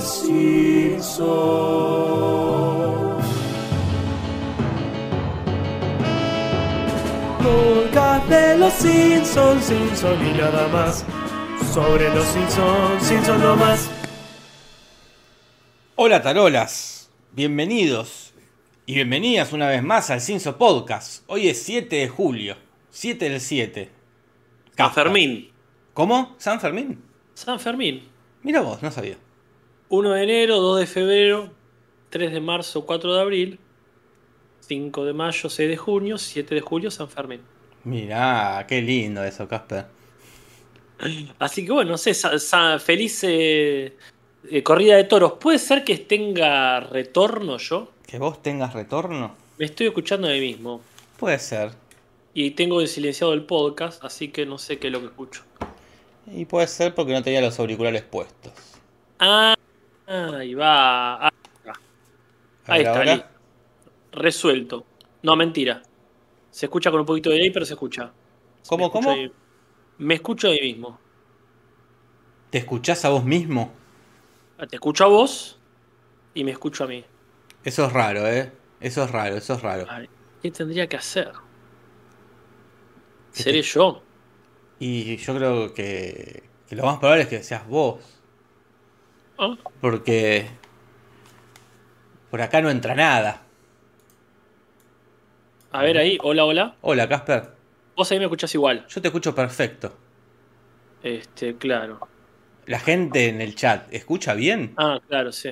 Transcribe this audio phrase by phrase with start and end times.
[0.00, 1.26] los Simpsons.
[7.42, 11.04] Podcast de los Simpsons, Simpsons y nada más.
[11.74, 13.90] Sobre los Simpsons, Simpsons no más.
[15.96, 18.32] Hola tarolas, bienvenidos
[18.86, 21.24] y bienvenidas una vez más al Cinso Podcast.
[21.26, 22.56] Hoy es 7 de julio,
[22.88, 23.90] 7 del 7.
[24.78, 25.50] San Fermín.
[25.92, 26.36] ¿Cómo?
[26.38, 27.02] ¿San Fermín?
[27.34, 28.08] San Fermín.
[28.42, 29.16] Mira vos, no sabía.
[29.90, 31.50] 1 de enero, 2 de febrero,
[32.10, 33.58] 3 de marzo, 4 de abril,
[34.60, 37.40] 5 de mayo, 6 de junio, 7 de julio, San Fermín.
[37.84, 39.86] Mirá, qué lindo eso, Casper.
[41.38, 43.96] Así que bueno, no sé, sa- sa- feliz eh,
[44.50, 45.34] eh, corrida de toros.
[45.40, 47.90] ¿Puede ser que tenga retorno yo?
[48.06, 49.34] ¿Que vos tengas retorno?
[49.58, 50.82] Me estoy escuchando a mí mismo.
[51.18, 51.70] Puede ser.
[52.34, 55.42] Y tengo silenciado el podcast, así que no sé qué es lo que escucho.
[56.32, 58.52] Y puede ser porque no tenía los auriculares puestos.
[59.18, 59.54] Ah,
[60.10, 61.26] ahí va.
[61.26, 61.30] Ah,
[62.66, 63.28] A Ahí está, listo.
[64.12, 64.86] Resuelto.
[65.22, 65.82] No, mentira.
[66.50, 68.12] Se escucha con un poquito de delay, pero se escucha.
[68.66, 69.10] ¿Cómo, Me cómo?
[69.12, 69.32] ahí-
[69.98, 70.98] Me escucho a mí mismo.
[72.50, 73.72] ¿Te escuchás a vos mismo?
[74.68, 75.58] Te escucho a vos
[76.34, 77.04] y me escucho a mí.
[77.64, 78.52] Eso es raro, ¿eh?
[78.80, 79.86] Eso es raro, eso es raro.
[80.42, 81.32] ¿Qué tendría que hacer?
[83.34, 84.02] ¿Qué ¿Seré te- yo?
[84.78, 88.00] Y yo creo que, que lo más probable es que seas vos.
[89.80, 90.46] Porque
[92.30, 93.42] por acá no entra nada.
[95.72, 96.76] A ver ahí, hola, hola.
[96.80, 97.50] Hola, Casper.
[97.96, 98.86] Vos ahí me escuchás igual.
[98.88, 99.96] Yo te escucho perfecto.
[101.02, 102.00] Este, claro.
[102.66, 104.74] La gente en el chat, ¿escucha bien?
[104.76, 105.50] Ah, claro, sí.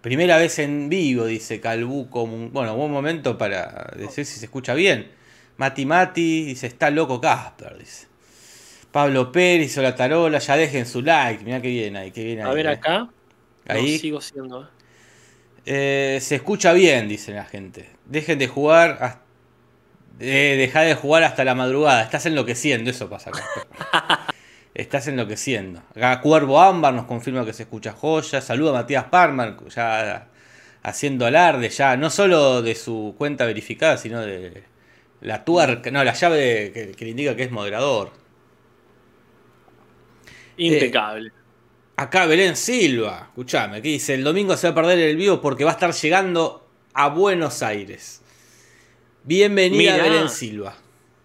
[0.00, 2.26] Primera vez en vivo, dice Calbuco.
[2.26, 5.10] Bueno, buen momento para decir si se escucha bien.
[5.58, 8.08] Mati Mati dice, está loco Casper, dice.
[8.90, 11.44] Pablo Pérez, hola Tarola, ya dejen su like.
[11.44, 12.50] Mirá qué bien ahí, qué bien ahí.
[12.50, 12.70] A ver eh.
[12.70, 13.08] acá.
[13.68, 13.92] Ahí.
[13.94, 14.62] No, sigo siendo.
[14.64, 14.66] ¿eh?
[15.66, 17.90] Eh, se escucha bien, dice la gente.
[18.06, 18.98] Dejen de jugar.
[19.00, 19.22] hasta-
[20.22, 22.02] eh, dejá de jugar hasta la madrugada.
[22.02, 23.42] Estás enloqueciendo, eso pasa acá.
[24.74, 25.82] Estás enloqueciendo.
[25.96, 28.40] Acá Cuervo Ámbar nos confirma que se escucha joya.
[28.40, 30.28] Saluda a Matías Parman, ya
[30.82, 34.64] haciendo alarde, ya no solo de su cuenta verificada, sino de
[35.22, 38.12] la tuerca, no, la llave que le indica que es moderador.
[40.56, 41.32] Impecable.
[42.00, 45.64] Acá Belén Silva, escuchame, aquí dice, el domingo se va a perder el vivo porque
[45.64, 48.22] va a estar llegando a Buenos Aires.
[49.22, 50.04] Bienvenida Mirá.
[50.04, 50.74] Belén Silva.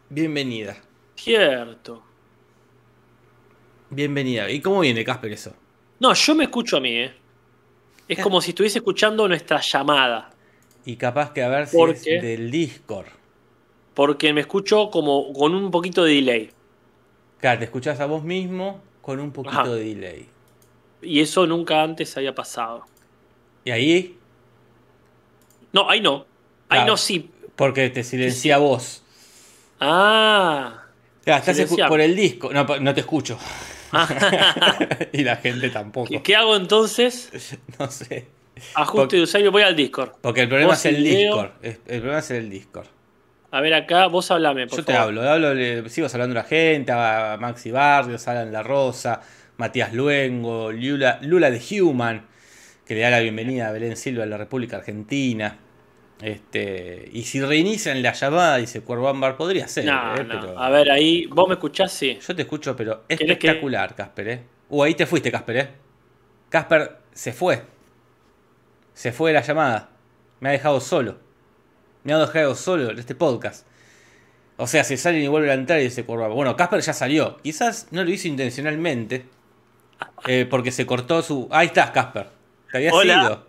[0.09, 0.75] Bienvenida.
[1.15, 2.03] Cierto.
[3.89, 4.51] Bienvenida.
[4.51, 5.53] ¿Y cómo viene Casper eso?
[6.01, 7.13] No, yo me escucho a mí, ¿eh?
[8.09, 10.31] Es como si estuviese escuchando nuestra llamada.
[10.83, 12.19] Y capaz que a ver si ¿Por es qué?
[12.19, 13.07] del Discord.
[13.93, 16.49] Porque me escucho como con un poquito de delay.
[17.39, 19.69] Claro, te escuchás a vos mismo con un poquito Ajá.
[19.69, 20.34] de delay.
[21.05, 22.85] Y eso nunca antes había pasado.
[23.63, 24.17] Y ahí,
[25.71, 26.25] No, ahí no.
[26.69, 26.87] Ahí Claro.
[26.93, 27.29] no, sí.
[27.55, 29.03] porque te silencia vos.
[29.79, 30.81] Ah.
[31.23, 32.51] Claro, estás por el disco.
[32.53, 33.37] No, no te escucho.
[35.13, 36.09] y la gente tampoco.
[36.09, 37.29] ¿Qué, qué hago entonces?
[37.79, 38.27] No sé.
[38.73, 40.13] Ajuste Porque- de usuario, voy al Discord.
[40.21, 41.03] Porque el problema es el.
[41.03, 41.51] Discord.
[41.61, 42.87] El problema es el Discord.
[43.51, 46.91] A ver acá, vos hablame, por Yo te hablo, hablo, sigo saludando a la gente,
[46.91, 49.21] a Maxi Barrios, Alan La Rosa,
[49.57, 52.25] Matías Luengo, Lula, Lula de Human,
[52.85, 55.57] que le da la bienvenida a Belén Silva en la República Argentina.
[56.21, 60.39] Este, y si reinician la llamada, dice Cuervo Ámbar, podría ser, No, eh, no.
[60.39, 62.17] pero A ver ahí, vos me escuchás, sí.
[62.25, 64.43] yo te escucho, pero ¿Querés que- espectacular, Casper, ¿eh?
[64.69, 65.69] Uh, ahí te fuiste, Casper, ¿eh?
[66.49, 67.63] Casper se fue.
[68.93, 69.89] Se fue de la llamada.
[70.39, 71.17] Me ha dejado solo.
[72.03, 73.67] Me ha dejado solo en este podcast.
[74.57, 76.35] O sea, se salen y vuelven a entrar y dice Cuervo Ámbar.
[76.35, 77.37] Bueno, Casper ya salió.
[77.43, 79.25] Quizás no lo hizo intencionalmente.
[80.27, 81.47] Eh, porque se cortó su.
[81.51, 82.27] Ahí estás, Casper.
[82.71, 83.21] Te habías Hola.
[83.23, 83.47] ido.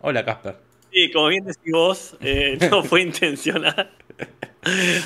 [0.00, 0.56] Hola, Casper.
[0.92, 3.90] Sí, como bien decís vos, eh, no fue intencional.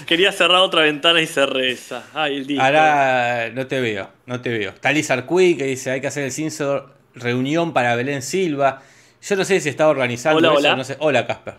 [0.06, 2.04] Quería cerrar otra ventana y cerré esa.
[2.14, 2.66] Ay, el Discord.
[2.66, 4.70] Ahora no te veo, no te veo.
[4.70, 8.82] Está Liz Arcuí que dice hay que hacer el Cinso reunión para Belén Silva.
[9.20, 10.76] Yo no sé si está organizando Hola, eso, hola.
[10.76, 10.96] no sé.
[11.00, 11.54] Hola, Casper.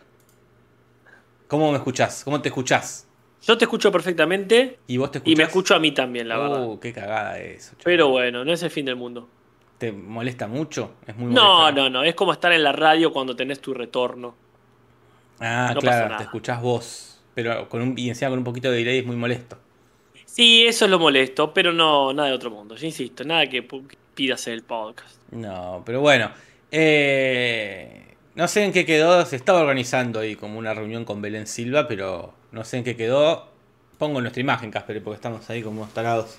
[1.47, 2.23] ¿Cómo me escuchás?
[2.23, 3.07] ¿Cómo te escuchás?
[3.45, 5.33] Yo te escucho perfectamente ¿Y vos te escuchás?
[5.33, 6.65] y me escucho a mí también, la verdad.
[6.65, 7.75] Uh, qué cagada eso.
[7.83, 9.27] Pero bueno, no es el fin del mundo.
[9.77, 10.93] ¿Te molesta mucho?
[11.05, 12.03] Es muy No, no, no.
[12.03, 14.33] Es como estar en la radio cuando tenés tu retorno.
[15.39, 17.21] Ah, No claro, te escuchás vos.
[17.35, 19.57] Pero con un, y encima con un poquito de delay es muy molesto.
[20.25, 22.75] Sí, eso es lo molesto, pero no, nada de otro mundo.
[22.75, 23.67] Yo insisto, nada que
[24.15, 25.17] pidas el podcast.
[25.31, 26.31] No, pero bueno.
[26.71, 29.25] eh, no sé en qué quedó.
[29.25, 32.95] Se estaba organizando ahí como una reunión con Belén Silva, pero no sé en qué
[32.95, 33.49] quedó.
[33.97, 36.37] Pongo nuestra imagen, Casper, porque estamos ahí como tarados.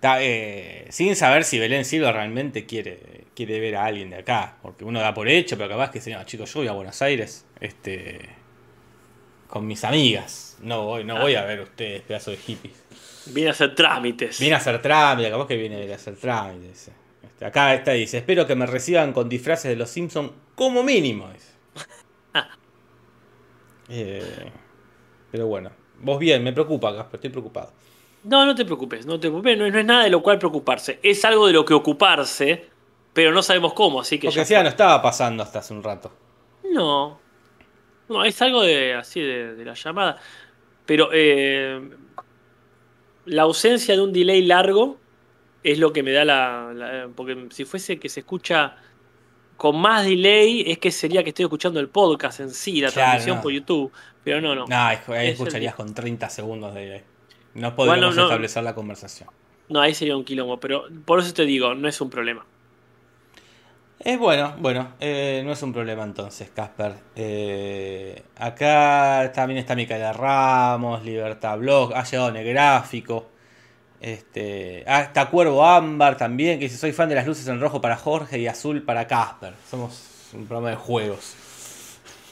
[0.00, 4.56] Ta- eh, sin saber si Belén Silva realmente quiere, quiere ver a alguien de acá.
[4.60, 7.00] Porque uno da por hecho, pero capaz que dice, no, chicos, yo voy a Buenos
[7.02, 8.28] Aires este,
[9.48, 10.58] con mis amigas.
[10.60, 12.74] No voy, no voy a ver ustedes, pedazo de hippies.
[13.26, 14.40] Viene a hacer trámites.
[14.40, 16.72] Viene a hacer trámite, capaz que viene a hacer trámite.
[17.44, 21.30] Acá está, dice, espero que me reciban con disfraces de los Simpsons como mínimo.
[21.32, 21.52] dice.
[23.88, 24.52] Eh,
[25.30, 27.72] pero bueno, vos bien, me preocupa, estoy preocupado.
[28.24, 30.98] No, no te preocupes, no te preocupes, no, no es nada de lo cual preocuparse.
[31.02, 32.70] Es algo de lo que ocuparse,
[33.12, 34.62] pero no sabemos cómo, así que Porque ya fue.
[34.62, 36.12] no estaba pasando hasta hace un rato.
[36.72, 37.20] No.
[38.08, 40.18] No, es algo de así de, de la llamada.
[40.86, 41.80] Pero eh,
[43.26, 44.98] la ausencia de un delay largo
[45.62, 48.76] es lo que me da la, la- Porque si fuese que se escucha
[49.56, 53.10] con más delay, es que sería que estoy escuchando el podcast en sí, la Claro,
[53.10, 53.42] transmisión no.
[53.42, 53.92] por YouTube.
[54.24, 54.66] Pero no, no.
[54.66, 57.04] No, ahí Es escucharías con 30 segundos de
[57.54, 58.22] No podríamos Bueno, no.
[58.28, 59.28] establecer la conversación.
[59.68, 60.58] No, ahí sería un quilombo.
[60.58, 62.44] Pero por eso te digo, no es un problema.
[63.98, 66.94] Es bueno, bueno, eh, no es un problema entonces, Casper.
[67.14, 73.28] Eh, acá también está Micaela Ramos, Libertad Blog, ha llegado Negráfico.
[74.02, 77.80] Este, ah, está Cuervo Ámbar también, que dice, soy fan de las luces en rojo
[77.80, 79.54] para Jorge y azul para Casper.
[79.70, 81.34] Somos un programa de juegos.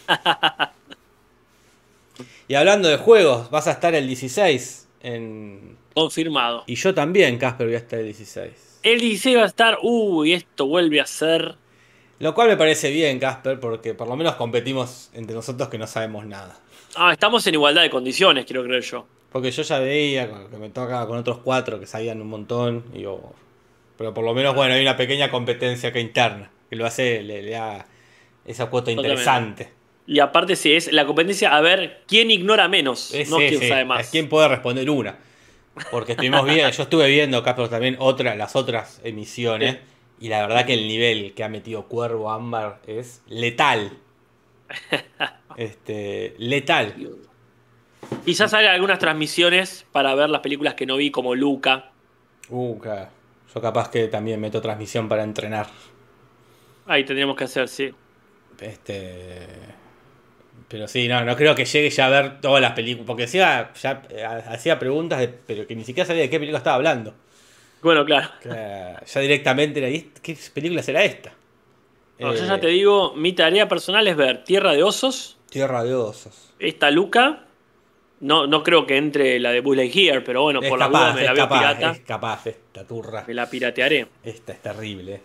[2.49, 5.77] y hablando de juegos, vas a estar el 16 en...
[5.95, 6.65] Confirmado.
[6.67, 8.81] Y yo también, Casper, voy a estar el 16.
[8.83, 9.79] El 16 va a estar.
[9.81, 11.55] Uy, esto vuelve a ser.
[12.19, 15.87] Lo cual me parece bien, Casper, porque por lo menos competimos entre nosotros que no
[15.87, 16.59] sabemos nada.
[16.97, 19.07] Ah, estamos en igualdad de condiciones, quiero creer yo.
[19.33, 22.85] Porque yo ya veía que me tocaba con otros cuatro que sabían un montón.
[22.95, 23.33] Y yo-
[23.97, 26.51] pero por lo menos, bueno, hay una pequeña competencia que interna.
[26.69, 27.87] Que lo hace, le, le da
[28.45, 29.09] esa cuota Totalmente.
[29.13, 29.69] interesante.
[30.07, 33.61] Y aparte, si es la competencia a ver quién ignora menos, Es- no sí, quién
[33.61, 34.01] sí, sabe más.
[34.01, 35.19] es quién puede responder una.
[35.93, 39.79] Porque estuvimos viendo, yo estuve viendo, Casper, también otra, las otras emisiones.
[40.21, 43.93] Y la verdad que el nivel que ha metido Cuervo Ámbar es letal.
[45.57, 46.95] Este, letal.
[48.25, 51.91] Quizás haga algunas transmisiones para ver las películas que no vi, como Luca.
[52.49, 53.09] Uh, claro.
[53.55, 55.67] Yo capaz que también meto transmisión para entrenar.
[56.87, 57.91] Ahí tendríamos que hacer, sí.
[58.61, 59.47] Este.
[60.69, 63.07] Pero sí, no, no creo que llegue ya a ver todas las películas.
[63.07, 66.59] Porque decía, ya eh, hacía preguntas, de- pero que ni siquiera sabía de qué película
[66.59, 67.15] estaba hablando.
[67.83, 68.29] Bueno, claro.
[68.45, 71.33] Ya directamente era, "¿Y ¿qué película será esta?
[72.19, 75.83] No, yo Eh, ya te digo, mi tarea personal es ver Tierra de Osos, Tierra
[75.83, 76.53] de Osos.
[76.59, 77.45] esta Luca.
[78.21, 80.99] No, no creo que entre la de Buzz Lightyear, pero bueno, es por la capaz,
[81.01, 81.91] duda me la veo capaz, pirata.
[81.93, 83.25] es capaz esta turra.
[83.27, 84.07] Me la piratearé.
[84.23, 85.21] Esta es terrible.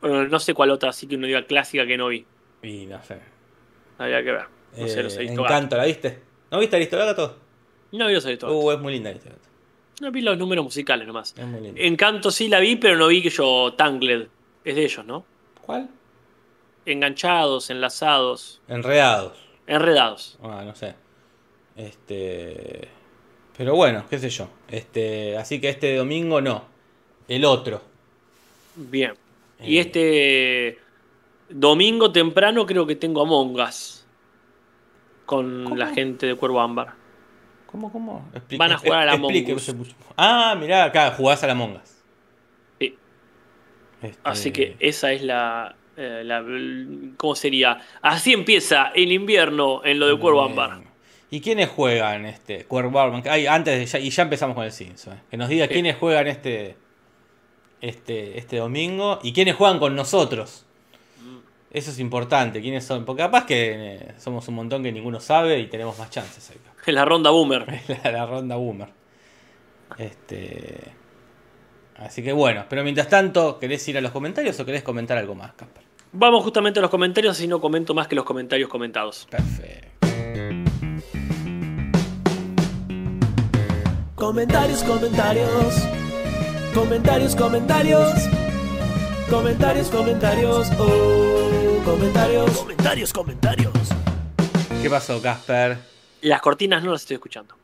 [0.00, 2.24] Bueno, no sé cuál otra, así que uno diga clásica que no vi.
[2.62, 3.18] Y no sé.
[3.98, 4.44] Habría que ver.
[4.78, 5.54] No sé, Eh, los he visto gato.
[5.54, 6.22] Encanto, ¿la viste?
[6.50, 7.38] ¿No viste Aristogato?
[7.92, 8.58] No vi los he visto gato.
[8.58, 9.42] Uh, es muy linda Aristogato.
[10.00, 11.34] No vi los números musicales nomás.
[11.36, 11.80] Es muy linda.
[11.80, 14.28] Encanto sí la vi, pero no vi que yo Tangled.
[14.64, 15.24] Es de ellos, ¿no?
[15.60, 15.88] ¿Cuál?
[16.86, 19.38] Enganchados, enlazados, Enredados.
[19.66, 20.38] enredados.
[20.42, 20.94] Ah, no sé.
[21.76, 22.88] Este.
[23.56, 24.48] Pero bueno, qué sé yo.
[24.68, 25.36] Este.
[25.36, 26.64] Así que este domingo no.
[27.28, 27.82] El otro.
[28.76, 29.12] Bien.
[29.60, 29.80] Y Eh.
[29.80, 30.78] este
[31.48, 34.04] domingo temprano creo que tengo Among Us.
[35.26, 35.76] Con ¿Cómo?
[35.76, 36.94] la gente de Cuervo Ámbar.
[37.66, 38.28] ¿Cómo, cómo?
[38.34, 39.94] Explique- Van a jugar a la explique, Among Us.
[40.16, 42.02] Ah, mirá, acá jugás a la Mongas.
[42.78, 42.96] Sí.
[44.24, 46.44] Así que esa es la, eh, la-
[47.16, 47.80] ¿Cómo sería?
[48.02, 50.82] Así empieza el invierno en lo de Cuervo Ámbar.
[51.32, 53.22] ¿Y quiénes juegan este Ámbar?
[53.30, 55.14] Ay, antes de ya, y ya empezamos con el Simpson.
[55.14, 55.20] eh.
[55.30, 55.72] Que nos diga Sí.
[55.72, 56.76] quiénes juegan este,
[57.80, 60.66] este, este domingo y quiénes juegan con nosotros.
[61.22, 61.38] Mm.
[61.70, 63.06] Eso es importante, quiénes son.
[63.06, 66.74] Porque capaz que eh, somos un montón que ninguno sabe y tenemos más chances acá.
[66.84, 67.66] En la ronda Boomer.
[68.04, 68.88] la, la ronda boomer.
[69.96, 70.92] Este.
[71.96, 75.34] Así que bueno, pero mientras tanto, ¿querés ir a los comentarios o querés comentar algo
[75.34, 75.82] más, Casper?
[76.12, 79.26] Vamos justamente a los comentarios, así no comento más que los comentarios comentados.
[79.30, 79.88] Perfecto.
[84.32, 85.74] Comentarios, comentarios.
[86.72, 88.12] Comentarios, comentarios.
[89.28, 90.70] Comentarios, comentarios.
[90.78, 92.50] Oh, comentarios.
[92.56, 93.72] Comentarios, comentarios.
[94.80, 95.76] ¿Qué pasó, Casper?
[96.22, 97.54] Las cortinas no las estoy escuchando.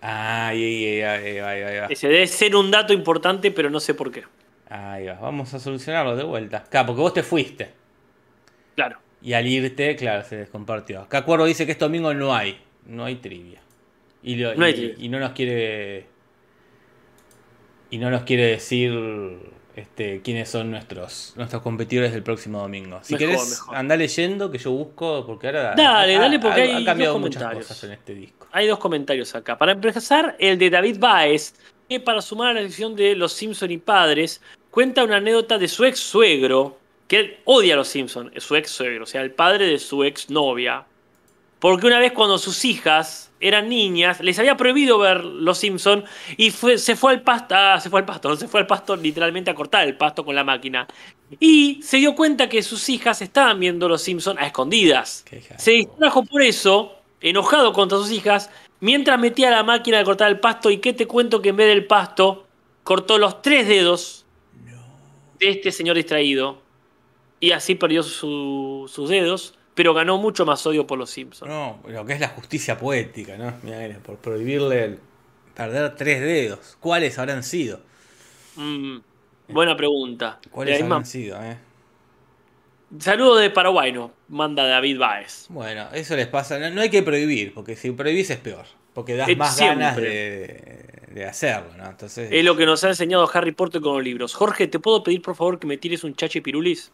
[0.00, 1.86] Ay, ay, ay, ay, ay, ay, ay.
[1.90, 4.22] Ese debe ser un dato importante, pero no sé por qué.
[4.70, 6.62] Ahí va, vamos a solucionarlo de vuelta.
[6.70, 7.74] Claro, porque vos te fuiste.
[8.76, 9.00] Claro.
[9.20, 11.00] Y al irte, claro, se descompartió.
[11.00, 12.62] Acá Cuervo dice que este domingo no hay.
[12.86, 13.60] No hay trivia.
[14.22, 14.94] Y, lo- No hay y- trivia.
[14.98, 16.06] y no nos quiere.
[17.90, 18.92] Y no nos quiere decir
[19.76, 22.98] este, quiénes son nuestros, nuestros competidores del próximo domingo.
[23.02, 23.76] Si Mejor, querés, mejor.
[23.76, 25.74] andá leyendo que yo busco, porque ahora.
[25.76, 27.66] Dale, ha- dale, porque ha- hay han cambiado dos muchas comentarios.
[27.68, 28.46] cosas en este disco.
[28.52, 29.56] Hay dos comentarios acá.
[29.56, 31.54] Para empezar, el de David Baez
[31.88, 35.68] que para sumar a la sección de Los Simpson y padres, cuenta una anécdota de
[35.68, 39.30] su ex suegro, que él odia a los Simpson, su ex suegro, o sea, el
[39.30, 40.84] padre de su ex novia.
[41.58, 46.04] Porque una vez cuando sus hijas eran niñas, les había prohibido ver Los Simpson
[46.36, 48.96] y fue- se fue al pasto, ah, se fue al pasto, se fue al pasto
[48.96, 50.86] literalmente a cortar el pasto con la máquina.
[51.40, 55.24] Y se dio cuenta que sus hijas estaban viendo Los Simpson a escondidas.
[55.58, 60.40] Se distrajo por eso, enojado contra sus hijas, mientras metía la máquina de cortar el
[60.40, 60.70] pasto.
[60.70, 62.46] ¿Y qué te cuento que en vez del pasto,
[62.82, 64.24] cortó los tres dedos
[65.38, 66.62] de este señor distraído?
[67.40, 71.48] Y así perdió su- sus dedos, pero ganó mucho más odio por los Simpsons.
[71.48, 73.52] No, lo que es la justicia poética, ¿no?
[73.62, 74.98] Mirá, mira, por prohibirle el
[75.54, 76.76] perder tres dedos.
[76.80, 77.78] ¿Cuáles habrán sido?
[78.56, 78.98] Mm,
[79.46, 80.40] buena pregunta.
[80.50, 81.56] ¿Cuáles misma- habrán sido, eh?
[82.98, 85.46] Saludo de Paraguay, nos manda David Baez.
[85.48, 86.58] Bueno, eso les pasa.
[86.58, 88.64] No, no hay que prohibir, porque si prohibís es peor.
[88.94, 89.76] Porque das Es más siempre.
[89.84, 91.88] ganas de, de hacerlo, ¿no?
[91.88, 92.30] Entonces.
[92.32, 94.34] Es lo que nos ha enseñado Harry Potter con los libros.
[94.34, 96.90] Jorge, ¿te puedo pedir por favor que me tires un chachi pirulis?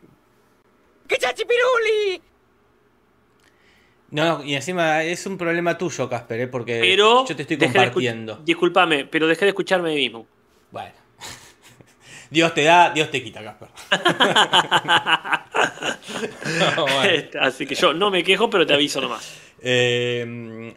[4.14, 6.46] No, y encima es un problema tuyo, Casper, ¿eh?
[6.46, 8.40] porque Pero yo te estoy compartiendo.
[8.44, 10.24] Disculpame, pero dejé de escucharme a mí mismo.
[10.70, 10.92] Bueno.
[12.30, 13.68] Dios te da, Dios te quita, Casper.
[16.76, 17.28] No, bueno.
[17.40, 19.36] Así que yo no me quejo, pero te aviso nomás.
[19.60, 20.72] Eh,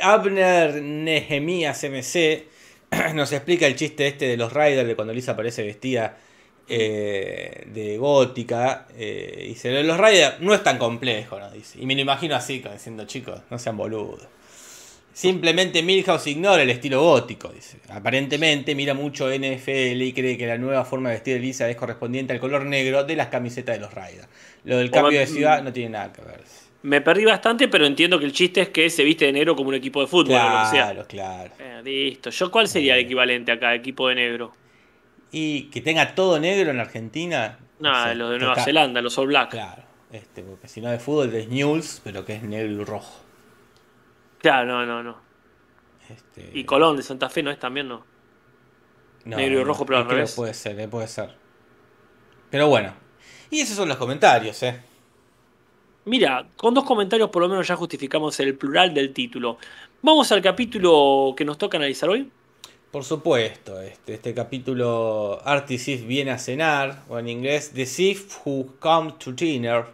[0.00, 2.46] Abner Nehemías MC
[3.14, 6.16] nos explica el chiste este de los Riders de cuando Lisa aparece vestida
[6.70, 8.86] eh, de gótica.
[8.96, 11.50] Eh, dice, los Riders no es tan complejo, ¿no?
[11.50, 11.80] Dice.
[11.80, 14.26] Y me lo imagino así, como diciendo, chicos, no sean boludos.
[15.12, 17.78] Simplemente Milhouse ignora el estilo gótico, dice.
[17.90, 21.76] Aparentemente mira mucho NFL y cree que la nueva forma de vestir de Lisa es
[21.76, 24.28] correspondiente al color negro de las camisetas de los Riders.
[24.64, 26.40] Lo del cambio de ciudad no tiene nada que ver.
[26.82, 29.68] Me perdí bastante, pero entiendo que el chiste es que se viste de negro como
[29.68, 30.84] un equipo de fútbol o lo que sea.
[30.84, 31.50] Claro, claro.
[31.58, 32.30] Eh, listo.
[32.30, 34.52] ¿Yo cuál sería el equivalente acá, equipo de negro?
[35.32, 37.58] Y que tenga todo negro en Argentina.
[37.78, 39.50] Nada, sé, los de Nueva Zelanda, los All Black.
[39.50, 39.82] Claro,
[40.12, 43.22] este, porque si no de fútbol es News, pero que es negro y rojo.
[44.38, 45.18] Claro, no, no, no.
[46.08, 48.04] Este, Y Colón de Santa Fe no es también, ¿no?
[49.24, 50.34] no, negro y rojo, pero al revés.
[50.34, 51.34] Puede ser, eh, puede ser.
[52.50, 52.94] Pero bueno.
[53.50, 54.80] Y esos son los comentarios, eh.
[56.04, 59.58] Mira, con dos comentarios por lo menos ya justificamos el plural del título.
[60.02, 62.30] Vamos al capítulo que nos toca analizar hoy.
[62.90, 68.38] Por supuesto, este, este capítulo Artie Sif viene a cenar, o en inglés The Thief
[68.44, 69.84] Who Come to Dinner,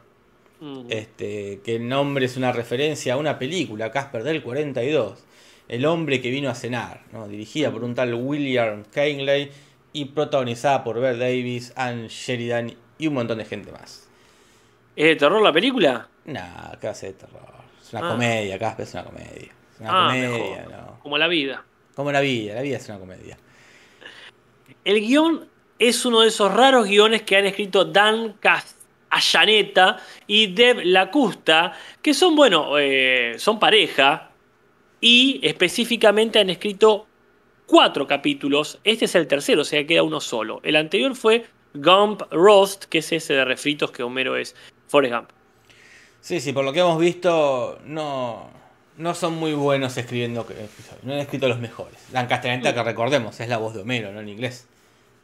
[0.59, 0.87] Mm.
[0.89, 5.23] este, que el nombre es una referencia a una película, Casper del 42,
[5.69, 7.27] El hombre que vino a cenar, ¿no?
[7.29, 9.51] dirigida por un tal William Canley
[9.93, 14.09] y protagonizada por Bert Davis, Ann Sheridan y un montón de gente más.
[14.95, 16.09] ¿Es de terror la película?
[16.25, 17.43] Nah, ¿qué hace de terror?
[17.83, 18.13] Es una Ah.
[18.13, 19.53] comedia, Casper es una comedia.
[19.75, 20.29] Es una Ah, comedia,
[20.69, 20.71] mejor.
[20.71, 21.01] ¿no?
[21.01, 21.65] Como la vida.
[21.97, 23.39] Como la vida, la vida es una comedia.
[24.85, 25.49] El guion
[25.79, 31.73] es uno de esos raros guiones que han escrito Dan Castellaneta y Deb Lacusta,
[32.03, 34.31] que son, bueno, eh, son pareja
[35.01, 37.07] y específicamente han escrito
[37.65, 38.79] cuatro capítulos.
[38.85, 40.61] Este es el tercero, o sea, queda uno solo.
[40.65, 44.55] El anterior fue Gump Roast, que es ese de refritos que Homero es
[44.87, 45.31] Forrest Gump.
[46.21, 48.51] Sí, sí, por lo que hemos visto, no,
[48.99, 51.05] no son muy buenos escribiendo episodios.
[51.05, 51.99] No han escrito los mejores.
[52.13, 54.21] Dan Castellaneta, que recordemos, es la voz de Homero, ¿no?
[54.21, 54.67] En inglés.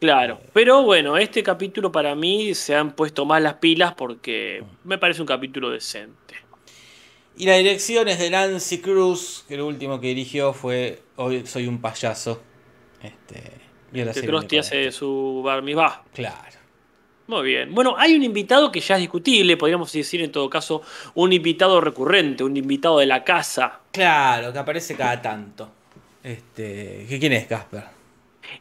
[0.01, 4.99] Claro, pero bueno, este capítulo para mí se han puesto más las pilas porque me
[4.99, 6.35] parece un capítulo decente.
[7.37, 11.67] Y la dirección es de Nancy Cruz, que el último que dirigió fue Hoy soy
[11.67, 12.43] un payaso.
[13.03, 13.39] Este,
[13.93, 14.99] y Que viene con hace esto.
[14.99, 16.03] su bar mitzvah.
[16.13, 16.59] Claro.
[17.33, 17.75] Muy bien.
[17.75, 20.83] Bueno, hay un invitado que ya es discutible, podríamos decir en todo caso,
[21.15, 23.81] un invitado recurrente, un invitado de la casa.
[23.91, 25.71] Claro, que aparece cada tanto.
[26.23, 27.85] Este, ¿qué- ¿Quién es Casper?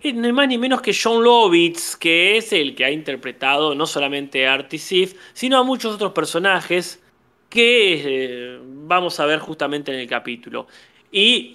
[0.01, 3.85] Es ni más ni menos que John Lovitz, que es el que ha interpretado no
[3.85, 7.01] solamente a Artie Sif, sino a muchos otros personajes
[7.49, 10.67] que eh, vamos a ver justamente en el capítulo.
[11.11, 11.51] Y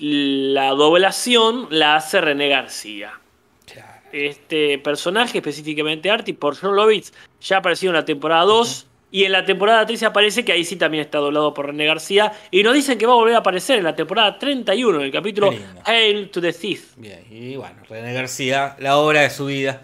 [0.53, 3.13] la doblación la hace René García.
[4.17, 8.87] Este personaje, específicamente Artie, por John Lovitz, ya apareció en la temporada 2.
[9.13, 12.33] Y en la temporada 3 aparece que ahí sí también está doblado por René García.
[12.51, 15.13] Y nos dicen que va a volver a aparecer en la temporada 31, en el
[15.13, 15.55] capítulo.
[15.85, 16.97] Hail to the Thief.
[16.97, 19.83] Bien, y bueno, René García, la obra de su vida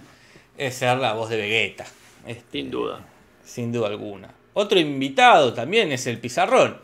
[0.59, 1.87] es ser la voz de Vegeta.
[2.27, 3.07] Este, Sin duda.
[3.45, 4.35] Sin duda alguna.
[4.55, 6.79] Otro invitado también es el Pizarrón,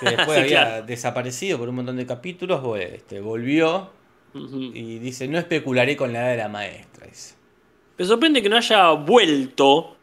[0.00, 0.86] que después Sí, había claro.
[0.86, 3.90] desaparecido por un montón de capítulos, este, volvió
[4.74, 7.06] Y dice, no especularé con la edad de la maestra.
[7.06, 7.34] dice.
[7.98, 9.96] Me sorprende que no haya vuelto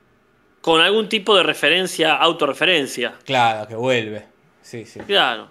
[0.62, 3.14] con algún tipo de referencia, autorreferencia.
[3.26, 4.26] Claro, que vuelve.
[4.62, 5.00] Sí, sí.
[5.02, 5.48] Claro.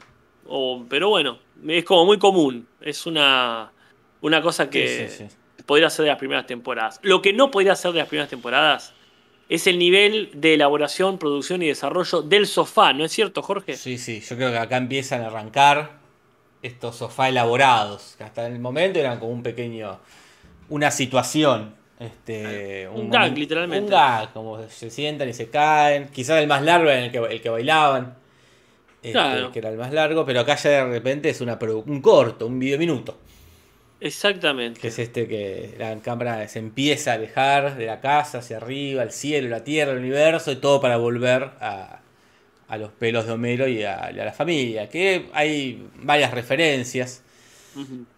[0.46, 2.66] O- pero bueno, es como muy común.
[2.80, 3.70] Es una,
[4.22, 5.62] una cosa que Sí, sí, sí.
[5.66, 6.98] podría ser de las primeras temporadas.
[7.02, 8.94] Lo que no podría ser de las primeras temporadas
[9.48, 13.76] es el nivel de elaboración, producción y desarrollo del sofá, ¿no es cierto, Jorge?
[13.76, 15.98] Sí, sí, yo creo que acá empiezan a arrancar
[16.62, 19.98] estos sofás elaborados, que hasta el momento eran como un pequeño,
[20.68, 21.74] una situación.
[21.98, 23.84] Este, un, gag, literalmente.
[23.84, 26.08] Un gag, como se sientan y se caen.
[26.08, 28.14] Quizás el más largo era el que, el que bailaban.
[29.02, 29.50] Este, Claro.
[29.52, 32.58] Que era el más largo, pero acá ya de repente es una un corto, un
[32.58, 33.18] video minuto.
[34.00, 34.80] Exactamente.
[34.80, 39.02] Que es este que la cámara se empieza a alejar de la casa hacia arriba,
[39.04, 42.01] el cielo, la tierra, el universo, y todo para volver a,
[42.72, 44.88] a los pelos de Homero y a, la familia.
[44.88, 47.22] Que hay varias referencias.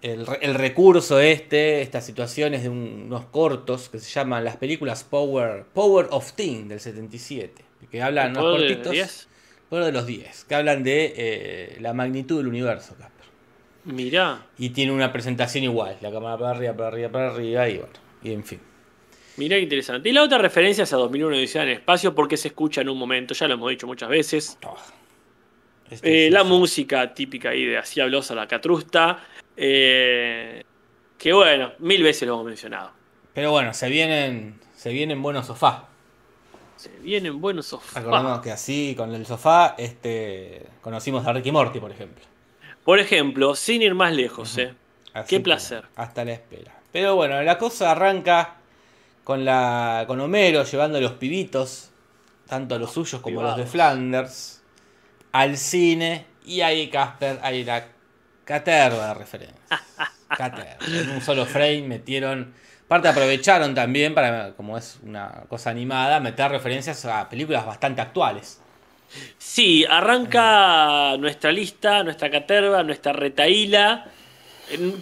[0.02, 4.56] El, re- el recurso este, estas situaciones de un- unos cortos que se llaman las
[4.56, 7.64] películas Power, Power of Teen del 77.
[7.90, 8.92] Que hablan unos ¿Poder de cortitos.
[8.92, 9.28] 10?
[9.70, 10.44] Poder de los 10.
[10.44, 13.26] Que hablan de eh, la magnitud del universo, Casper.
[13.84, 15.96] Mirá, Y tiene una presentación igual.
[16.00, 17.68] La cámara para arriba, para arriba, para arriba.
[17.68, 17.92] Y bueno,
[18.22, 18.60] y en fin.
[19.36, 20.08] Mirá qué interesante.
[20.08, 22.88] Y la otra referencia es a 2001 Odisea en el Espacio porque se escucha en
[22.88, 24.58] un momento, ya lo hemos dicho muchas veces.
[24.64, 24.76] Oh.
[25.90, 29.18] Este Eh, la música típica ahí de Así hablosa la catrusta.
[29.56, 30.64] eh,
[31.18, 32.90] que bueno, mil veces lo hemos mencionado.
[33.32, 35.82] Pero bueno, se vienen, se vienen buenos sofás.
[36.76, 38.02] Se vienen buenos sofás.
[38.02, 42.24] Recordemos que así, con el sofá, este, conocimos a Ricky Morty, por ejemplo.
[42.84, 44.74] Por ejemplo, sin ir más lejos, ¿eh?
[45.14, 45.84] Así Qué placer.
[45.96, 46.74] Hasta la espera.
[46.92, 48.56] Pero bueno, la cosa arranca
[49.24, 51.90] con la con Homero llevando a los pibitos,
[52.46, 53.66] tanto a los suyos como a los de.
[53.66, 54.62] Flanders,
[55.32, 56.26] al cine.
[56.46, 57.86] Y ahí, Casper, hay la
[58.44, 59.58] caterva de referencias.
[60.28, 60.76] Caterva.
[60.86, 62.54] En un solo frame metieron.
[62.84, 68.60] Aparte aprovecharon también para, como es una cosa animada, meter referencias a películas bastante actuales.
[69.38, 74.06] Sí, arranca nuestra lista, nuestra caterva, nuestra retaíla,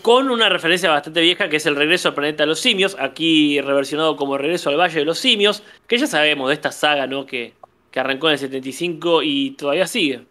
[0.02, 3.60] con una referencia bastante vieja que es el regreso al planeta de los simios, aquí
[3.60, 7.26] reversionado como regreso al Valle de los Simios, que ya sabemos de esta saga, ¿no?
[7.26, 7.52] Que,
[7.90, 10.22] que arrancó en el 75 y todavía sigue.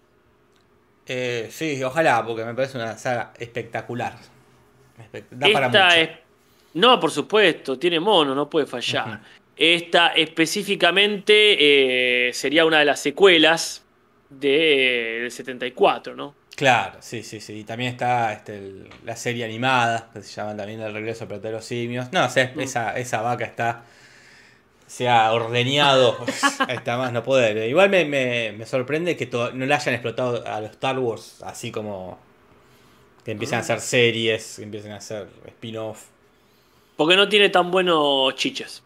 [1.08, 4.16] Eh, sí, ojalá, porque me parece una saga espectacular.
[5.00, 5.96] Espe- Da para Esta mucho.
[5.98, 6.10] es.
[6.74, 9.20] No, por supuesto, tiene mono, no puede fallar.
[9.58, 13.84] Esta específicamente eh, sería una de las secuelas
[14.32, 16.34] del 74, ¿no?
[16.56, 17.60] Claro, sí, sí, sí.
[17.60, 21.52] Y también está este, el- la serie animada, que se llama también El regreso de
[21.52, 22.12] los simios.
[22.12, 22.60] No, o sea, Mm.
[22.62, 23.84] esa, esa vaca está.
[24.88, 26.18] Se ha ordeñado
[26.68, 27.58] hasta más no poder.
[27.70, 31.42] Igual me, me- me sorprende que to- no le hayan explotado a los Star Wars
[31.44, 32.20] así como.
[33.24, 36.06] Que empiezan a hacer series, que empiecen a hacer spin-off.
[36.98, 38.84] Porque no tiene tan buenos chiches.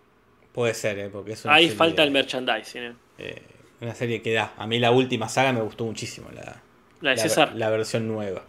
[0.51, 1.09] Puede ser, ¿eh?
[1.09, 2.83] porque es una Ahí falta el merchandising.
[2.83, 2.93] ¿eh?
[3.17, 3.41] eh,
[3.81, 4.53] una serie que da.
[4.57, 6.61] A mí la última saga me gustó muchísimo, la,
[7.01, 8.43] La de la- César, la, la versión nueva.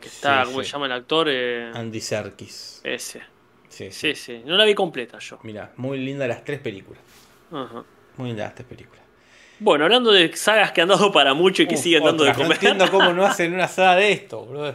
[0.00, 0.66] que está, sí, ¿cómo sí.
[0.66, 1.26] se llama el actor?
[1.30, 2.80] Eh, Andy Serkis.
[2.84, 3.22] ese.
[3.68, 4.42] Sí, Sí, sí.
[4.44, 5.38] No la vi completa yo.
[5.44, 7.02] Mira, muy linda las tres películas.
[7.50, 7.82] Ajá.
[8.18, 9.02] Muy lindas las tres películas.
[9.58, 12.32] Bueno, hablando de sagas que han dado para mucho y que Uf, siguen dando de
[12.32, 12.48] comer.
[12.48, 14.74] No entiendo cómo no hacen una saga de esto, bro.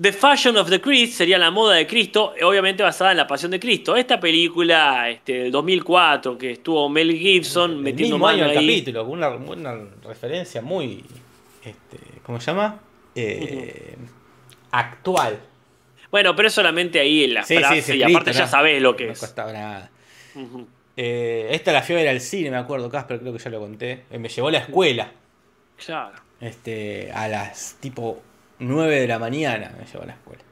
[0.00, 3.50] The Fashion of the Christ sería la moda de Cristo, obviamente basada en la Pasión
[3.50, 3.96] de Cristo.
[3.96, 8.58] Esta película este, del 2004 que estuvo Mel Gibson El metiendo mismo año mano el
[8.58, 8.66] ahí.
[8.66, 11.02] capítulo, con una, una referencia muy.
[11.64, 12.78] Este, ¿Cómo se llama?
[13.14, 13.96] Eh,
[14.70, 15.38] Actual.
[16.10, 18.40] Bueno, pero es solamente ahí en la Sí, sí, frase es y escrito, aparte ya
[18.44, 18.48] ¿no?
[18.48, 19.18] sabés lo que No es.
[19.18, 19.90] costaba nada.
[20.98, 24.04] Eh, esta la ver al cine, me acuerdo, Casper, creo que ya lo conté.
[24.10, 25.10] Eh, me llevó a la escuela.
[25.84, 26.16] Claro.
[26.40, 28.22] Este, a las tipo
[28.58, 30.42] 9 de la mañana me llevó a la escuela.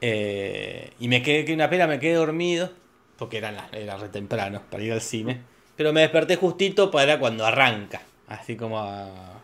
[0.00, 2.70] Eh, y me quedé, que una pena, me quedé dormido,
[3.16, 5.40] porque era, la- era re temprano para ir al cine.
[5.76, 9.40] Pero me desperté justito para cuando arranca, así como a-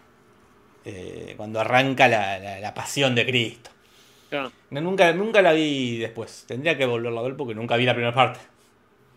[0.84, 3.70] eh, cuando arranca la, la- la pasión de Cristo.
[4.30, 4.52] claro.
[4.70, 7.94] No, nunca, nunca la vi después, tendría que volverla a ver porque nunca vi la
[7.94, 8.40] primera parte.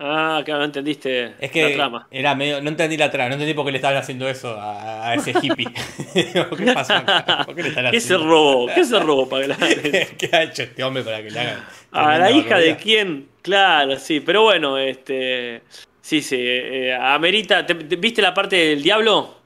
[0.03, 2.07] Ah, claro, no entendiste Es que la trama.
[2.09, 5.09] era medio, no entendí la trama, no entendí por qué le estaban haciendo eso a,
[5.09, 5.67] a ese hippie.
[6.13, 7.43] ¿Qué pasó acá?
[7.45, 8.33] ¿Por qué le están ¿Qué se haciendo?
[8.33, 8.67] robó?
[8.73, 9.77] ¿Qué se robó para que la hagan?
[10.17, 11.63] ¿Qué ha hecho este hombre para que le hagan?
[11.91, 15.61] A la hija de quién, claro, sí, pero bueno, este.
[16.01, 17.63] Sí, sí, eh, amerita.
[17.65, 19.40] ¿te- te- ¿Viste la parte del diablo?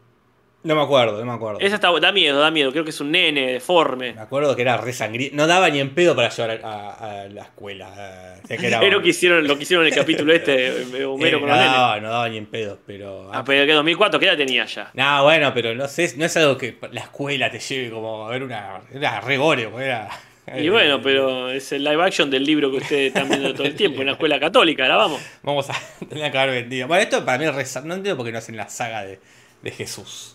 [0.65, 1.59] No me acuerdo, no me acuerdo.
[1.61, 2.71] Esa está, da miedo, da miedo.
[2.71, 4.13] Creo que es un nene deforme.
[4.13, 5.35] Me acuerdo que era re sangriento.
[5.37, 7.87] No daba ni en pedo para llevar a, a- a la escuela.
[7.97, 10.67] eh, o sea, que era- lo que hicieron, lo que hicieron en el capítulo este,
[10.69, 11.71] eh, Homero eh, con no, los nenes.
[11.71, 13.29] daba, no daba ni en pedo, pero.
[13.31, 14.89] Ah, pero que 2004, ¿qué edad tenía ya?
[14.95, 18.31] No, bueno, pero no sé, no es algo que la escuela te lleve como a
[18.31, 18.81] ver una.
[18.93, 20.09] Era re goreo, era.
[20.57, 23.75] Y bueno, pero es el live action del libro que ustedes están viendo todo el
[23.77, 25.21] tiempo en la escuela católica, ahora vamos.
[25.41, 25.73] Vamos a
[26.07, 26.87] tener que haber vendido.
[26.87, 29.19] Bueno, esto para mí es re No entiendo por qué no hacen la saga de,
[29.63, 30.34] de Jesús.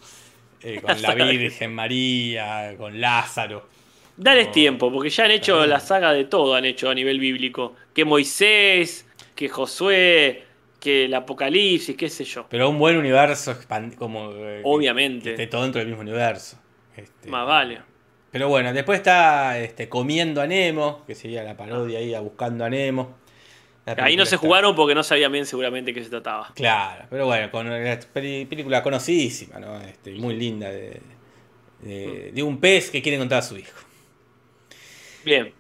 [0.62, 3.66] Eh, con la Virgen María, con Lázaro.
[4.16, 5.70] Dales tiempo, porque ya han hecho Claro.
[5.70, 7.74] la saga de todo, han hecho a nivel bíblico.
[7.94, 10.44] Que Moisés, que Josué,
[10.78, 12.46] que el Apocalipsis, qué sé yo.
[12.50, 13.56] Pero un buen universo
[13.96, 15.24] como eh, Obviamente.
[15.24, 16.58] que esté todo dentro del mismo universo.
[16.96, 17.80] Este, Más vale.
[18.30, 22.64] Pero bueno, después está este, Comiendo a Nemo, que sería la parodia ahí a Buscando
[22.64, 23.18] a Nemo.
[23.86, 26.52] La Ahí no se está- jugaron porque no sabían bien seguramente qué se trataba.
[26.54, 29.80] Claro, pero bueno, con una peli- película conocidísima, ¿no?
[29.80, 31.00] Este, muy linda de,
[31.80, 33.76] de- de un pez que quiere encontrar a su hijo.
[35.24, 35.52] Bien.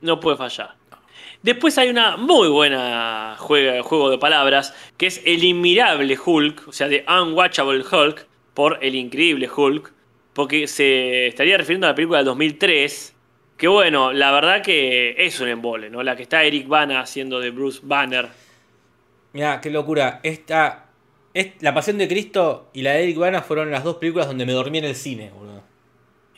[0.00, 0.74] No puede fallar.
[1.42, 6.72] Después hay una muy buena juega- juego de palabras, que es El Inmirable Hulk, o
[6.72, 9.92] sea, de Unwatchable Hulk, por El Increíble Hulk,
[10.32, 13.13] porque se estaría refiriendo a la película del 2003,
[13.64, 16.02] que bueno, la verdad que es un embole, ¿no?
[16.02, 18.28] La que está Eric Bana haciendo de Bruce Banner.
[19.32, 20.20] Mira, qué locura.
[20.22, 20.84] Esta,
[21.32, 24.44] es, La Pasión de Cristo y la de Eric Bana fueron las dos películas donde
[24.44, 25.62] me dormí en el cine, boludo.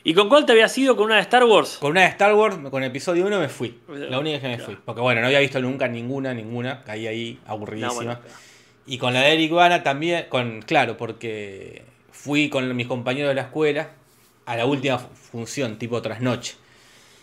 [0.04, 0.94] ¿Y con cuál te había sido?
[0.94, 1.78] ¿Con una de Star Wars?
[1.80, 3.76] Con una de Star Wars, con el episodio 1 me fui.
[3.88, 4.64] La única que me claro.
[4.72, 4.78] fui.
[4.84, 6.84] Porque bueno, no había visto nunca ninguna, ninguna.
[6.84, 8.20] Caí ahí No, aburridísima.
[8.86, 13.34] Y con la de Eric Bana también, con, claro, porque fui con mis compañeros de
[13.34, 13.90] la escuela
[14.44, 16.54] a la última fu- función, tipo trasnoche.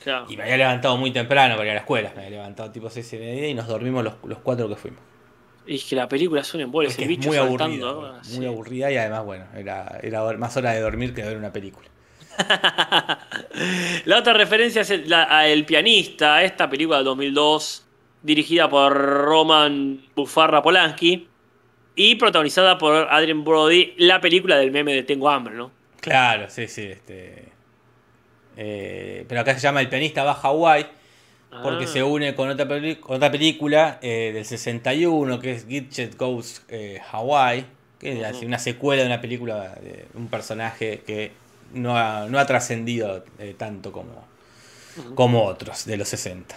[0.03, 0.25] Claro.
[0.29, 2.11] Y me había levantado muy temprano para ir a la escuela.
[2.15, 4.99] Me había levantado tipo 6 y media y nos dormimos los, los cuatro que fuimos.
[5.65, 7.89] Y es que la película es un embole, Es ese que es bicho muy saltando.
[7.89, 8.21] aburrida.
[8.35, 11.53] Muy aburrida y además, bueno, era, era más hora de dormir que de ver una
[11.53, 11.87] película.
[14.05, 17.85] La otra referencia es el, la- a El pianista, esta película del 2002,
[18.21, 21.27] dirigida por Roman Bufarra Polanski
[21.95, 25.71] y protagonizada por Adrien Brody, la película del meme de Tengo hambre, ¿no?
[26.01, 26.81] Claro, sí, sí.
[26.87, 27.52] Este,
[28.57, 30.85] eh, pero acá se llama El pianista va a Hawái.
[31.61, 31.87] Porque Ah.
[31.87, 36.63] se une con otra, peli- con otra película eh, del 61 que es Gidget Goes
[36.67, 37.63] eh, Hawaii,
[37.99, 41.31] que es una secuela de una película de un personaje que
[41.75, 44.25] no ha, no ha trascendido eh, tanto como,
[45.13, 46.55] como otros de los 60.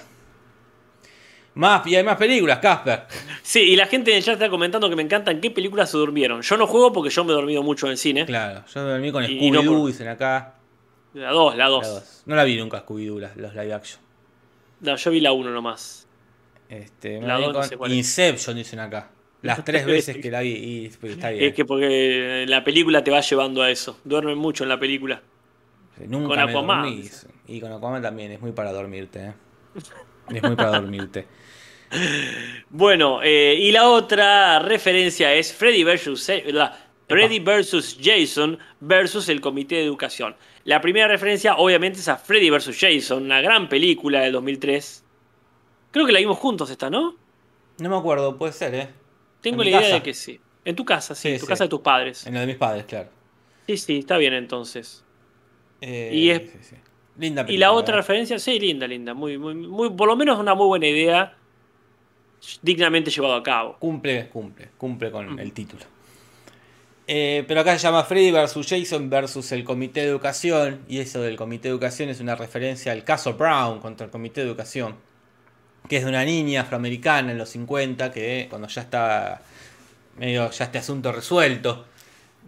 [1.55, 3.05] Más, y hay más películas, Casper.
[3.43, 6.43] Sí, y la gente ya está comentando que me encantan qué películas se durmieron.
[6.43, 8.27] Yo no juego porque yo me he dormido mucho en el cine.
[8.27, 10.55] Claro, yo me dormí con y no Scooby-Doo, por- dicen acá.
[11.17, 11.87] La 2, la La 2.
[11.89, 12.23] dos.
[12.27, 14.01] No la vi nunca Scooby-Doo, los live action.
[14.81, 16.07] No, yo vi la 1 nomás.
[16.69, 17.97] Este, La dormí dos no con sé cuál es.
[17.99, 19.11] Inception, dicen acá.
[19.43, 21.45] Las tres veces que la vi y pues, está bien.
[21.45, 23.99] Es que porque la película te va llevando a eso.
[24.05, 25.23] Duermen mucho en la película.
[26.07, 27.09] Nunca Con Aquaman, dormí.
[27.49, 29.27] Y con Aquaman también, es muy para dormirte.
[29.27, 29.33] ¿eh?
[30.35, 31.27] Es muy para dormirte.
[32.69, 36.77] Bueno, eh, y la otra referencia es Freddy versus, eh, la-
[37.09, 40.35] Freddy versus Jason versus el Comité de Educación.
[40.67, 45.05] La primera referencia, obviamente, es a Freddy versus Jason, una gran película del 2003.
[45.93, 47.15] Creo que la vimos juntos esta, ¿no?
[47.79, 48.89] No me acuerdo, puede ser, ¿eh?
[49.41, 49.95] Tengo En la idea casa.
[49.95, 50.41] de que sí.
[50.65, 51.49] En tu casa, sí, Sí, en tu sí.
[51.49, 52.27] casa de tus padres.
[52.27, 53.09] En lo de mis padres, claro.
[53.69, 55.05] Sí, sí, está bien entonces.
[55.81, 56.77] Eh, Y es- sí, sí.
[57.19, 57.67] Linda Y película.
[57.69, 59.15] la otra referencia, sí, linda, linda.
[59.15, 61.37] Muy, muy, muy, por lo menos una muy buena idea,
[62.61, 63.77] dignamente llevado a cabo.
[63.79, 65.39] Cumple, cumple, cumple con Ujú.
[65.39, 65.85] el título.
[67.09, 70.81] Eh, pero acá se llama Freddy versus Jason versus el Comité de Educación.
[70.89, 74.41] Y eso del Comité de Educación es una referencia al caso Brown contra el Comité
[74.41, 74.97] de Educación.
[75.89, 79.41] Que es de una niña afroamericana en los 50 que cuando ya estaba
[80.19, 81.87] medio ya este asunto resuelto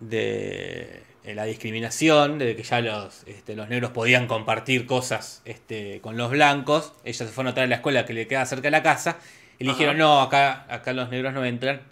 [0.00, 1.02] de
[1.34, 6.30] la discriminación, de que ya los, este, los negros podían compartir cosas este, con los
[6.30, 8.82] blancos, ella se fue a notar en la escuela que le queda cerca de la
[8.82, 9.18] casa
[9.58, 11.82] y le dijeron, no, acá, acá los negros no entran,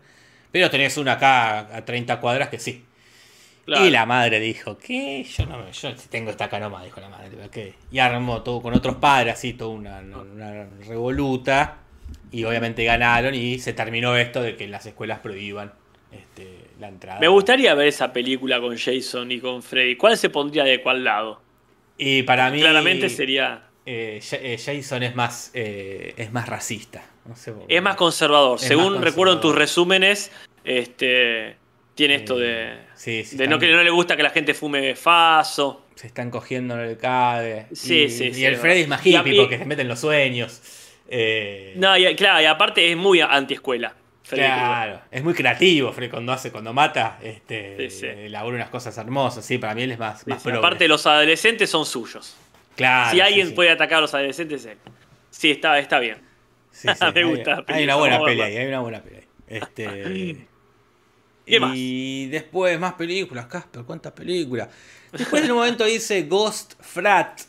[0.52, 2.84] pero tenés una acá a 30 cuadras que sí.
[3.64, 3.84] Claro.
[3.84, 5.24] Y la madre dijo, ¿qué?
[5.24, 7.74] Yo no me- yo tengo esta acá nomás, dijo la madre, ¿qué?
[7.90, 11.78] Y armó todo con otros padres, así, toda una, una revoluta.
[12.30, 15.72] Y obviamente ganaron y se terminó esto de que las escuelas prohíban
[16.12, 17.18] este, la entrada.
[17.18, 19.96] Me gustaría ver esa película con Jason y con Freddy.
[19.96, 21.40] ¿Cuál se pondría de cuál lado?
[21.98, 22.60] Y para mí.
[22.60, 23.64] Claramente sería.
[23.84, 27.02] eh, eh, Jason es más, eh, es más racista.
[27.28, 27.52] No sé.
[27.68, 28.56] Es más conservador.
[28.60, 30.30] Es Según más recuerdo en tus resúmenes,
[30.64, 31.56] este
[31.94, 34.52] tiene esto de, Eh, sí, sí, de no que no le gusta que la gente
[34.52, 35.86] fume faso.
[35.94, 37.66] Se están cogiendo en el cabe.
[37.72, 39.88] Sí, y, sí, Y sí, el Freddy es más hippie y- porque se mete en
[39.88, 40.60] los sueños.
[41.08, 43.94] Eh, No, y, claro, y aparte es muy antiescuela.
[44.28, 49.44] Claro, es muy creativo Freddy cuando hace, cuando mata, este, Sí, elabora unas cosas hermosas,
[49.44, 52.36] sí, para mí él es más, más aparte los adolescentes son suyos.
[52.74, 54.78] Claro, si alguien puede atacar a los adolescentes, él.
[55.30, 56.18] Sí, está, está bien.
[56.78, 58.44] Sí, sí, Me hay- gusta una buena verla.
[58.44, 59.26] ahí, hay una buena pelea ahí.
[59.48, 59.86] Este,
[61.46, 64.68] ¿Qué y después más películas, Casper, ¿cuántas películas?
[65.12, 67.40] Después en un momento dice Ghost Frat,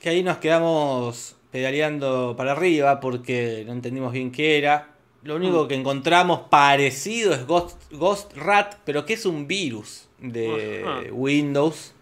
[0.00, 4.90] que ahí nos quedamos pedaleando para arriba porque no entendimos bien qué era.
[5.24, 5.68] Lo único Mm.
[5.68, 11.00] que encontramos parecido es Ghost, Ghost Rat, pero que es un virus de Ajá.
[11.12, 11.92] Windows.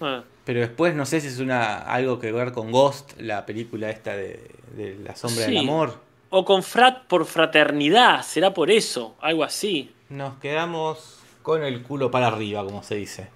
[0.00, 3.90] Ah, Pero después no sé si es una algo que ver con Ghost, la película
[3.90, 6.00] esta de, de La sombra del amor.
[6.30, 9.90] O con frat por fraternidad, será por eso, algo así.
[10.08, 13.28] Nos quedamos con el culo para arriba, como se dice.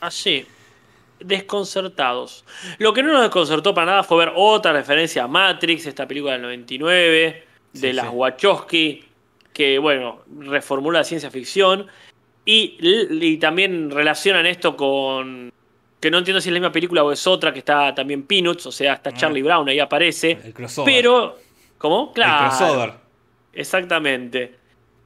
[0.00, 0.46] Así,
[1.18, 2.44] desconcertados.
[2.78, 6.34] Lo que no nos desconcertó para nada fue ver otra referencia a Matrix, esta película
[6.34, 8.12] del 99, de Sí, las sí.
[8.14, 9.04] Wachowski,
[9.54, 11.86] que bueno, reformula la ciencia ficción.
[12.44, 12.76] Y,
[13.10, 15.49] y también relacionan esto con.
[16.00, 18.66] Que no entiendo si es la misma película o es otra, que está también Peanuts,
[18.66, 20.38] o sea, está Charlie Brown, ahí aparece.
[20.42, 20.94] El crossover.
[20.94, 21.38] Pero.
[21.78, 22.12] ¿Cómo?
[22.12, 22.44] Claro.
[22.44, 22.92] El crossover.
[23.52, 24.54] Exactamente.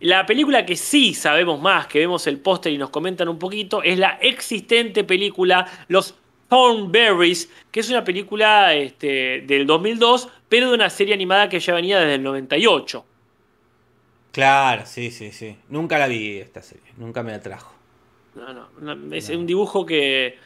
[0.00, 3.82] La película que sí sabemos más, que vemos el póster y nos comentan un poquito,
[3.82, 6.14] es la existente película Los
[6.48, 11.74] Thornberries, que es una película este, del 2002, pero de una serie animada que ya
[11.74, 13.04] venía desde el 98.
[14.32, 15.56] Claro, sí, sí, sí.
[15.68, 17.72] Nunca la vi esta serie, nunca me atrajo.
[18.34, 19.38] No, no, no, es No.
[19.38, 20.36] un dibujo que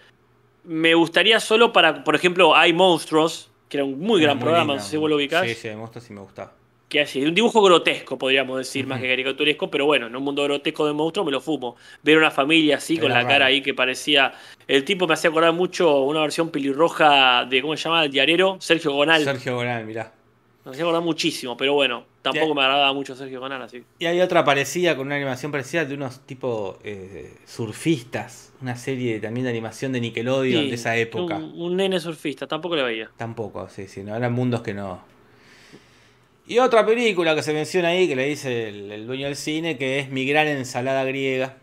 [0.68, 4.74] me gustaría solo para, por ejemplo, Hay Monstruos, que era un muy gran Muy programa,
[4.74, 5.46] no sé si vos lo ubicás.
[5.46, 6.52] Sí, sí, me gusta, sí me gustaba.
[6.88, 10.42] que así, un dibujo grotesco, podríamos decir, más que caricaturesco, pero bueno, en un mundo
[10.44, 11.76] grotesco de monstruos me lo fumo.
[12.02, 14.33] Ver una familia así, con la cara ahí que parecía.
[14.66, 18.04] El tipo me hacía acordar mucho una versión pelirroja de, ¿cómo se llama?
[18.04, 19.22] El diarero, Sergio Gonal.
[19.24, 20.12] Sergio Gonal, mirá.
[20.68, 23.83] Me hacía acordar muchísimo, pero bueno, tampoco me agradaba mucho Sergio así.
[23.98, 28.52] Y hay otra parecida, con una animación parecida de unos tipo eh, surfistas.
[28.61, 31.37] Una serie también de animación de Nickelodeon Sí, de esa época.
[31.37, 33.11] Un, un nene surfista, tampoco le veía.
[33.16, 35.00] Tampoco, sí, sí, no, eran mundos que no.
[36.46, 39.78] Y otra película que se menciona ahí, que le dice el, el dueño del cine,
[39.78, 41.57] que es Mi gran ensalada griega,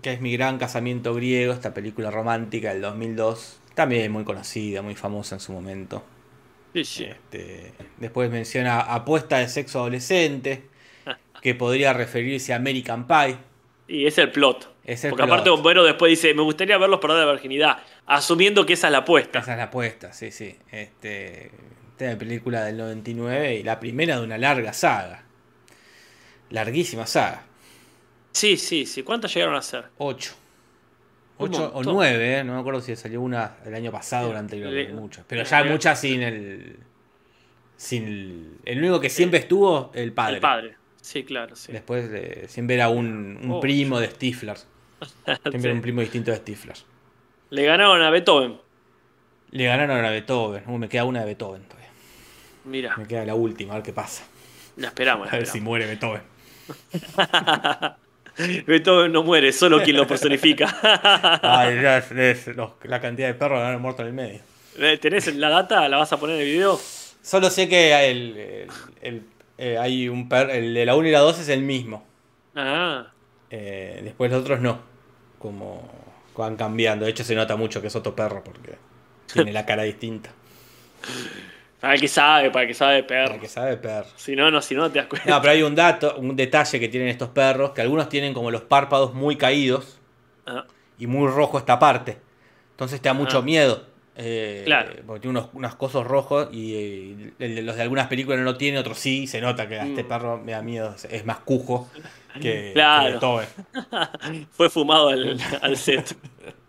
[0.00, 4.94] que es Mi gran casamiento griego, esta película romántica del 2002, también muy conocida, muy
[4.94, 6.02] famosa en su momento.
[6.74, 7.04] Sí, sí.
[7.04, 10.68] Este, después menciona Apuesta de sexo adolescente,
[11.40, 13.36] que podría referirse a American Pie.
[13.86, 14.74] Y es el plot.
[14.84, 15.32] Es el Porque plot.
[15.32, 18.98] aparte Homero después dice, me gustaría verlos perder la virginidad, asumiendo que esa es la
[18.98, 19.38] apuesta.
[19.38, 20.56] Esa es la apuesta, sí, sí.
[20.70, 21.46] Este,
[21.92, 25.22] esta es la película del 99 y la primera de una larga saga.
[26.50, 27.44] Larguísima saga.
[28.32, 29.02] Sí, sí, sí.
[29.02, 29.84] ¿Cuántas llegaron a ser?
[29.98, 30.34] 8.
[31.38, 31.94] Un 8 o montón.
[31.94, 32.44] 9, ¿eh?
[32.44, 35.24] no me acuerdo si salió una el año pasado o el anterior, Le- muchas.
[35.28, 36.78] Pero ya le- muchas sin el.
[37.76, 38.50] Sin el.
[38.64, 40.34] El único que siempre estuvo, el padre.
[40.36, 40.76] El padre.
[41.00, 41.72] Sí, claro, sí.
[41.72, 44.56] Después eh, siempre era un, un Oh, primo de Stifler.
[45.24, 45.66] Siempre Sí.
[45.66, 46.76] era un primo distinto de Stifler.
[47.50, 48.58] Le ganaron a Beethoven.
[49.50, 50.62] Le ganaron a Beethoven.
[50.66, 51.90] Uh, me queda una de Beethoven todavía.
[52.64, 54.24] Mira, Me queda la última, a ver qué pasa.
[54.76, 55.28] la esperamos.
[55.30, 56.22] A ver si muere Beethoven.
[58.66, 60.76] Beethoven no muere, solo quien lo personifica.
[61.42, 64.40] Ay, ya es- es los- la cantidad de perros que han muerto en el medio.
[64.78, 65.88] Eh, ¿Tenés la data?
[65.88, 66.80] ¿La vas a poner en el video?
[67.22, 68.68] Solo sé que el, el-
[69.02, 69.22] el-
[69.56, 72.04] eh, hay un perro, el de la 1 y la 2 es el mismo.
[72.56, 73.06] Ah,
[73.50, 74.80] Eh, después los otros no.
[75.38, 75.88] Como
[76.36, 77.04] van cambiando.
[77.04, 78.74] De hecho se nota mucho que es otro perro porque
[79.32, 80.30] tiene la cara distinta.
[81.84, 83.40] para el que sabe, para el que sabe de Para perro.
[83.40, 84.06] que sabe perro.
[84.16, 85.28] Si no, no, si no, te das cuenta.
[85.28, 88.50] No, pero hay un dato, un detalle que tienen estos perros, que algunos tienen como
[88.50, 90.00] los párpados muy caídos
[90.46, 90.64] Ah,
[90.98, 92.16] y muy rojo esta parte.
[92.70, 93.42] Entonces te da mucho Ah.
[93.42, 93.84] miedo.
[94.16, 94.92] eh, Claro.
[95.06, 98.56] Porque tiene unos, unos cosos rojos y eh, de los de algunas películas no lo
[98.56, 99.26] tiene, otros sí.
[99.26, 100.08] Se nota que a este Mm.
[100.08, 100.94] perro me da miedo.
[101.10, 101.90] es- más cujo
[102.40, 103.18] que, Claro.
[103.20, 103.46] que.
[104.52, 106.16] Fue fumado al, al set.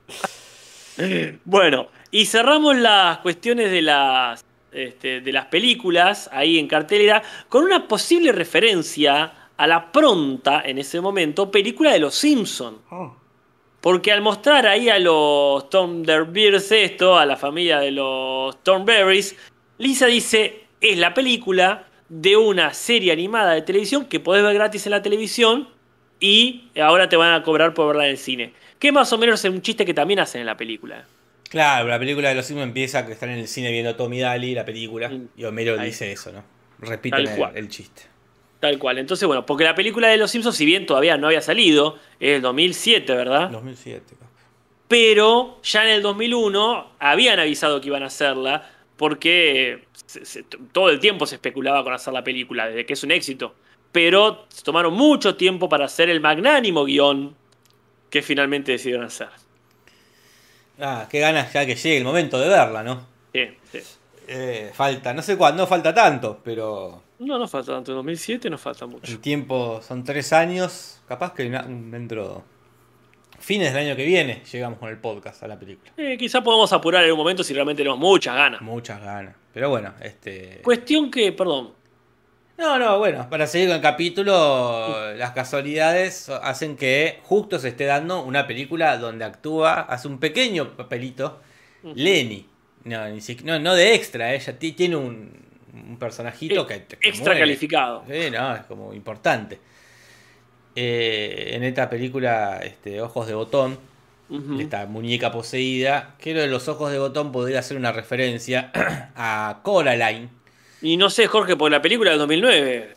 [1.44, 7.64] Bueno, y cerramos las cuestiones de las, este, de las películas ahí en cartelera con
[7.64, 12.80] una posible referencia a la pronta, en ese momento, película de Los Simpson.
[13.80, 19.38] Porque al mostrar ahí a los Thunderbirds esto, a la familia de los Thornberries,
[19.78, 24.86] Lisa dice, es la película de una serie animada de televisión que podés ver gratis
[24.86, 25.70] en la televisión
[26.20, 28.54] y ahora te van a cobrar por verla en el cine.
[28.80, 31.06] Que más o menos es un chiste que también hacen en la película.
[31.56, 34.54] Claro, la película de los Simpsons empieza que están en el cine viendo Tommy Daly,
[34.54, 35.30] la película, Mm.
[35.38, 35.86] y Homero Ahí.
[35.88, 36.44] dice eso, ¿no?
[36.80, 38.02] Repiten Tal el, el chiste.
[38.60, 38.98] Tal cual.
[38.98, 42.34] Entonces, bueno, porque la película de Los Simpsons, si bien todavía no había salido, es
[42.34, 43.50] del 2007, ¿verdad?
[43.52, 44.04] 2007.
[44.20, 44.26] capaz.
[44.90, 50.90] Pero ya en el 2001 habían avisado que iban a hacerla porque se- se- todo
[50.90, 53.56] el tiempo se especulaba con hacer la película, desde que es un éxito.
[53.94, 57.34] Pero tomaron mucho tiempo para hacer el magnánimo guion
[58.10, 59.30] que finalmente decidieron hacer.
[60.80, 63.08] Ah, qué ganas ya que llegue el momento de verla, ¿no?
[63.34, 63.80] Sí, sí.
[64.28, 68.50] Eh, falta, no sé cuándo, no falta tanto, pero No nos falta tanto, en 2007
[68.50, 69.12] nos falta mucho.
[69.12, 72.44] el tiempo son tres años, capaz que dentro
[73.40, 75.92] fines del año que viene llegamos con el podcast a la película.
[75.98, 78.62] Eh, quizá podamos apurar en un momento si realmente tenemos muchas ganas.
[78.62, 80.62] Muchas ganas, pero bueno, este...
[80.64, 81.74] Cuestión que, perdón,
[82.58, 87.84] No, no, bueno, para seguir con el capítulo, las casualidades hacen que justo se esté
[87.86, 91.42] dando una película donde actúa, hace un pequeño papelito
[91.84, 92.46] Lenny.
[92.86, 95.32] No, ni siqui- no, no de extra, ella ti- tiene un,
[95.74, 97.40] un personajito Eh, que, que extra muere.
[97.42, 98.04] calificado.
[98.10, 99.60] Sí, no, es como importante.
[100.76, 103.78] Eh, en esta película, este, Ojos de Botón,
[104.30, 104.60] Ujú.
[104.60, 108.72] esta muñeca poseída, que lo de los ojos de botón podría ser una referencia
[109.16, 110.30] a Coraline.
[110.86, 112.94] Y no sé, Jorge, por la película del 2009.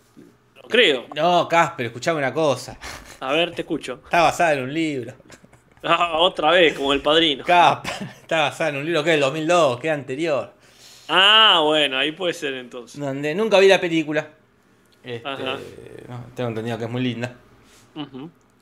[0.56, 1.06] No creo.
[1.14, 2.78] No, Casper, escuchame una cosa.
[3.18, 4.00] A ver, te escucho.
[4.04, 5.14] Está basada en un libro.
[5.82, 7.44] Ah, otra vez, como el padrino.
[7.44, 10.52] Casper, está basada en un libro que es del 2002, que es anterior.
[11.08, 13.00] Ah, bueno, ahí puede ser entonces.
[13.00, 14.28] Donde nunca vi la película.
[15.02, 15.56] Este, Ajá.
[16.08, 17.36] no, tengo entendido que es muy linda.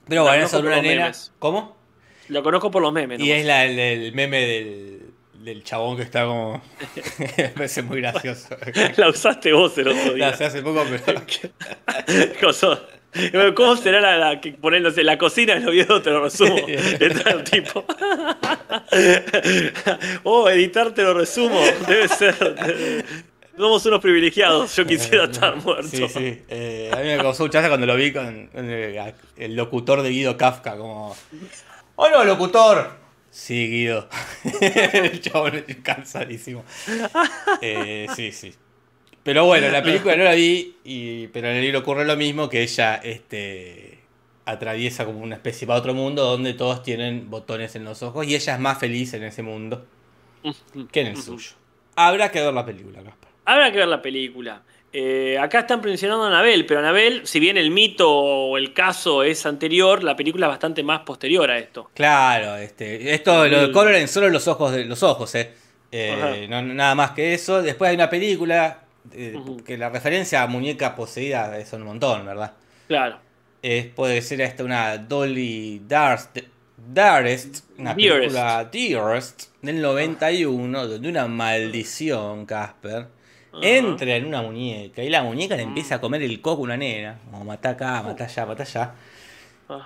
[0.07, 1.03] Pero bueno, es sobre una nena.
[1.05, 1.33] memes.
[1.41, 1.77] ¿Cómo?
[2.29, 3.19] Lo conozco por los memes.
[3.19, 3.39] Y nomás.
[3.41, 6.63] es la, el, el meme del, del chabón que está como.
[7.37, 8.49] Me parece muy gracioso.
[8.97, 10.29] La usaste vos el otro día.
[10.29, 11.23] hace hace poco, pero.
[13.55, 16.03] ¿Cómo será la, la que ponen, no sé, la cocina en los videos?
[16.03, 16.55] Te lo resumo.
[16.67, 17.85] Está el tipo.
[20.25, 21.59] oh, editar te lo resumo.
[21.89, 22.35] Debe ser.
[23.57, 24.77] Somos unos privilegiados.
[24.77, 25.89] Yo quisiera estar muerto.
[25.89, 26.43] Sí, sí.
[26.49, 30.11] Eh, a mí me causó mucha cuando lo vi con, con el, el locutor de
[30.11, 31.17] Guido Kafka, como.
[31.95, 33.06] ¡Oh no, locutor!
[33.37, 34.09] Sí, Guido.
[34.95, 36.65] el chabón es cansadísimo.
[37.61, 38.55] Eh, sí, sí.
[39.23, 42.49] Pero bueno, la película no la vi, y, pero en el libro ocurre lo mismo,
[42.49, 43.99] que ella este,
[44.47, 48.35] atraviesa como una especie para otro mundo donde todos tienen botones en los ojos y
[48.35, 49.85] ella es más feliz en ese mundo
[50.91, 51.53] que en el suyo.
[51.95, 53.31] Habrá que ver la película, Gaspar.
[53.45, 54.63] Habrá que ver la película.
[54.93, 59.23] Eh, acá están mencionando a Anabel, pero Anabel, si bien el mito o el caso
[59.23, 61.91] es anterior, la película es bastante más posterior a esto.
[61.95, 63.73] Claro, este, esto lo de.
[63.73, 65.53] Coraline solo los ojos de los ojos, eh.
[65.93, 67.63] Eh, no, nada más que eso.
[67.63, 68.81] Después hay una película
[69.13, 72.53] eh, que la referencia a muñeca poseída son un montón, ¿verdad?
[72.89, 73.19] Claro.
[73.63, 76.39] Es, puede ser esta una Dolly Darst,
[76.77, 83.07] Darest, una película Dearest del 91, donde una maldición, Casper,
[83.63, 86.77] Entra en una muñeca y la muñeca le empieza a comer el coco a una
[86.77, 88.95] nena, como mata acá, mata allá, mata allá.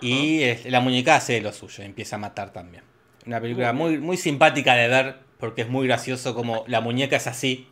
[0.01, 2.83] Y la muñeca hace lo suyo, empieza a matar también.
[3.27, 7.27] Una película muy, muy simpática de ver, porque es muy gracioso como la muñeca es
[7.27, 7.67] así,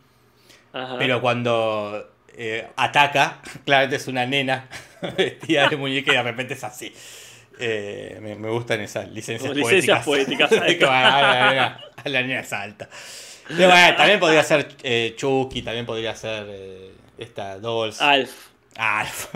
[0.73, 0.97] Ajá.
[0.97, 4.67] pero cuando eh, ataca, claramente es una nena
[5.17, 6.93] vestida de muñeca y de repente es así.
[7.59, 10.05] Eh, me, me gustan esas licencias poéticas.
[10.05, 10.51] poéticas.
[10.83, 12.89] A, la a la nena salta.
[13.49, 17.99] Pero bueno, también podría ser eh, Chucky, también podría ser eh, esta Dolls.
[18.01, 18.47] Alf.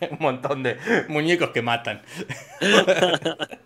[0.10, 0.76] un montón de
[1.08, 2.02] muñecos que matan.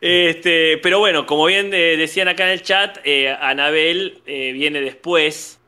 [0.00, 5.58] Este, pero bueno, como bien eh, decían acá en el chat, eh, Anabel viene después.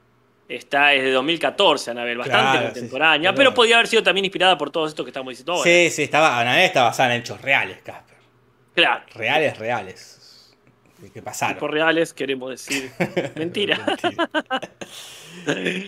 [0.48, 4.56] Está desde 2014, Anabel, bastante Claro, contemporánea, sí, pero pero- podía haber sido también inspirada
[4.58, 5.64] por todo esto que estamos diciendo ahora.
[5.64, 8.16] Sí, sí, estaba, Anabel está basada en hechos reales, Casper.
[8.74, 9.04] Claro.
[9.14, 10.13] Reales, reales.
[11.12, 11.58] Que- pasaron.
[11.58, 12.90] Por reales queremos decir
[13.36, 13.78] mentira.
[13.86, 14.30] Mentira.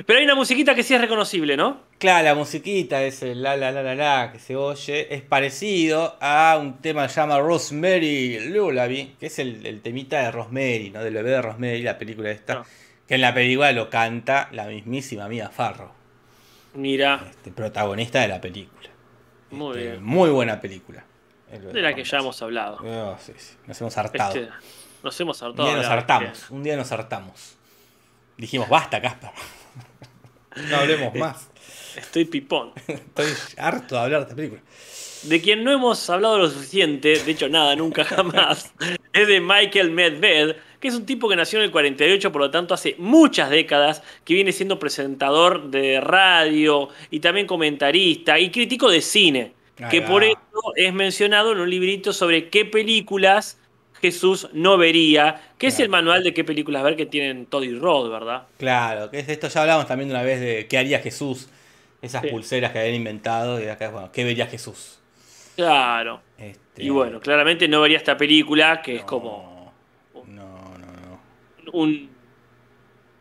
[0.07, 1.81] Pero hay una musiquita que sí es reconocible, ¿no?
[1.99, 6.59] Claro, la musiquita, ese la la la la la que se oye, es parecido a
[6.61, 11.03] un tema que se llama Rosemary Lullaby, que es el, el temita de Rosemary, ¿no?
[11.03, 12.53] Del bebé de Rosemary, la película esta.
[12.59, 12.65] Ah.
[13.09, 15.91] Que en la película lo canta la mismísima Mia Farrow,
[16.75, 18.91] Mira, este, protagonista de la película.
[19.53, 20.05] muy Este, bien.
[20.05, 21.05] muy buena película.
[21.51, 22.79] Es De la que ya hemos hablado.
[22.85, 24.35] Oh, sí, sí, Nos hemos hartado.
[24.35, 24.51] Este,
[25.07, 25.69] nos hemos un hartado.
[25.69, 27.57] día nos hartamos, un día nos hartamos.
[28.37, 29.31] Dijimos, basta, Casper.
[30.69, 31.49] no hablemos más.
[31.95, 32.73] que Estoy pipón.
[32.87, 34.61] Estoy harto de hablar de esta película.
[35.23, 38.75] De quien no hemos hablado lo suficiente, de hecho nada, nunca jamás,
[39.13, 42.51] es de Michael Medved, que es un tipo que nació en el 48, por lo
[42.51, 48.91] tanto hace muchas décadas, que viene siendo presentador de radio y también comentarista y crítico
[48.91, 49.53] de cine,
[49.91, 50.39] que por eso
[50.75, 53.59] es mencionado en un librito sobre qué películas
[54.07, 57.77] Jesús no vería, que es el manual de qué películas ver que tienen Todd y
[57.79, 58.45] Rod, ¿verdad?
[58.59, 61.49] Claro, que es esto ya hablamos también de una vez de qué haría Jesús.
[62.03, 62.29] Esas Sí.
[62.29, 63.61] pulseras que habían inventado.
[63.61, 65.01] Y acá, bueno, ¿qué vería Jesús?
[65.57, 66.21] Claro.
[66.39, 69.73] Este, Y bueno, claramente no vería esta película, que es como
[70.27, 70.87] No, no,
[71.65, 71.73] no.
[71.73, 72.11] un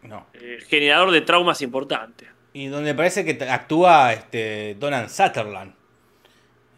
[0.03, 0.27] no.
[0.33, 2.27] eh, generador de traumas importante.
[2.53, 5.73] Y donde parece que actúa este, Donald Sutherland.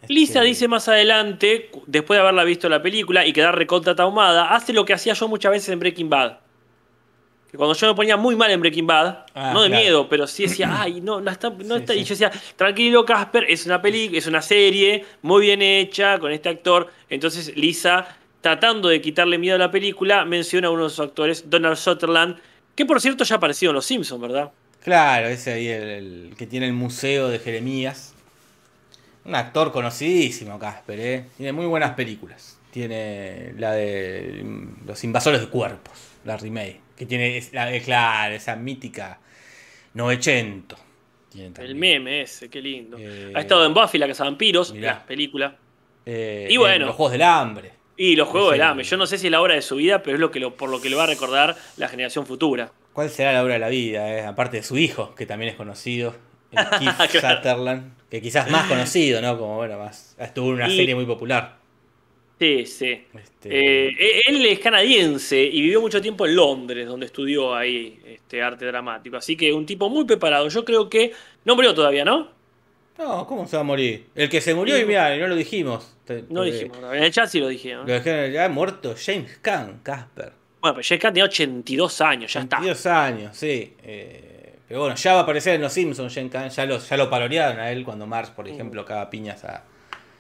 [0.02, 4.54] Este, Lisa dice más adelante, después de haberla visto la película y quedar recontra traumada,
[4.56, 6.38] hace lo que hacía yo muchas veces en Breaking Bad.
[7.52, 9.84] Que cuando yo me ponía muy mal en Breaking Bad, Ah, no de claro.
[9.84, 11.93] miedo, pero sí decía, ay, no, no está, no Sí, está.
[11.93, 12.00] sí.
[12.00, 16.32] Y yo decía, tranquilo, Casper, es una película, es una serie muy bien hecha con
[16.32, 16.91] este actor.
[17.10, 21.50] Entonces Lisa, tratando de quitarle miedo a la película, menciona a uno de sus actores,
[21.50, 22.38] Donald Sutherland,
[22.76, 24.52] que por cierto ya apareció en Los Simpsons, ¿verdad?
[24.84, 25.84] Claro, ese ahí, el,
[26.30, 28.14] el que tiene el museo de Jeremías.
[29.28, 31.25] Un actor conocidísimo, Casper, ¿eh?
[31.38, 32.53] Tiene muy buenas películas.
[32.71, 34.45] tiene la de
[34.86, 35.93] Los Invasores de Cuerpos,
[36.25, 36.80] la remake.
[36.95, 39.19] Que tiene, es- la, es claro, esa mítica
[39.93, 40.78] 900.
[41.30, 42.97] Tiene El meme ese, qué lindo.
[42.99, 44.93] Eh, ha estado en Buffy, la Casa de Vampiros, mirá.
[44.93, 45.55] la película.
[46.05, 46.86] Eh, Y en bueno.
[46.88, 47.71] Los Juegos del Hambre.
[47.97, 48.86] Y los Juegos del Hambre.
[48.86, 50.55] Yo no sé si es la obra de su vida, pero es lo que lo,
[50.55, 52.71] por lo que lo va a recordar la generación futura.
[52.93, 54.07] ¿Cuál será la obra de la vida?
[54.13, 54.25] eh?
[54.25, 56.15] Aparte de su hijo, que también es conocido,
[56.80, 57.22] Keith.
[57.22, 59.38] Sutherland, que quizás más conocido, ¿no?
[59.38, 60.16] Como, bueno, más.
[60.20, 61.58] Estuvo en una Y- serie muy popular.
[62.39, 63.03] Sí, sí.
[63.16, 67.99] Este, Eh, e- él es canadiense y vivió mucho tiempo en Londres, donde estudió ahí
[68.05, 69.18] este, arte dramático.
[69.18, 70.47] Así que un tipo muy preparado.
[70.47, 71.12] Yo creo que
[71.45, 72.30] no murió todavía, ¿no?
[72.99, 74.05] No, ¿cómo se va a morir?
[74.16, 75.95] El que se murió, y mira, no lo dijimos.
[76.30, 76.78] No porque dijimos.
[76.93, 77.74] En el chat sí lo dije.
[77.74, 77.84] ¿no?
[77.86, 80.32] Lo dijeron ya muerto James Caan, Casper.
[80.62, 82.58] Bueno, pero Jack Khan tenía 82 años, ya está.
[82.58, 83.74] 22 años, sí.
[83.84, 84.37] Eh,
[84.68, 86.49] pero bueno, ya va a aparecer en Los Simpsons, James Caan.
[86.49, 89.63] Ya lo, ya lo parorearon a él cuando Marx, por ejemplo, caga piñas a-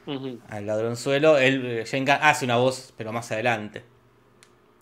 [0.05, 0.39] Ujú.
[0.49, 1.37] al ladronzuelo.
[1.37, 3.83] Él, eh, James Caan hace una voz, pero más adelante.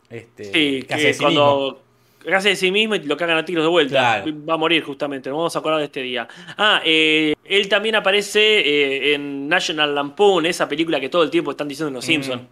[0.09, 1.41] Este, Sí, que hace de sí mismo.
[1.41, 4.21] cuando hace de sí mismo y lo cagan a tiros de vuelta.
[4.23, 4.45] Claro.
[4.47, 6.27] Va a morir justamente, nos vamos a acordar de este día.
[6.57, 11.51] Ah, eh, él también aparece eh, en National Lampoon, esa película que todo el tiempo
[11.51, 12.43] están diciendo en Los Simpsons.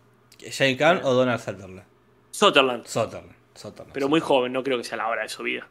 [0.51, 1.83] James Caan o Donald Sutherland.
[2.31, 2.85] Sutherland.
[2.85, 3.31] Sutherland.
[3.55, 5.67] Sutherland, Pero muy joven, no creo que sea la hora de su vida.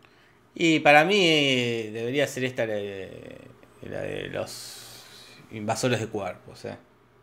[0.55, 3.39] Y para mí eh, debería ser esta la de,
[3.83, 4.79] la de los
[5.51, 6.65] invasores de cuerpos.
[6.67, 6.77] Eh.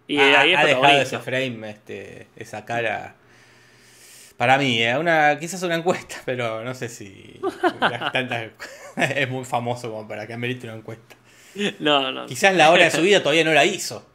[0.07, 3.15] Y ha, ahí es ha dejado ese frame, este, esa cara.
[4.37, 7.39] Para mí, eh, una, quizás una encuesta, pero no sé si
[8.11, 8.51] tantas-
[8.95, 11.15] es muy famoso como para que amerite una encuesta.
[11.79, 12.25] No, no.
[12.25, 14.07] Quizás la hora de su vida todavía no la hizo.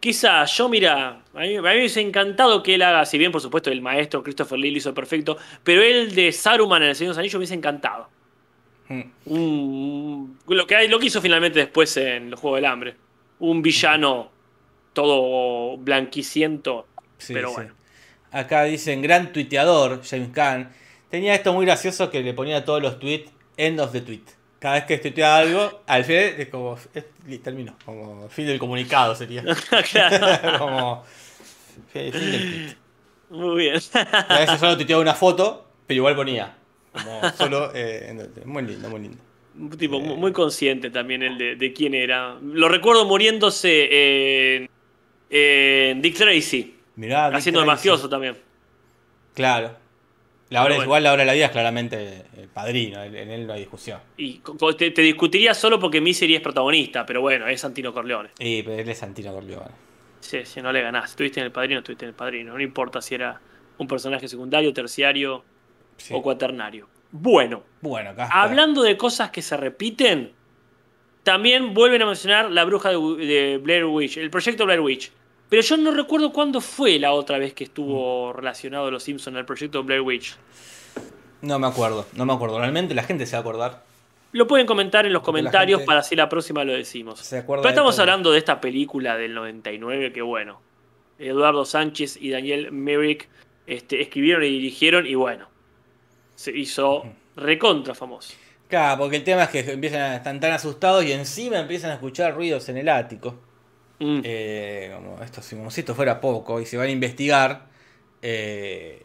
[0.00, 3.30] Quizás, yo mira, a mí, a mí me hubiese encantado que él haga, si bien
[3.30, 6.96] por supuesto el maestro Christopher Lee lo hizo perfecto, pero él de Saruman en El
[6.96, 8.08] Señor de los Anillos me hubiese encantado.
[8.90, 9.02] Mm.
[9.26, 12.96] Un- lo, que, hay- lo que hizo finalmente después en los Juegos del Hambre.
[13.38, 14.30] Un villano
[14.92, 16.86] todo blanquiciento,
[17.18, 17.54] Sí, pero sí.
[17.54, 17.74] bueno.
[18.32, 20.72] Acá dicen gran tuiteador, James Caan.
[21.10, 24.22] Tenía esto muy gracioso que le ponía todos los tweets end of the tweet.
[24.58, 26.76] Cada vez que tuiteaba algo, al final es como.
[26.94, 27.76] es- terminó.
[27.84, 29.42] Como fin del comunicado sería.
[30.58, 31.02] Como.
[31.92, 32.76] Fin fin del tweet.
[33.30, 33.80] muy bien.
[34.28, 36.56] A veces solo tuiteaba una foto, pero igual ponía.
[36.92, 37.70] Como solo.
[37.74, 39.18] eh, muy lindo, muy lindo.
[39.78, 42.36] Tipo mu- muy consciente también el de, de quién era.
[42.42, 44.70] Lo recuerdo muriéndose en,
[45.28, 47.70] en Dick Tracy, Mirá, Dick haciendo Tracy.
[47.76, 48.36] mafioso también.
[49.34, 49.76] Claro.
[50.50, 53.00] La hora es igual, la hora de la vida es claramente el padrino.
[53.04, 54.00] En él no hay discusión.
[54.16, 54.40] Y
[54.76, 58.30] te, te discutiría solo porque Misery es protagonista, pero bueno, es Santino Corleone.
[58.40, 59.70] Y pero él es Santino Corleone.
[60.18, 61.10] Sí, si no le ganás.
[61.10, 62.54] Estuviste en el padrino, estuviste en el padrino.
[62.54, 63.40] No importa si era
[63.78, 65.44] un personaje secundario, terciario
[66.00, 66.14] Sí.
[66.14, 66.88] o cuaternario.
[67.12, 70.32] Bueno, Bueno, hablando de cosas que se repiten,
[71.22, 75.12] también vuelven a mencionar la bruja de, de Blair Witch, el proyecto Blair Witch.
[75.48, 79.44] Pero yo no recuerdo cuándo fue la otra vez que estuvo relacionado Los Simpsons al
[79.44, 80.36] proyecto Blair Witch.
[81.42, 82.58] No me acuerdo, no me acuerdo.
[82.58, 83.82] Realmente la gente se va a acordar.
[84.32, 87.18] Lo pueden comentar en los Porque comentarios para si la próxima lo decimos.
[87.18, 90.60] Se Pero estamos hablando de esta película del 99 que bueno,
[91.18, 93.28] Eduardo Sánchez y Daniel Merrick
[93.66, 95.48] este, escribieron y dirigieron y bueno,
[96.40, 97.02] se hizo
[97.36, 98.32] recontra famoso.
[98.66, 101.94] Claro, porque el tema es que empiezan a estar tan asustados y encima empiezan a
[101.94, 103.38] escuchar ruidos en el ático.
[103.98, 104.20] Mm.
[104.24, 107.66] Eh, como, esto, como si esto fuera poco, y se van a investigar.
[108.22, 109.04] eh,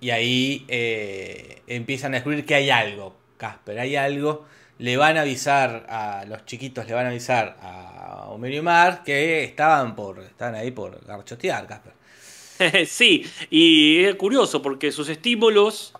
[0.00, 4.44] y ahí eh, empiezan a descubrir que hay algo, Casper, hay algo.
[4.76, 9.02] Le van a avisar a los chiquitos, le van a avisar a Homero y Mar
[9.04, 11.94] que estaban por estaban ahí por garchotear, Casper.
[12.86, 15.94] sí, y es curioso porque sus estímulos,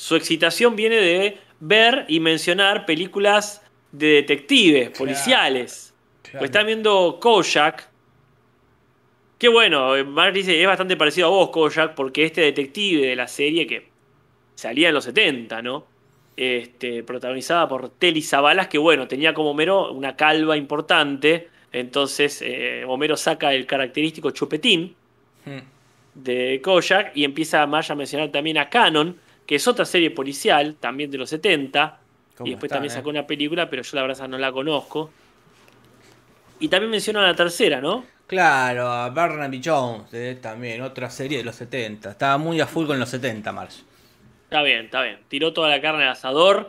[0.00, 3.60] su excitación viene de ver y mencionar películas
[3.92, 4.98] de detectives, Claro.
[4.98, 5.92] policiales.
[6.32, 7.86] Pues están viendo Kojak.
[9.36, 13.14] Que bueno, eh, Mark dice, es bastante parecido a vos, Kojak, porque este detective de
[13.16, 13.88] la serie que
[14.54, 15.84] salía en los 70, ¿no?
[16.34, 21.48] Este, protagonizada por Telly Savalas, que bueno, tenía como Homero una calva importante.
[21.72, 24.94] Entonces, eh, Homero saca el característico chupetín
[25.44, 25.58] Hmm.
[26.14, 29.16] de Kojak y empieza Marge a mencionar también a Canon,
[29.50, 31.98] que es otra serie policial, también de los 70.
[32.36, 32.94] ¿Cómo Y después también eh?
[32.94, 35.10] sacó una película, pero yo la verdad no la conozco.
[36.60, 38.04] Y también menciona la tercera, ¿no?
[38.28, 42.12] Claro, a Barnaby Jones, eh, también, otra serie de los 70.
[42.12, 43.80] Estaba muy a full con los 70, Marge.
[44.44, 45.18] Está bien, está bien.
[45.26, 46.68] Tiró toda la carne al asador,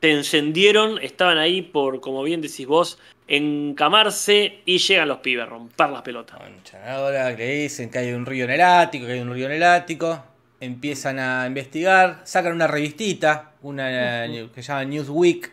[0.00, 5.50] te encendieron, estaban ahí por, como bien decís vos, encamarse y llegan los pibes a
[5.50, 6.40] romper las pelotas.
[6.86, 9.52] Ahora le dicen que hay un río en el ático, que hay un río en
[9.52, 10.31] el ático.
[10.66, 15.52] Empiezan a investigar, sacan una revistita, una que se llama Newsweek,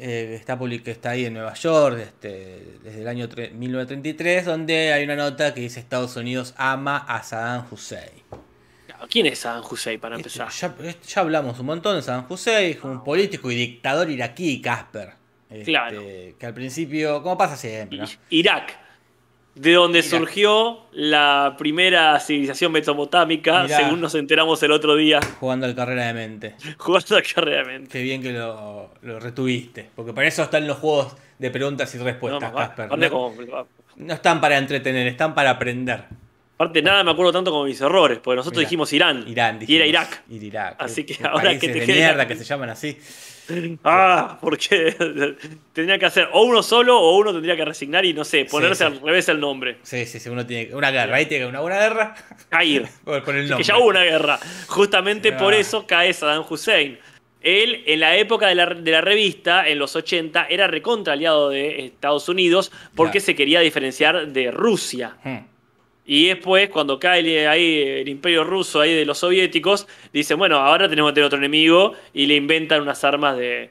[0.00, 4.92] eh, está, que está ahí en Nueva York este, desde el año tre- 1933, donde
[4.92, 8.10] hay una nota que dice Estados Unidos ama a Saddam Hussein.
[9.08, 10.74] ¿Quién es Saddam Hussein para Este, empezar?
[10.82, 15.10] ya, ya hablamos un montón de Saddam Hussein, un político y dictador iraquí, Casper.
[15.48, 16.02] Este, Claro.
[16.38, 18.06] Que al principio, como pasa siempre, ¿no?
[18.30, 18.76] Irak,
[19.58, 23.76] de donde surgió la primera civilización mesopotámica, Mirá.
[23.76, 26.54] según nos enteramos el otro día, jugando al carrera de mente.
[26.78, 27.88] jugando carreramente.
[27.90, 31.98] Qué bien que lo, lo retuviste, porque para eso están los juegos de preguntas y
[31.98, 32.52] respuestas.
[32.52, 32.96] Casper.
[32.98, 33.34] No, como-
[33.96, 36.04] no están para entretener, están para aprender.
[36.54, 38.68] aparte, nada me acuerdo tanto como mis errores, porque nosotros Mirá.
[38.68, 39.88] dijimos Irán, Irán, y era dijimos.
[39.88, 40.22] Irak.
[40.30, 40.76] Ir Irak.
[40.78, 42.96] Así que Qué ahora que te de mierda que se llaman así.
[43.84, 44.94] Ah, porque
[45.72, 48.84] tendría que hacer o uno solo o uno tendría que resignar y no sé, ponerse
[48.86, 48.92] sí.
[48.92, 49.78] al revés el nombre.
[49.82, 52.14] Sí, sí, sí, uno tiene una guerra, ahí tiene una buena guerra.
[52.48, 52.86] Cair.
[53.04, 53.64] Por, por el que nombre.
[53.64, 54.38] ya hubo una guerra.
[54.68, 55.36] Justamente Ah.
[55.38, 56.98] por eso cae Saddam Hussein.
[57.40, 61.50] Él, en la época de la, de la revista, en los 80, era recontra aliado
[61.50, 65.16] de Estados Unidos porque se quería diferenciar de Rusia.
[65.22, 65.38] Hmm.
[66.10, 70.88] Y después, cuando cae ahí el imperio ruso ahí de los soviéticos, dicen, bueno, ahora
[70.88, 73.70] tenemos que tener otro enemigo y le inventan unas armas de,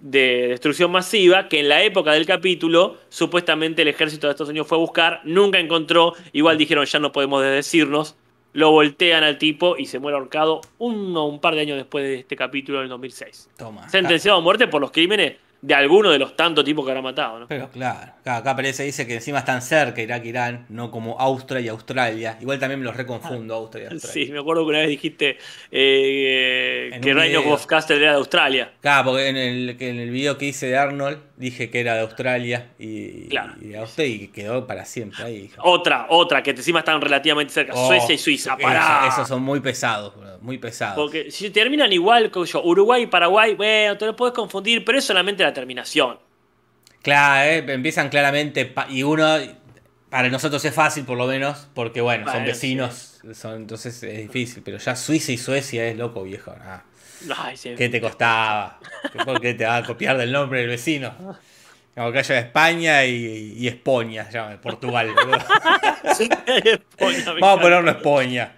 [0.00, 4.66] de destrucción masiva que en la época del capítulo supuestamente el ejército de Estados Unidos
[4.66, 8.16] fue a buscar, nunca encontró, igual dijeron ya no podemos desdecirnos,
[8.52, 12.16] lo voltean al tipo y se muere ahorcado uno un par de años después de
[12.16, 13.50] este capítulo del 2006.
[13.56, 13.88] Toma.
[13.88, 15.36] Sentenciado a muerte por los crímenes
[15.66, 17.48] de alguno de los tantos tipos que habrá matado, ¿no?
[17.48, 21.18] Pero claro, acá, acá aparece, dice que encima están cerca Irak e Irán, no como
[21.18, 22.38] Austria y Australia.
[22.40, 24.26] Igual también me los reconfundo, Austria y Australia.
[24.26, 25.38] Sí, me acuerdo que una vez dijiste
[25.72, 27.66] eh, que Reign of.
[27.66, 28.70] Castle era de Australia.
[28.80, 31.94] Claro, porque en el, que en el video que hice de Arnold dije que era
[31.94, 33.54] de Australia y, Claro.
[33.60, 35.50] y de Australia y quedó para siempre ahí.
[35.58, 37.72] Otra, otra, que encima están relativamente cerca.
[37.74, 39.08] Oh, Suecia y Suiza, pará.
[39.08, 40.94] Esos son muy pesados, muy pesados.
[40.96, 44.98] Porque si terminan igual, como yo, Uruguay y Paraguay, bueno, te lo puedes confundir, pero
[44.98, 46.18] es solamente la terminación.
[47.02, 49.36] Claro, eh, empiezan claramente y uno,
[50.10, 54.62] para nosotros es fácil por lo menos, porque bueno, son vecinos, son, entonces es difícil,
[54.62, 56.54] pero ya Suiza y Suecia es loco viejo.
[57.36, 57.74] Ay, sí.
[57.76, 58.78] ¿Qué te costaba?
[59.12, 61.14] ¿Qué- ¿Por qué te va a copiar del nombre del vecino?
[61.94, 64.28] Como que haya España y, y España,
[64.62, 65.14] Portugal.
[66.04, 66.80] España,
[67.40, 68.55] Vamos a ponerlo España.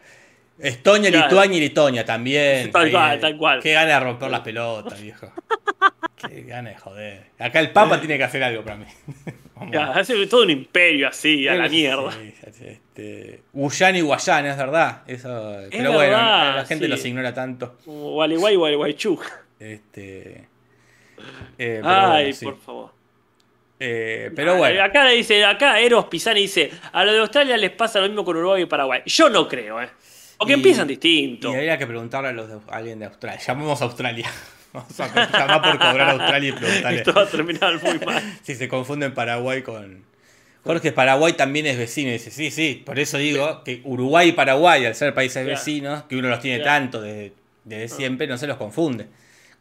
[0.58, 1.26] Estonia, Claro.
[1.28, 2.70] Lituania y Letonia también.
[2.72, 3.62] Tal cual, eh, tal cual.
[3.62, 5.32] Qué gana de romper las pelotas, viejo.
[6.28, 7.26] Qué gana de joder.
[7.38, 8.86] Acá el Papa tiene que hacer algo para mí.
[9.94, 12.10] Hace todo un imperio así, a la Sí, mierda.
[12.22, 15.02] este, Guyana y Guayana, es verdad.
[15.06, 16.90] Eso, pero bueno, la gente sí.
[16.90, 17.76] los ignora tanto.
[17.84, 19.18] Gualeguay, Gualeguaychú.
[19.58, 20.46] Este,
[21.58, 22.44] eh, Ay, bueno, sí.
[22.44, 22.90] por favor.
[23.80, 24.82] Eh, pero bueno.
[24.82, 28.36] Acá dice, acá Eros Pisani dice, a lo de Australia les pasa lo mismo con
[28.36, 29.02] Uruguay y Paraguay.
[29.06, 29.88] Yo no creo, ¿eh?
[30.38, 31.50] Porque Y- empiezan distinto.
[31.52, 33.40] Y habría que preguntarle a, los de- a alguien de Australia.
[33.46, 34.30] Llamamos a Australia.
[34.72, 38.38] Vamos a llamar por cobrar a Australia y preguntarle Esto va a terminar muy mal.
[38.42, 40.06] si se confunden Paraguay con.
[40.64, 42.10] Jorge, Paraguay también es vecino.
[42.10, 42.82] Y dice, sí, sí.
[42.84, 45.58] Por eso digo que Uruguay y Paraguay, al ser países Claro.
[45.58, 46.80] vecinos, que uno los tiene Claro.
[46.82, 47.32] tanto desde,
[47.64, 49.06] desde siempre, no se los confunde.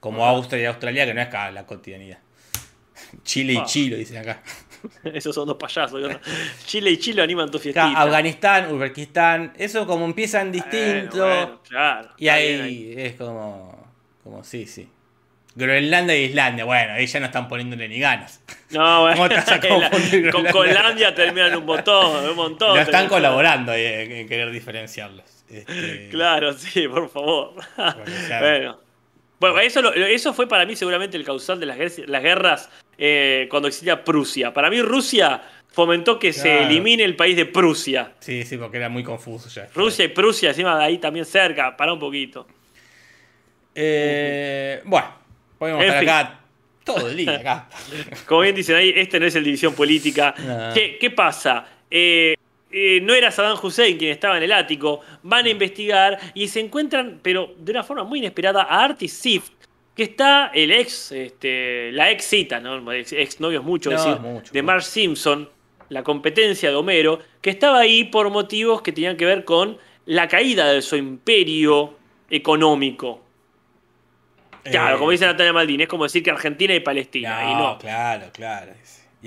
[0.01, 2.17] Como Austria y Australia, que no es cada la cotidianidad.
[3.23, 3.63] Chile y Ah.
[3.65, 4.41] Chile, dicen acá.
[5.03, 6.01] Esos son dos payasos.
[6.01, 6.19] ¿no?
[6.65, 7.91] Chile y Chile animan tu fiestita.
[7.99, 11.17] Afganistán, Uzbekistán, eso como empiezan distinto.
[11.17, 12.09] Bueno, bueno, claro.
[12.17, 12.93] Y ahí bien ahí.
[12.97, 14.89] es como, como sí, sí.
[15.55, 18.43] Groenlandia e Islandia, bueno, ahí ya no están poniéndole ni ganas.
[18.69, 19.15] No, bueno.
[19.17, 19.59] ¿Cómo te vas a
[19.89, 20.51] confundir con Groenlandia?
[20.51, 22.75] Conlandia terminan un montón, un montón.
[22.75, 25.25] No están colaborando ahí en, querer diferenciarlos.
[25.49, 27.53] Este, Claro, sí, por favor.
[27.75, 28.39] claro.
[28.39, 28.86] bueno.
[29.39, 31.77] Bueno, eso, lo- eso fue para mí seguramente el causal de las,
[32.07, 34.51] las guerras eh, cuando existía Prusia.
[34.53, 38.13] Para mí Rusia fomentó que se elimine el país de Prusia.
[38.19, 39.67] Sí, sí, porque era muy confuso ya.
[39.75, 42.47] Rusia y Prusia, encima de ahí también cerca, para un poquito.
[43.75, 45.07] Eh, bueno,
[45.57, 46.09] podemos En estar fin.
[46.09, 46.39] acá
[46.83, 47.35] todo el día.
[47.35, 47.69] Acá.
[48.25, 50.33] Como bien dicen ahí, este no es el división política.
[50.73, 51.65] ¿Qué, qué pasa?
[51.91, 52.35] Eh,
[52.79, 55.01] eh, no era Saddam Hussein quien estaba en el ático.
[55.23, 59.49] Van a investigar y se encuentran, pero de una forma muy inesperada, a Artis Sif,
[59.95, 62.91] que está el ex, este, la ex cita, ¿no?
[62.91, 64.61] Ex, ex novios mucho, No, decir, mucho, de.
[64.61, 65.49] Marge Simpson,
[65.89, 70.27] la competencia de Homero, que estaba ahí por motivos que tenían que ver con la
[70.27, 71.95] caída de su imperio
[72.29, 73.23] económico.
[74.63, 77.41] Claro, Eh, como dice Natalia Maldini, es como decir que Argentina y Palestina.
[77.41, 77.77] No, y no.
[77.79, 78.73] claro, claro.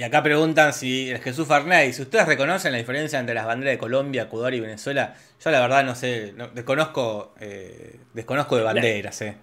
[0.00, 3.78] Y acá preguntan si Jesús Farney, si ustedes reconocen la diferencia entre las banderas de
[3.78, 9.20] Colombia, Ecuador y Venezuela, yo la verdad no sé, no- desconozco, eh, desconozco de banderas,
[9.20, 9.36] eh.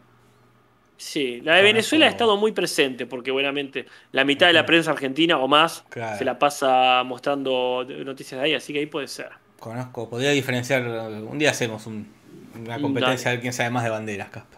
[0.97, 4.89] Sí, la de Venezuela ha estado muy presente porque buenamente la mitad de la prensa
[4.89, 6.17] argentina o más Claro.
[6.17, 9.29] se la pasa mostrando noticias de ahí, así que ahí puede ser.
[9.59, 12.11] Conozco, podría diferenciar, un día hacemos un-
[12.59, 13.35] una competencia Dale.
[13.37, 14.57] ver quién sabe más de banderas, Casper.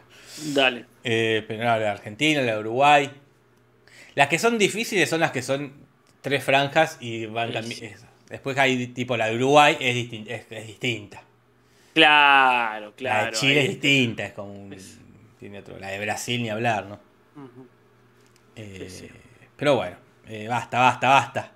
[0.54, 0.86] Dale.
[1.04, 3.12] Eh, pero no, la de Argentina, la de Uruguay.
[4.16, 5.89] Las que son difíciles son las que son
[6.22, 7.90] tres franjas y van Sí.
[8.30, 11.22] Después hay tipo la de Uruguay, es, distin- es, es distinta.
[11.94, 13.26] Claro, la claro.
[13.28, 15.00] de Chile es distinta, es como un- Es-
[15.40, 15.78] tiene otro.
[15.80, 17.00] La de Brasil ni hablar, ¿no?
[18.56, 19.10] Eh, Sí, sí.
[19.56, 19.98] Pero bueno,
[20.28, 21.52] eh, basta, basta, basta.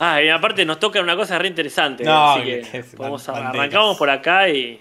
[0.00, 2.04] Ah, y aparte nos toca una cosa re interesante.
[2.04, 4.80] No, así que- podemos arrancamos por acá y.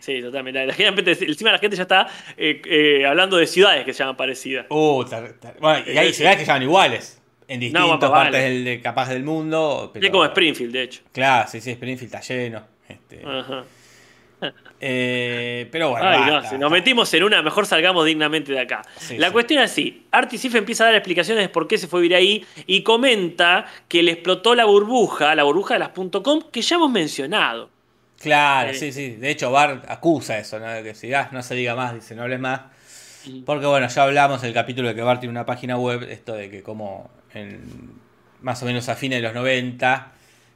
[0.00, 0.64] Sí, totalmente.
[0.64, 2.06] La gente, encima la gente ya está
[2.36, 4.66] eh, eh, hablando de ciudades que se llaman parecidas.
[4.70, 7.20] Uh, tar- tar- bueno, y hay ciudades que se llaman iguales.
[7.48, 8.38] En distintas partes vale.
[8.40, 9.90] del, de- capaz del mundo.
[9.92, 11.02] Pero, Es como Springfield, de hecho.
[11.12, 12.62] Claro, sí, sí, Springfield está lleno.
[12.88, 13.64] Este, Ajá.
[14.80, 16.06] eh, pero bueno.
[16.08, 18.82] Ay, no, basta, si nos metimos en una, mejor salgamos dignamente de acá.
[18.98, 19.32] Sí, la sí.
[19.32, 22.16] cuestión es así: Artisif empieza a dar explicaciones de por qué se fue a vivir
[22.16, 25.88] ahí y comenta que le explotó la burbuja, la burbuja de las
[26.22, 27.70] .com, que ya hemos mencionado.
[28.20, 28.74] Claro, Eh.
[28.74, 29.10] sí, sí.
[29.12, 30.66] De hecho, Bart acusa eso, ¿no?
[30.66, 32.60] De que si ah, no se diga más, dice, no hables más.
[33.44, 36.32] Porque bueno, ya hablamos en el capítulo de que Bart tiene una página web, esto
[36.34, 37.92] de que como en
[38.40, 40.12] más o menos a fines de los 90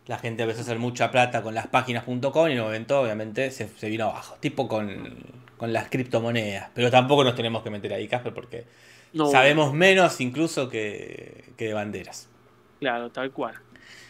[0.07, 3.51] la gente empezó a hacer mucha plata con las páginas.com y en un momento obviamente
[3.51, 5.17] se, se vino abajo, tipo con,
[5.57, 6.71] con las criptomonedas.
[6.75, 8.65] Pero tampoco nos tenemos que meter ahí, Casper, porque
[9.13, 12.29] No, sabemos menos incluso que, que de banderas.
[12.81, 13.55] Claro, tal cual.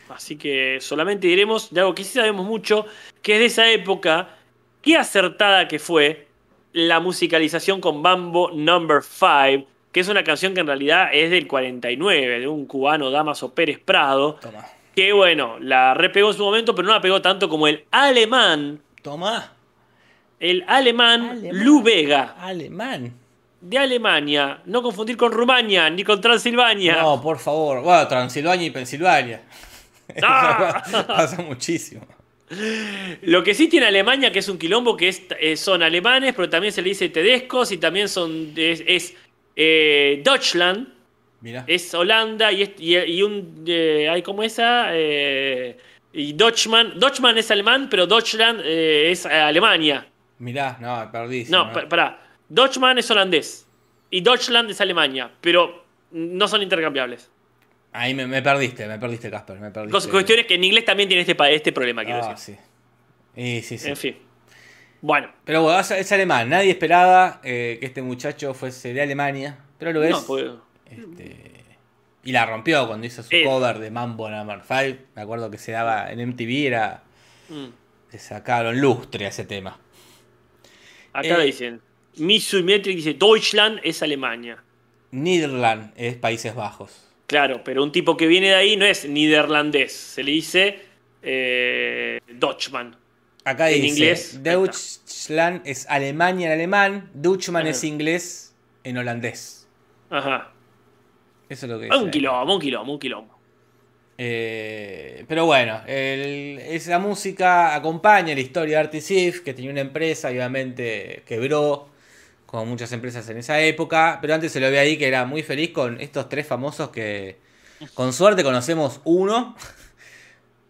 [0.08, 2.86] Así que solamente diremos de algo que sí sabemos mucho,
[3.20, 4.36] que es de esa época,
[4.80, 6.28] qué acertada que fue
[6.72, 11.46] la musicalización con Bambo Number 5, que es una canción que en realidad es del
[11.46, 14.64] 49, de un cubano Damaso Pérez Prado, Toma.
[14.94, 18.80] que bueno, la repegó en su momento, pero no la pegó tanto como el alemán,
[19.02, 19.52] Toma.
[20.40, 21.64] el alemán, Alemán.
[21.64, 23.12] Lu Vega, Alemán.
[23.60, 27.02] de Alemania, no confundir con Rumania ni con Transilvania.
[27.02, 27.82] No, por favor.
[27.82, 29.42] Bueno, Transilvania y Pensilvania.
[30.22, 30.82] ¡Ah!
[31.06, 32.06] Pasa muchísimo.
[33.22, 36.50] Lo que sí tiene Alemania, que es un quilombo, que es, eh, son alemanes, pero
[36.50, 39.14] también se le dice tedescos y también son es, es,
[39.56, 40.88] eh, Deutschland,
[41.66, 43.64] es Holanda y, es- y, y un...
[43.66, 44.88] eh, hay como esa...
[44.92, 45.76] eh,
[46.14, 50.06] y Deutschman, Deutschman es alemán, pero Deutschland eh, es eh, Alemania.
[50.38, 51.44] Mirá, no, perdí.
[51.48, 52.18] No, pa- pará.
[52.48, 53.66] Deutschman es holandés
[54.10, 57.30] y Deutschland es Alemania, pero no son intercambiables.
[57.92, 59.58] Ahí me, me perdiste, me perdiste, Casper.
[59.58, 60.10] Me perdiste.
[60.10, 62.56] Cuestiones que en inglés también tiene este, este problema, quiero Ah, decir.
[63.34, 63.40] sí.
[63.40, 63.88] Y, sí, sí.
[63.88, 64.16] En fin.
[65.02, 65.30] Bueno.
[65.44, 66.48] Pero bueno, es, alemán.
[66.48, 70.12] Nadie esperaba eh, que este muchacho fuese de Alemania, pero lo es.
[70.12, 70.46] No, pues,
[70.88, 71.52] Este,
[72.24, 73.42] y la rompió cuando hizo su Eh.
[73.44, 74.98] cover de Mambo Number 5.
[75.16, 77.02] Me acuerdo que se daba en MTV, era.
[77.50, 77.66] mm.
[78.12, 79.78] Le sacaron lustre a ese tema.
[81.12, 81.80] Acá Eh, dicen.
[82.16, 84.62] Misu Metric dice Deutschland es Alemania.
[85.10, 87.08] Niederland es Países Bajos.
[87.26, 89.92] Claro, pero un tipo que viene de ahí no es neerlandés.
[89.94, 90.80] Se le dice
[91.22, 92.96] eh, Deutschman.
[93.44, 97.70] Acá En dice: inglés, Deutschland es Alemania en alemán, Deutschman Ajá.
[97.70, 99.66] es inglés en holandés.
[100.10, 100.52] Ajá.
[101.48, 101.96] Eso es lo que dice.
[101.96, 103.38] un quilombo, un quilombo, un quilombo.
[104.18, 110.28] Eh, pero bueno, el- esa música acompaña la historia de Artisif, que tenía una empresa
[110.28, 111.88] obviamente quebró,
[112.46, 115.42] como muchas empresas en esa época, pero antes se lo ve ahí que era muy
[115.42, 117.38] feliz con estos tres famosos que
[117.94, 119.56] con suerte conocemos uno,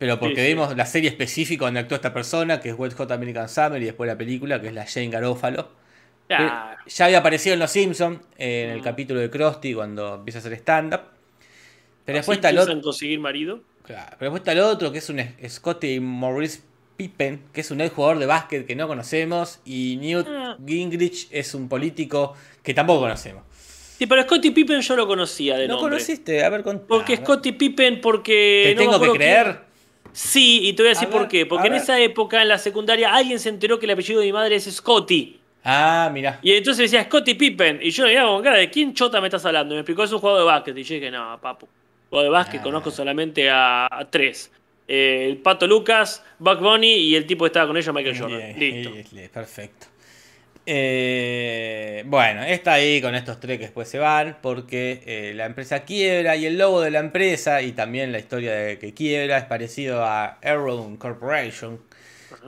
[0.03, 0.46] pero porque Sí, sí.
[0.48, 3.84] vimos la serie específica donde actuó esta persona, que es Wet Hot American Summer, y
[3.84, 5.68] después la película, que es la Jane Garofalo.
[6.26, 6.76] Claro.
[6.86, 8.82] Ya había aparecido en Los Simpsons, en el Mm.
[8.82, 11.03] capítulo de Krusty, cuando empieza a hacer stand-up.
[12.05, 12.80] Pero después está el otro.
[12.80, 13.61] conseguir marido.
[13.84, 16.62] Claro, pero después está el otro, que es un Scotty Maurice
[16.96, 20.57] Pippen, que es un ex jugador de básquet que no conocemos, y Newt Ah.
[20.66, 22.34] Gingrich es un político
[22.64, 23.44] que tampoco conocemos.
[23.98, 25.90] Sí, pero Scottie Pippen yo lo conocía de ¿No nombre.
[25.92, 26.42] conociste?
[26.44, 26.86] A ver, contá.
[26.88, 28.74] Porque Scottie Pippen, porque.
[28.76, 29.72] ¿Te no tengo que creer?
[30.12, 31.46] Sí, y te voy a decir A por ver, qué.
[31.46, 31.82] Porque en ver.
[31.82, 34.64] esa época, en la secundaria, alguien se enteró que el apellido de mi madre es
[34.72, 35.38] Scotty.
[35.64, 36.38] Ah, mira.
[36.42, 37.78] Y entonces decía Scottie Pippen.
[37.82, 39.74] Y yo le miraba con cara de quién chota me estás hablando.
[39.74, 40.76] Y me explicó, es un jugador de básquet.
[40.76, 41.66] Y yo dije, no, papu.
[42.10, 42.64] Jugador de básquet Ah.
[42.64, 44.50] conozco solamente a, a tres.
[44.88, 48.58] Eh, el Pato Lucas, Buck Bunny y el tipo que estaba con ellos, Michael Jordan.
[48.58, 48.90] Listo.
[49.32, 49.86] Perfecto.
[50.64, 55.82] Eh, bueno, está ahí con estos tres que después se van porque eh, la empresa
[55.82, 59.44] quiebra y el logo de la empresa y también la historia de que quiebra es
[59.44, 61.80] parecido a Arrow Corporation,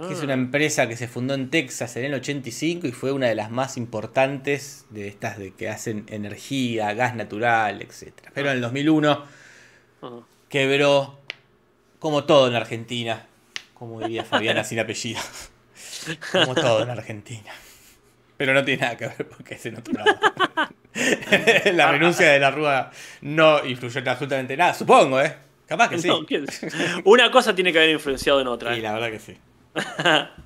[0.07, 3.27] que es una empresa que se fundó en Texas en el 85 y fue una
[3.27, 8.13] de las más importantes de estas de que hacen energía, gas natural, etc.
[8.33, 9.25] Pero en el 2001
[10.03, 10.15] Ajá.
[10.49, 11.19] quebró
[11.99, 13.27] como todo en Argentina,
[13.75, 15.21] como diría Fabiana sin apellido.
[16.33, 17.51] Como todo en Argentina.
[18.45, 20.19] Pero no tiene nada que ver porque es en otro lado.
[21.73, 22.91] la renuncia de la Rúa
[23.23, 25.35] no influyó en absolutamente nada, supongo, ¿eh?
[25.67, 26.11] Capaz que sí.
[27.05, 28.77] Una cosa tiene que haber influenciado en otra.
[28.77, 28.83] Y ¿eh?
[28.83, 29.39] la verdad que sí.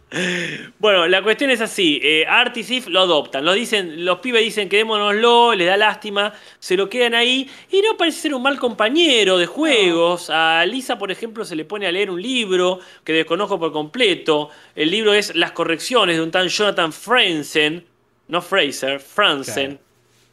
[0.78, 2.01] Bueno, la cuestión es así.
[2.03, 3.44] Eh, Art y Sif lo adoptan.
[3.44, 7.51] Lo dicen, los pibes dicen quedémonoslo, le da lástima, se lo quedan ahí.
[7.70, 10.30] Y no parece ser un mal compañero de juegos.
[10.30, 14.51] A Lisa, por ejemplo, se le pone a leer un libro que desconozco por completo.
[14.74, 17.84] El libro es Las correcciones de un tal Jonathan Franzen.
[18.29, 19.66] No Fraser, Franzen.
[19.72, 19.83] Claro.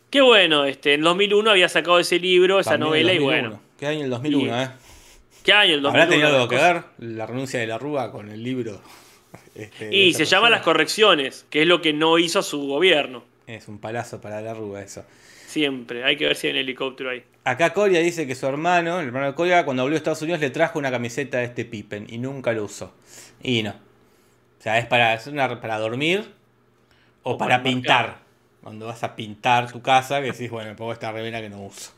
[0.09, 3.49] Qué bueno, este, en 2001 había sacado ese libro, esa También novela, el y 2001.
[3.49, 3.61] bueno.
[3.79, 4.69] ¿Qué año el 2001, Y- eh?
[5.43, 5.73] ¿Qué año?
[5.75, 5.89] El 2001.
[5.89, 8.81] ¿Habrá tenido algo que ver la renuncia de la Rúa con el libro?
[9.55, 10.63] este, Y se llama Las persona?
[10.73, 13.23] correcciones, que es lo que no hizo su gobierno.
[13.47, 15.03] Es un palazo para la Rúa eso.
[15.47, 16.03] Siempre.
[16.03, 17.23] Hay que ver si hay un helicóptero ahí.
[17.43, 20.41] Acá Coria dice que su hermano, el hermano de Coria, cuando volvió a Estados Unidos
[20.41, 22.93] le trajo una camiseta de este Pippen y nunca lo usó.
[23.43, 23.69] Y no.
[23.71, 26.25] O sea, es para, es una- para dormir
[27.25, 28.17] o, para para pintar.
[28.61, 31.63] Cuando vas a pintar tu casa, que decís, bueno, me pongo esta remera que no
[31.63, 31.91] uso.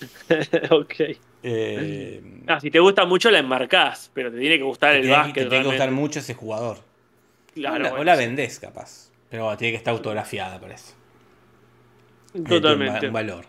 [0.70, 0.94] ok.
[1.42, 5.14] Eh, Ah, si te gusta mucho la enmarcás, pero te tiene que gustar el tiene,
[5.16, 5.48] te básquet.
[5.48, 6.78] tiene que gustar mucho ese jugador.
[7.54, 9.10] Claro, o la, o bueno, la vendés, capaz.
[9.30, 10.94] Pero bueno, tiene que estar autografiada, parece.
[12.32, 12.92] Totalmente.
[13.00, 13.46] Tiene un valor.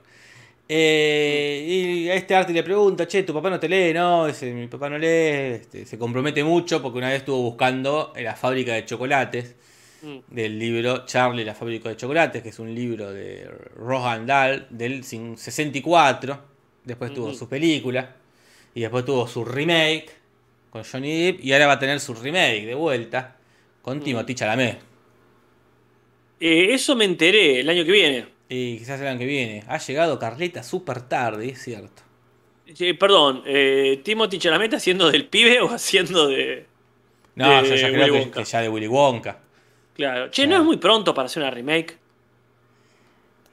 [0.67, 4.53] Eh, y a este Arti le pregunta, che, tu papá no te lee, no, dice,
[4.53, 5.07] mi papá no lee,
[5.55, 9.55] este, se compromete mucho porque una vez estuvo buscando en la fábrica de chocolates
[10.01, 10.17] Mm.
[10.29, 15.03] del libro Charlie la fábrica de chocolates, que es un libro de Roald Dahl del
[15.03, 16.39] cin- 64,
[16.85, 18.15] después tuvo su película
[18.73, 20.09] y después tuvo su remake
[20.69, 23.35] con Johnny Depp y ahora va a tener su remake de vuelta
[23.81, 24.79] con Timothy Chalamet.
[26.39, 28.25] Eh, eso me enteré el año que viene.
[28.47, 29.63] Y quizás el año que viene.
[29.67, 32.03] Ha llegado Carleta súper tarde, es cierto.
[32.67, 36.65] Eh, perdón, eh, ¿Timothy Chalamet haciendo del pibe o haciendo de.?
[37.35, 39.39] No, de yo ya creo que ya de Willy Wonka.
[39.99, 40.29] Claro.
[40.31, 41.97] Che, ¿no es muy pronto para hacer una remake?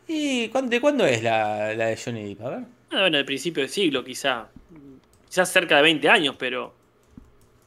[0.06, 2.42] ¿Y cuándo, de cuándo es la, la de Johnny Depp?
[2.46, 2.58] A ver.
[2.92, 4.46] Ah, bueno, del principio del siglo, quizá.
[5.28, 6.72] Quizás cerca de 20 años, pero.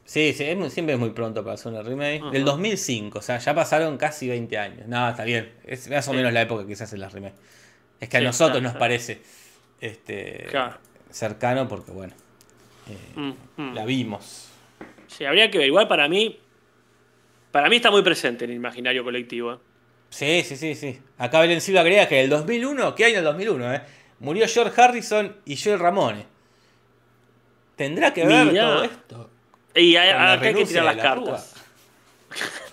[0.06, 2.22] Sí, sí, es muy- siempre es muy pronto para hacer una remake.
[2.22, 2.30] Ajá.
[2.30, 4.86] Del 2005, o sea, ya pasaron casi 20 años.
[4.88, 5.52] No, está bien.
[5.66, 6.16] Es más o Sí.
[6.16, 7.38] menos la época que se hacen las remakes.
[8.00, 9.20] Es que a Sí, nosotros nos parece
[9.82, 10.78] este, Claro.
[11.10, 12.14] cercano porque, bueno,
[12.88, 13.74] eh, Mm, mm.
[13.74, 14.48] la vimos.
[15.06, 15.66] Sí, habría que ver.
[15.66, 16.38] Igual para mí.
[17.50, 19.52] Para mí está muy presente en el imaginario colectivo.
[19.54, 19.58] ¿eh?
[20.10, 21.00] Sí, sí, sí, sí.
[21.18, 23.74] Acá Belén Silva agrega que en el 2001, ¿qué año el 2001?
[23.74, 23.80] Eh?
[24.20, 26.26] Murió George Harrison y Joey Ramone.
[27.76, 28.62] ¿Tendrá que ver Mirá.
[28.62, 29.30] todo esto?
[29.74, 31.54] Y hay- acá hay que tirar las la cartas.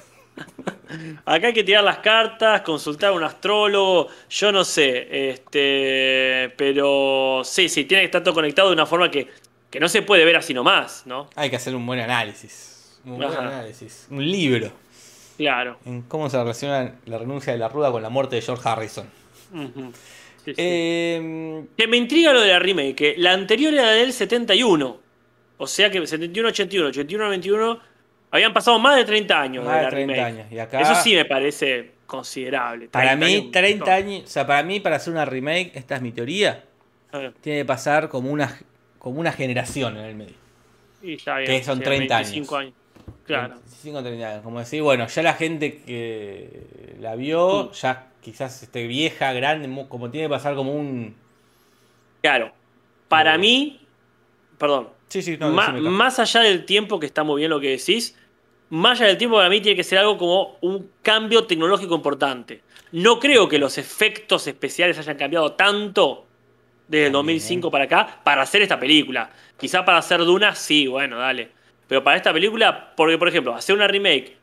[1.26, 7.42] Acá hay que tirar las cartas, consultar a un astrólogo, yo no sé, este, pero
[7.44, 9.28] sí, sí, tiene que estar todo conectado de una forma que,
[9.70, 11.30] que no se puede ver así nomás, ¿no?
[11.36, 12.77] Hay que hacer un buen análisis.
[13.08, 14.08] Un buen análisis.
[14.10, 14.72] Un libro.
[15.38, 15.78] Claro.
[15.86, 19.08] En cómo se relaciona la renuncia de la ruda con la muerte de George Harrison.
[19.54, 19.92] Ujú.
[20.44, 20.56] Sí, sí.
[20.58, 24.98] Eh, Que me intriga lo de la remake, que la anterior era del 71,
[25.58, 27.80] o sea que 71, 81, 81, 91,
[28.32, 30.34] habían pasado más de 30 años Más de de la 30 remake.
[30.40, 30.52] años.
[30.52, 32.88] Y acá- Eso sí me parece considerable.
[32.88, 33.92] para 30 mí, años, 30 no.
[33.92, 34.24] años.
[34.24, 36.64] O sea, para mí, para hacer una remake, esta es mi teoría,
[37.42, 38.58] tiene que pasar como una,
[39.00, 40.36] como una generación en el medio.
[41.04, 42.74] y está bien, Que son sí, 30 25 años.
[43.28, 43.56] Claro.
[43.56, 44.44] 25 30 años.
[44.44, 50.10] Como decir, bueno, ya la gente que la vio, ya quizás esté vieja, grande, como
[50.10, 51.16] tiene que pasar como un.
[52.22, 52.52] Claro.
[53.08, 53.80] Para mí,
[54.58, 55.80] perdón, Sí, sí, no, Cas.
[55.82, 58.16] más allá del tiempo, que está muy bien lo que decís,
[58.70, 62.62] más allá del tiempo para mí tiene que ser algo como un cambio tecnológico importante.
[62.92, 66.26] No creo que los efectos especiales hayan cambiado tanto
[66.88, 67.38] desde el También.
[67.38, 69.30] 2005 para acá para hacer esta película.
[69.58, 71.52] Quizá para hacer Duna, sí, bueno, dale.
[71.88, 74.36] Pero para esta película, porque por ejemplo, hacer una remake,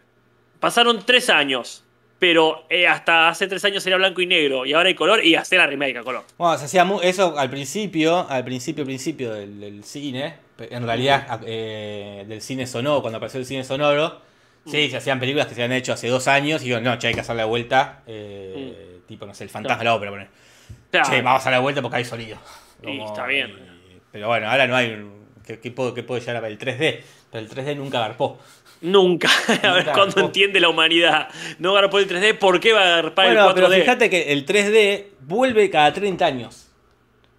[0.61, 1.85] pasaron tres años,
[2.19, 5.35] pero eh, hasta hace tres años era blanco y negro y ahora hay color y
[5.35, 6.25] hacer la remake a color.
[6.39, 10.37] Bueno, se hacía eso al principio, al principio, principio del, del cine.
[10.59, 14.21] En realidad, eh, del cine sonoro, cuando apareció el cine sonoro.
[14.67, 17.09] Sí, se hacían películas que se habían hecho hace dos años y digo, no, che,
[17.09, 18.01] hay que hacer la vuelta.
[18.07, 20.29] eh, Tipo, no sé, el fantasma de la ópera, poner.
[20.91, 21.11] Claro.
[21.11, 22.39] Che, vamos a la vuelta porque hay sonido.
[22.83, 23.51] Y está bien.
[23.51, 25.07] y- pero bueno, ahora no hay.
[25.47, 26.53] ¿Qué, qué puedo, qué puede llegar a ver?
[26.53, 27.01] El 3D.
[27.35, 28.39] Pero el 3D nunca garpó.
[28.81, 29.29] Nunca.
[29.65, 31.29] a ver cuándo entiende la humanidad.
[31.59, 33.81] No garpó el 3D, ¿por qué va a garpar Bueno, el pero 4D?
[33.81, 36.69] fíjate que el 3D vuelve cada 30 años.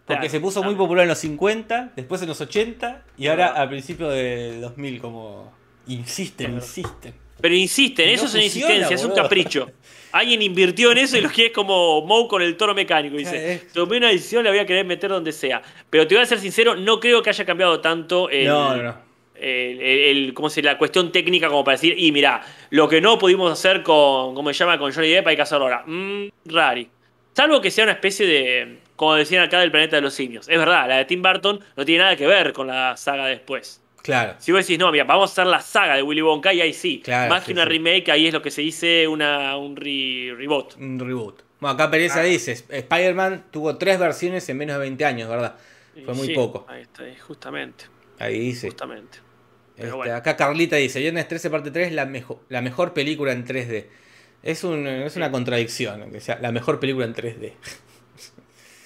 [0.05, 0.83] Porque Claro, se puso muy claro.
[0.83, 5.53] popular en los 50, después en los 80 y ahora a principios de 2000 como
[5.87, 6.61] insisten, Claro.
[6.65, 7.13] insisten.
[7.39, 9.71] Pero insisten, No eso es una insistencia, es un capricho.
[10.11, 13.15] Alguien invirtió en eso y lo que es como Moe con el toro mecánico.
[13.17, 15.61] Dice, es- tomé una decisión, la voy a querer meter donde sea.
[15.89, 18.83] Pero te voy a ser sincero, no creo que haya cambiado tanto el, No, no,
[18.83, 19.04] no.
[19.45, 22.41] El- el- el- ¿cómo se, la cuestión técnica como para decir, y mira,
[22.71, 24.77] lo que no pudimos hacer con, ¿cómo se llama?
[24.77, 25.83] Con Johnny Depp hay que hacerlo ahora.
[25.85, 26.89] Mm, rari.
[27.33, 30.47] Salvo que sea una especie de, como decían acá, del planeta de los simios.
[30.47, 33.81] Es verdad, la de Tim Burton no tiene nada que ver con la saga después.
[34.01, 34.35] Claro.
[34.37, 36.73] Si vos decís, no, mira, vamos a hacer la saga de Willy Wonka, y ahí
[36.73, 37.01] sí.
[37.03, 37.69] Claro, Más sí, que una sí.
[37.69, 40.75] remake, ahí es lo que se dice una, un re- reboot.
[40.77, 41.41] Un reboot.
[41.59, 45.55] Bueno, acá Pereza dice, Spider-Man tuvo tres versiones en menos de 20 años, ¿verdad?
[46.05, 46.65] Fue muy Sí, poco.
[46.69, 47.85] Ahí está, ahí, justamente.
[48.19, 48.67] Ahí dice.
[48.69, 49.17] Justamente.
[49.75, 50.15] Pero Este, bueno.
[50.15, 53.85] Acá Carlita dice, Viernes 13 parte 3 la, mejo- la mejor película en 3D.
[54.43, 57.53] Es, un, es una contradicción, que sea la mejor película en 3D.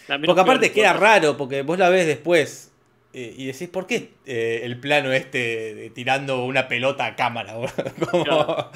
[0.08, 2.72] La menos Porque aparte queda raro, porque vos la ves después
[3.14, 7.54] eh, y decís, ¿por qué eh, el plano este de tirando una pelota a cámara?
[8.10, 8.72] como, Claro.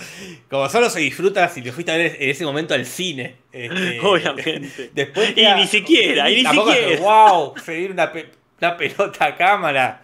[0.49, 3.37] como solo se disfruta si te fuiste a ver en ese momento al cine.
[3.51, 4.91] este, Obviamente.
[4.93, 6.99] Después Y ni siquiera, y ni siquiera.
[7.01, 10.02] wow, seguir una, pe- una pelota a cámara.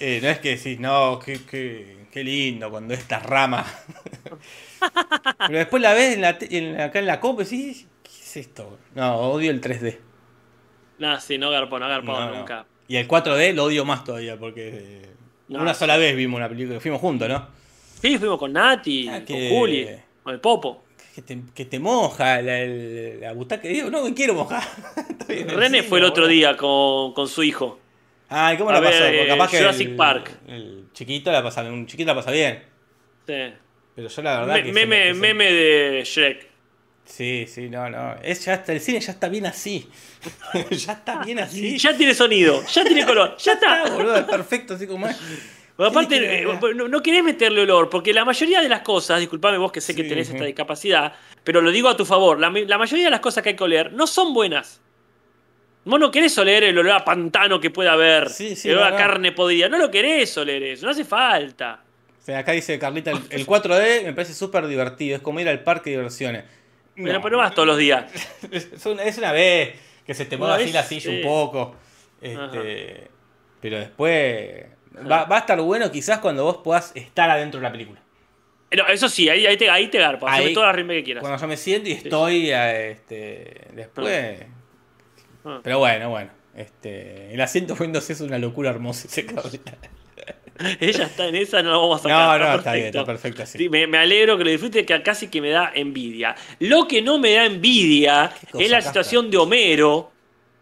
[0.00, 3.64] Eh, no es que decís, no, qué, qué, qué lindo cuando esta rama.
[5.46, 7.86] Pero después la ves en la te- en la- acá en la copa y decís,
[8.02, 8.78] ¿qué es esto?
[8.94, 9.98] No, odio el 3D.
[10.98, 12.36] Nada, sí, no garpo, no garpo No, no.
[12.38, 12.66] nunca.
[12.88, 15.06] Y el 4D lo odio más todavía porque eh,
[15.48, 17.46] No, una sola vez vimos una película, fuimos juntos, ¿no?
[18.00, 19.86] Sí, fuimos con Nati, Ah, con Juli,
[20.22, 20.84] con el Popo.
[21.14, 23.68] Que te, que te moja la, el- la butaca.
[23.68, 24.62] Digo, no me quiero mojar.
[25.28, 27.78] El René cine, fue el otro día con, con su hijo.
[28.30, 28.98] Ay, ¿cómo la pasó?
[29.00, 30.30] Porque eh, capaz que Jurassic el, Park.
[30.48, 32.62] el chiquito la pasa, un chiquito la pasa bien.
[33.26, 33.52] Sí.
[33.96, 36.50] Pero yo la verdad Me- que se meme, me- que se- meme de Shrek.
[37.04, 38.14] Sí, sí, no, no.
[38.22, 39.88] Es ya está, el cine ya está bien así.
[40.70, 41.76] ya está bien así.
[41.78, 43.94] Ya tiene sonido, ya tiene color, ya está, está.
[43.96, 45.18] boludo, es perfecto así como es.
[45.76, 49.56] Aparte, que- eh, no, no querés meterle olor, porque la mayoría de las cosas, disculpame
[49.58, 52.78] vos que sé que tenés esta discapacidad, pero lo digo a tu favor, la, la
[52.78, 54.80] mayoría de las cosas que hay que oler no son buenas.
[55.84, 58.90] Vos no querés oler el olor a pantano que pueda haber, Sí, sí, el olor
[58.90, 61.82] no, a carne podrida, no lo querés oler eso, no hace falta.
[62.20, 65.16] O sea, acá dice Carlita, el, el 4D me parece súper divertido.
[65.16, 66.44] Es como ir al parque de diversiones.
[66.94, 67.20] Pero, No.
[67.22, 68.04] pero no vas todos los días.
[68.52, 69.74] Es una, es una vez
[70.06, 71.16] que se te mueva Una así la silla sí.
[71.16, 71.76] un poco.
[72.20, 73.08] Este,
[73.62, 74.66] pero después
[75.10, 78.00] va, va a estar bueno quizás cuando vos puedas estar adentro de la película.
[78.76, 81.22] No, eso sí, ahí, ahí te, ahí te garpo, haceme Ahí- todas las que quieras.
[81.22, 84.40] Cuando yo me siento y estoy eh, este, después.
[85.44, 85.60] Ah.
[85.62, 86.30] Pero bueno, bueno.
[86.54, 89.26] Este, el asiento Windows es una locura hermosa ese.
[90.80, 92.40] Ella está en esa, no la vamos a No, sacar.
[92.40, 93.56] no, está bien, está perfecto así.
[93.56, 96.34] Sí, me, me alegro que lo disfrute, que casi que me da envidia.
[96.58, 100.12] Lo que no me da envidia ¿Qué cosa, es la situación de Homero,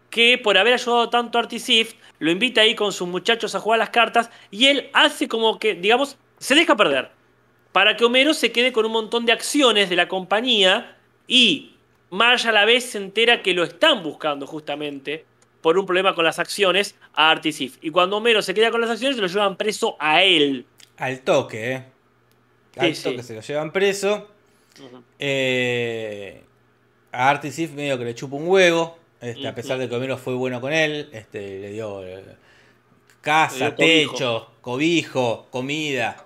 [0.09, 3.79] que por haber ayudado tanto a Artisif, lo invita ahí con sus muchachos a jugar
[3.79, 7.11] las cartas y él hace como que, digamos, se deja perder.
[7.73, 10.95] Para que Homero se quede con un montón de acciones de la compañía
[11.27, 11.73] y
[12.11, 15.25] Marge a la vez se entera que lo están buscando justamente
[15.61, 17.77] por un problema con las acciones a Artisif.
[17.81, 20.65] Y cuando Homero se queda con las acciones, se lo llevan preso a él.
[20.97, 21.85] Al toque, ¿eh?
[22.77, 23.27] Al Sí, toque sí.
[23.27, 24.27] se lo llevan preso.
[25.19, 26.43] Eh,
[27.11, 28.97] a Artisif medio que le chupa un huevo.
[29.21, 31.09] Este, a pesar de que Homero fue bueno con él.
[31.11, 32.23] Este, le dio eh,
[33.21, 34.11] casa, Le dio cobijo.
[34.13, 36.25] techo, cobijo, comida.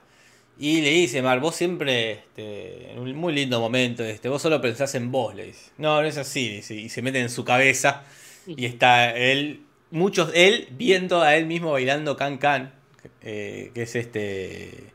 [0.58, 4.62] Y le dice, Mar, vos siempre, este, en un muy lindo momento, este, vos solo
[4.62, 5.72] pensás en vos, le dice.
[5.78, 8.04] No, no es así, dice, y se mete en su cabeza.
[8.46, 12.74] Y está él, muchos, él viendo a él mismo bailando Can Can,
[13.22, 14.92] eh, que es este,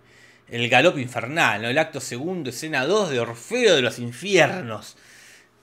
[0.49, 1.69] el galope infernal, ¿no?
[1.69, 4.97] El acto segundo, escena 2 de Orfeo de los infiernos.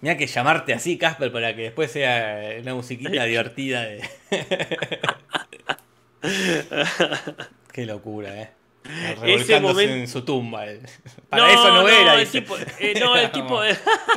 [0.02, 3.86] Mira que llamarte así, Casper, para que después sea una musiquita divertida.
[3.86, 4.02] De...
[7.72, 8.65] Qué locura, eh.
[8.86, 10.66] Revolcándose momento- en su tumba.
[10.66, 10.80] él.
[11.30, 12.22] Para eso no, era.
[12.22, 13.62] el tipo, eh, no, el tipo.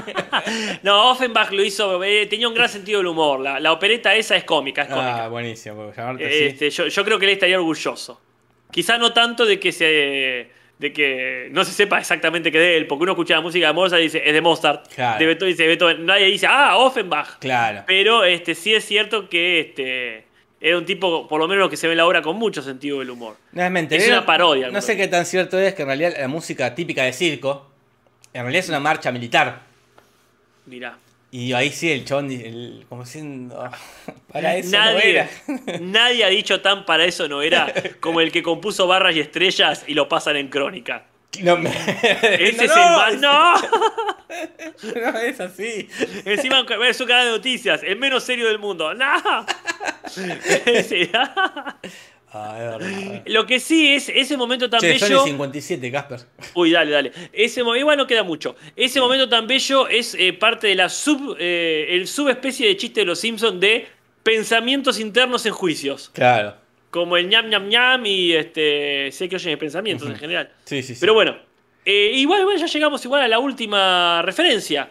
[0.83, 2.03] no, Offenbach lo hizo.
[2.05, 3.41] eh, tenía un gran sentido del humor.
[3.41, 5.25] La, la opereta esa es cómica, es cómica.
[5.25, 5.93] Ah, buenísimo.
[5.97, 6.47] llamarte.
[6.49, 8.21] Este, yo, yo creo que él estaría orgulloso.
[8.71, 10.51] Quizá no tanto de que se.
[10.79, 13.73] de que no se sepa exactamente qué de él, porque uno escucha la música de
[13.73, 14.87] Mozart y dice, es de Mozart.
[14.95, 15.19] Claro.
[15.19, 16.07] De Beethoven, dice Beethoven.
[16.07, 17.39] Nadie dice, ah, Offenbach.
[17.41, 17.83] Claro.
[17.87, 20.28] Pero este, sí es cierto que este,
[20.61, 22.63] era un tipo, por lo menos lo que se ve en la obra, con mucho
[22.63, 23.37] sentido del humor.
[23.53, 24.03] No es mentira.
[24.03, 27.05] Es una parodia, No sé qué tan cierto es que en realidad la música típica
[27.05, 27.71] de circo,
[28.33, 29.63] en realidad es una marcha militar.
[30.67, 30.99] Mirá.
[31.31, 33.71] Y ahí sí el el- como diciendo,
[34.33, 35.29] para eso no era.
[35.81, 39.85] nadie ha dicho tan para eso no era como el que compuso barras y estrellas
[39.87, 41.05] y lo pasan en crónica.
[41.43, 43.21] No me- Ese no, es no, el más.
[43.21, 43.55] ¡No!
[45.13, 45.89] no es así.
[46.25, 48.95] Encima es un canal de noticias, el menos serio del mundo.
[48.95, 49.07] ¡No!
[52.31, 53.23] Ah, es verdad.
[53.25, 55.23] Lo que sí es ese momento tan Che, son bello.
[55.23, 56.21] el 57, Casper.
[56.55, 57.13] Uy, dale, dale.
[57.33, 58.55] Ese igual no queda mucho.
[58.77, 63.01] Ese momento tan bello es eh, parte de la sub, eh, el subespecie de chiste
[63.01, 63.89] de los Simpsons de
[64.23, 66.11] pensamientos internos en juicios.
[66.13, 66.55] Claro.
[66.91, 69.11] Como el ñam ñam ñam y este.
[69.13, 70.51] Sé que oyen pensamientos en general.
[70.65, 71.01] Sí, sí, sí.
[71.01, 71.37] Pero bueno.
[71.85, 74.91] eh, igual, igual ya llegamos igual a la última referencia.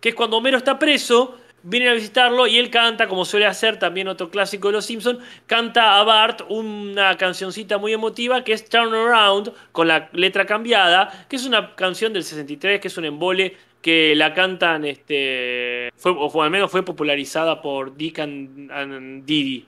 [0.00, 1.38] Que es cuando Homero está preso.
[1.62, 5.18] vienen a visitarlo y él canta, como suele hacer también otro clásico de Los Simpsons,
[5.46, 11.26] canta a Bart una cancioncita muy emotiva que es Turn Around, con la letra cambiada,
[11.28, 16.12] que es una canción del 63, que es un embole que la cantan, este, fue,
[16.14, 19.66] o al menos fue popularizada por Dick and, Didi.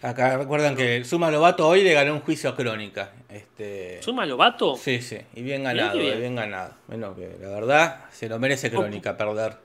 [0.00, 3.12] Acá recuerdan que Suma Lobato hoy le ganó un juicio a Crónica.
[3.28, 4.00] Este...
[4.02, 4.76] ¿Suma Lobato?
[4.76, 6.36] Sí, sí, y bien ganado, bien.
[6.36, 6.74] ganado.
[6.86, 9.56] Bueno, que la verdad se lo merece Crónica perder.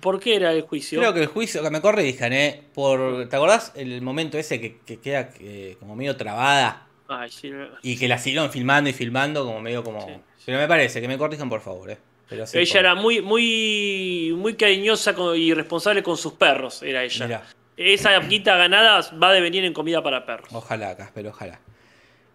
[0.00, 1.00] Por, qué era el juicio?
[1.00, 2.62] Creo que el juicio, que me corre ¿eh?
[2.72, 6.86] por, ¿te acordás el momento ese que, queda eh, como medio trabada?
[7.08, 7.50] Ay, sí,
[7.82, 10.22] y que la siguieron filmando y filmando como medio como...
[10.46, 11.98] Pero me parece, que me corrijan por favor, ¿eh?
[12.30, 17.42] ella era muy, muy, muy cariñosa y responsable con sus perros, era ella
[17.80, 20.50] esa guita ganada va a devenir en comida para perros.
[20.52, 21.58] Ojalá, Casper, ojalá.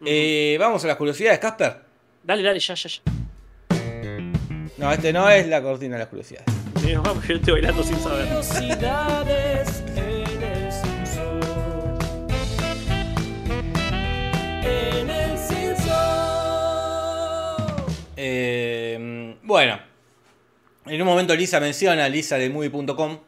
[0.04, 1.82] Eh, vamos a las curiosidades, Casper.
[2.24, 3.02] Dale, dale, ya, ya, ya.
[4.78, 6.48] No, este no es la cortina de las curiosidades.
[6.82, 8.26] Sí, vamos, yo estoy bailando sin saber.
[8.26, 10.66] Curiosidades en el
[14.64, 15.40] En el
[18.18, 19.80] eh, bueno,
[20.88, 23.20] en un momento Lisa menciona, Lisa de movie.com,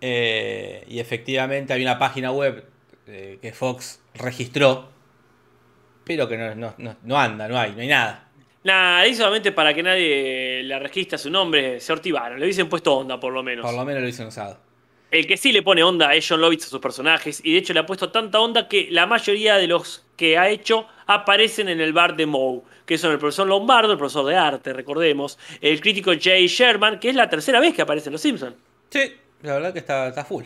[0.00, 2.64] eh, y efectivamente hay una página web
[3.06, 4.88] eh, que Fox registró,
[6.04, 6.74] pero que no,
[7.18, 8.28] anda, no hay, no hay nada.
[8.64, 12.96] Nada, ahí solamente para que nadie le registre su nombre, se ortivaron, le hubiesen puesto
[12.96, 13.64] onda por lo menos.
[13.64, 14.58] Por lo menos lo hubiesen usado.
[15.08, 17.72] El que sí le pone onda es John Lovitz a sus personajes, y de hecho
[17.72, 21.80] le ha puesto tanta onda que la mayoría de los que ha hecho aparecen en
[21.80, 25.80] el bar de Moe, que son el profesor Lombardo, el profesor de arte, recordemos, el
[25.80, 28.56] crítico Jay Sherman, que es la tercera vez que aparece en Los Simpsons.
[28.90, 30.44] Sí, la verdad que está, está full.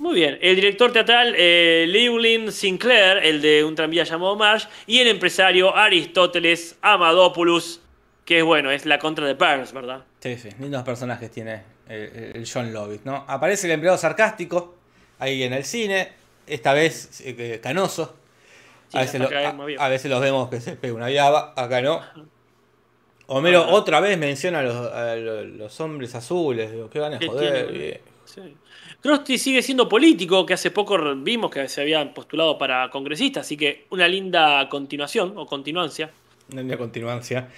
[0.00, 0.38] Muy bien.
[0.40, 5.76] El director teatral eh, Llewellyn Sinclair, el de un tranvía llamado Marsh, y el empresario
[5.76, 7.82] Aristóteles Amadopoulos,
[8.24, 10.04] que es bueno, es la contra de Burns, ¿verdad?
[10.20, 10.48] Sí, sí.
[10.58, 13.26] Lindos personajes tiene el, John Lovitz, ¿no?
[13.28, 14.74] Aparece el empleado sarcástico
[15.18, 16.12] ahí en el cine,
[16.46, 18.16] esta vez eh, canoso.
[18.94, 19.20] a, veces
[19.78, 22.00] a, veces los vemos que se pega una llava, acá no.
[23.26, 28.00] Homero otra vez menciona a los, los, hombres azules, digo, ¿qué van a joder?
[28.34, 29.38] Sí.
[29.38, 33.86] sigue siendo político, que hace poco vimos que se había postulado para congresista, así que
[33.90, 36.10] una linda continuación o continuancia.
[36.52, 37.48] Una linda continuancia.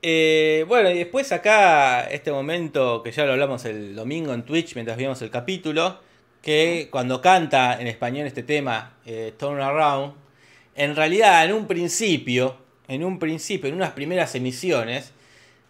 [0.00, 4.74] Eh, bueno, y después acá, este momento que ya lo hablamos el domingo en Twitch
[4.74, 6.00] mientras vimos el capítulo,
[6.42, 10.14] que cuando canta en español este tema, eh, Turn Around,
[10.74, 12.56] en realidad en un principio,
[12.88, 15.12] en un principio, en unas primeras emisiones,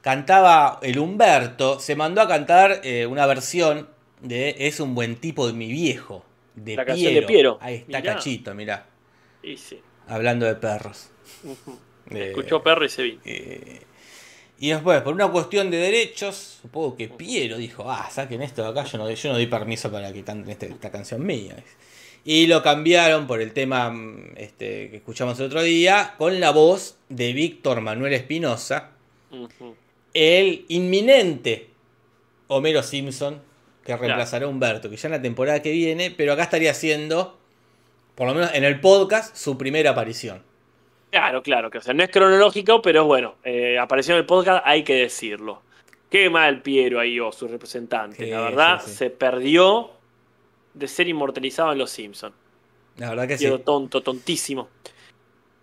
[0.00, 3.88] cantaba el Humberto, se mandó a cantar eh, una versión
[4.22, 7.20] de Es un buen tipo de mi viejo, de, La Piero.
[7.20, 7.58] de Piero.
[7.60, 8.86] Ahí está Cachito, mirá.
[10.06, 11.10] Hablando de perros.
[12.08, 13.20] Escuchó perro y se vino.
[13.24, 13.82] Eh,
[14.58, 18.68] y después, por una cuestión de derechos, supongo que Piero dijo, ah, saquen esto de
[18.68, 21.56] acá, yo no, yo no doy permiso para que canten este, esta canción mía.
[22.24, 26.50] Y lo cambiaron por el tema mm, este, que escuchamos el otro día, con la
[26.50, 28.90] voz de Víctor Manuel Espinosa,
[30.14, 31.70] el inminente
[32.46, 33.40] Homero Simpson
[33.84, 37.38] que reemplazará a Humberto, que ya en la temporada que viene, pero acá estaría haciendo,
[38.14, 40.42] por lo menos en el podcast, su primera aparición.
[41.10, 44.62] Claro, claro, que o sea, no es cronológico, pero bueno, eh, apareció en el podcast,
[44.66, 45.62] hay que decirlo.
[46.08, 49.90] Qué mal Piero ahí o su representante, la verdad, se perdió
[50.74, 52.34] de ser inmortalizado en Los Simpsons.
[52.96, 54.68] La verdad que Piero tonto, tontísimo.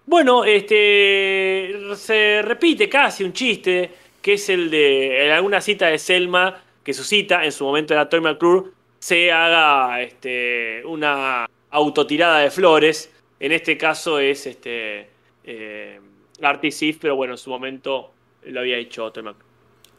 [0.05, 3.91] Bueno, este se repite casi un chiste
[4.21, 7.93] que es el de en alguna cita de Selma, que su cita, en su momento
[7.93, 13.11] era Toy McClure, se haga este, una autotirada de flores.
[13.39, 15.07] En este caso es este,
[15.43, 15.99] eh,
[16.99, 18.11] pero bueno, en su momento
[18.45, 19.47] lo había hecho Toy McClure.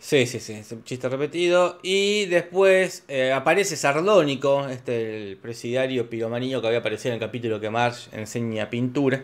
[0.00, 1.78] Sí, sí, sí, un chiste repetido.
[1.84, 7.60] Y después eh, aparece Sardónico, este el presidiario piromanillo que había aparecido en el capítulo
[7.60, 9.22] que Marge enseña pintura.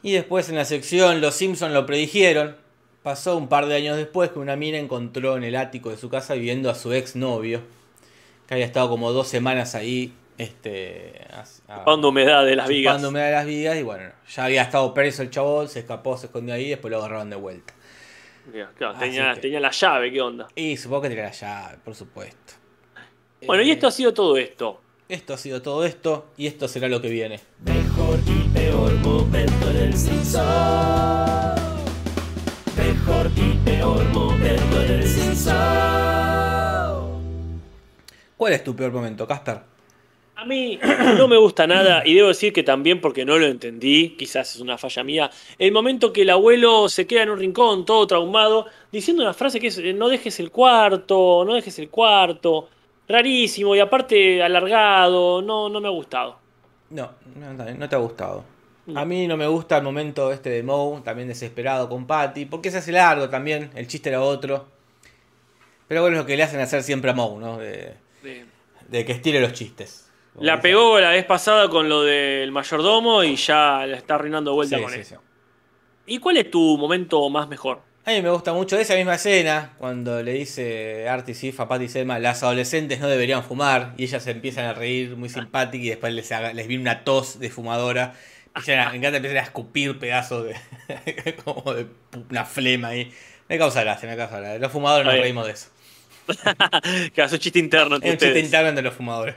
[0.00, 2.54] Y después en la sección Los Simpsons lo predijeron.
[3.06, 6.10] Pasó un par de años después que una mina encontró en el ático de su
[6.10, 7.60] casa viviendo a su ex novio,
[8.48, 11.12] que había estado como dos semanas ahí, este,
[11.72, 12.94] chupando humedad de las vigas.
[12.94, 16.16] Chupando humedad de las vigas y bueno, ya había estado preso el chabón, se escapó,
[16.16, 17.74] se escondió ahí y después lo agarraron de vuelta.
[18.98, 20.48] tenía, tenía, la llave, ¿qué onda?
[20.56, 22.54] Y supongo que tenía la llave, por supuesto.
[23.46, 24.80] Bueno, y esto ha sido todo esto.
[25.08, 27.38] Esto ha sido todo esto y esto será lo que viene.
[27.60, 31.45] Mejor y peor momento del mejor y
[33.94, 35.04] peor momento del
[38.36, 39.60] ¿Cuál es tu peor momento, Casper?
[40.36, 40.78] A mí
[41.16, 44.60] no me gusta nada, y debo decir que también porque no lo entendí, quizás es
[44.60, 48.66] una falla mía, el momento que el abuelo se queda en un rincón todo traumado,
[48.92, 52.68] diciendo una frase que es, no dejes el cuarto, no dejes el cuarto.
[53.08, 56.38] rarísimo y aparte alargado, no, no me ha gustado.
[56.90, 58.55] No, no, no te ha gustado.
[58.94, 62.70] A mí no me gusta el momento este de Moe, también desesperado con Patty, porque
[62.70, 64.68] se hace largo también, el chiste era otro.
[65.88, 67.58] Pero bueno, es lo que le hacen hacer siempre a Moe, ¿no?
[67.58, 67.94] De,
[68.90, 70.08] que estire los chistes.
[70.38, 74.76] La pegó la vez pasada con lo del mayordomo y ya la está arruinando vuelta
[74.76, 75.14] Sí, con sí, eso.
[75.16, 75.20] sí.
[76.14, 77.80] ¿Y cuál es tu momento más mejor?
[78.04, 81.88] A mí me gusta mucho esa misma escena, cuando le dice Artie Sif a Patty
[81.88, 85.88] Selma, las adolescentes no deberían fumar, y ellas se empiezan a reír muy simpáticas y
[85.88, 88.14] después les, haga- les viene una tos de fumadora.
[88.56, 91.86] Empiezan a, me encanta, empiezan a escupir pedazos de, como de
[92.30, 93.12] una flema ahí.
[93.48, 94.58] Me causa gracia, me causa gracia.
[94.58, 95.68] Los fumadores nos reímos de eso.
[97.14, 99.36] Que un chiste interno Es un chiste interno entre los fumadores.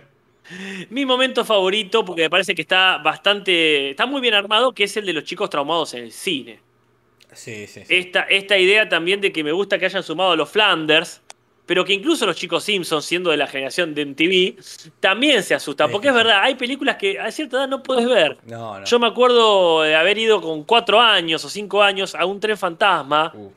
[0.89, 3.91] Mi momento favorito, porque me parece que está bastante.
[3.91, 6.59] está muy bien armado, que es el de los chicos traumados en el cine.
[7.33, 7.95] Sí, sí, sí.
[7.95, 11.21] Esta, esta idea también de que me gusta que hayan sumado a los Flanders,
[11.69, 14.55] pero que incluso los chicos Simpsons, siendo de la generación de MTV,
[14.99, 15.91] también se asustan.
[15.91, 18.37] Porque es verdad, hay películas que a cierta edad no puedes ver.
[18.47, 18.85] No, no.
[18.85, 22.57] Yo me acuerdo de haber ido con cuatro años o cinco años a un tren
[22.57, 23.51] fantasma Uh,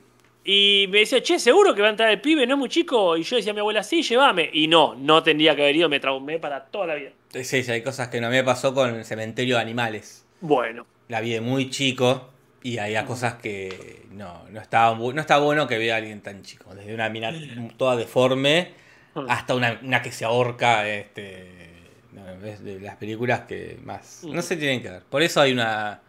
[0.45, 3.17] y me decía, che, seguro que va a entrar el pibe, no es muy chico.
[3.17, 4.51] Y yo decía a mi abuela, sí, llévame.
[4.53, 7.13] Y no, no tendría que haber ido, me traumé para toda la vida.
[7.31, 10.27] sí, sí, hay cosas que no me pasó con el cementerio de animales.
[10.43, 12.29] Bueno, La vi de muy chico
[12.63, 16.43] y había cosas que no, no estaba, no está bueno que vea a alguien tan
[16.43, 16.75] chico.
[16.75, 17.33] Desde una mina
[17.77, 18.71] toda deforme
[19.29, 20.89] hasta una, una que se ahorca.
[20.89, 21.51] Este,
[22.13, 25.03] no, es de las películas que más no se tienen que ver.
[25.03, 26.01] Por eso hay una,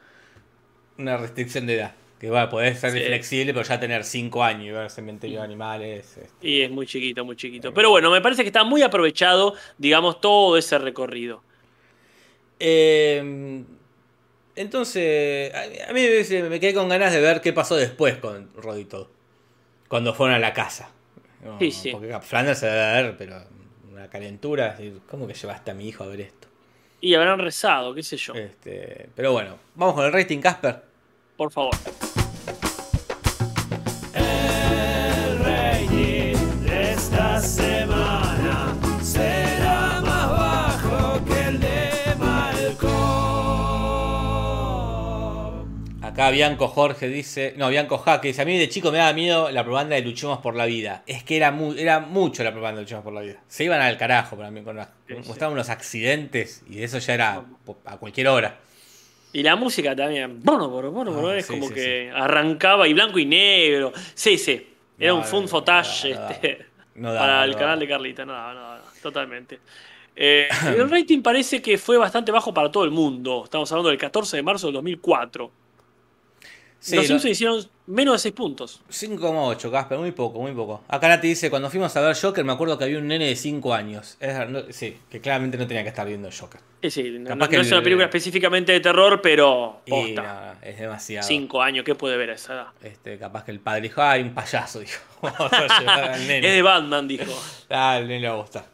[0.97, 1.95] una restricción de edad.
[2.19, 2.99] Que va, podés ser Sí.
[3.01, 6.17] flexible, pero ya tener 5 años y ver cementerio de animales.
[6.17, 6.47] este.
[6.47, 7.73] y es muy chiquito, muy chiquito.
[7.73, 11.43] Pero bueno, me parece que está muy aprovechado, digamos, todo ese recorrido.
[12.59, 13.63] Eh,
[14.55, 19.09] entonces, a, mí me- me quedé con ganas de ver qué pasó después con Rodito.
[19.87, 20.89] Cuando fueron a la casa.
[21.43, 21.91] No, Sí, sí.
[21.91, 23.43] Porque Flanders se debe ver, pero
[23.91, 24.77] una calentura.
[25.09, 26.47] ¿Cómo que llevaste a mi hijo a ver esto?
[27.01, 28.33] Y habrán rezado, qué sé yo.
[28.33, 30.81] Este, pero bueno, vamos con el rating, Casper.
[31.35, 31.73] Por favor.
[46.13, 49.49] Acá Bianco Jorge dice, no, Bianco Jaque dice, a mí de chico me daba miedo
[49.49, 51.01] la propaganda de Luchemos por la Vida.
[51.07, 53.41] Es que era, mu- era mucho la propaganda de Luchemos por la Vida.
[53.47, 55.27] Se iban al carajo para mí, con las- Sí, sí.
[55.27, 57.43] mostraban unos accidentes y eso ya era
[57.85, 58.59] a cualquier hora.
[59.33, 60.39] Y la música también.
[60.43, 63.91] Bueno, bueno, bueno, Ah, bueno, es sí, como sí, que arrancaba y blanco y negro.
[64.13, 64.67] Sí, sí.
[64.99, 66.65] Era No, un fun no, footage no este,
[67.01, 68.23] para el canal de Carlita.
[68.23, 69.59] No, no, totalmente.
[70.15, 70.47] Eh,
[70.77, 73.41] el rating parece que fue bastante bajo para todo el mundo.
[73.45, 75.62] Estamos hablando del 14 de marzo del 2004.
[76.85, 78.81] Sí, Los lo- Simpsons hicieron menos de 6 puntos.
[78.91, 80.83] 5,8, Casper, muy poco, muy poco.
[80.89, 83.37] Acá Nati dice, cuando fuimos a ver Joker me acuerdo que había un nene de
[83.37, 84.17] 5 años.
[84.19, 86.59] Es- no- sí, que claramente no tenía que estar viendo Joker.
[86.81, 90.57] Sí, sí, no, no es una el- película específicamente de terror, pero Y posta.
[90.61, 91.25] es demasiado.
[91.25, 92.67] 5 años, ¿qué puede ver a esa edad?
[92.83, 94.99] Este, capaz que el padre dijo, ay, un payaso, dijo.
[95.21, 96.47] Vamos a llevar al Es nene.
[96.49, 97.31] de Batman, dijo.
[97.69, 98.65] Ah, al nene le va a gustar.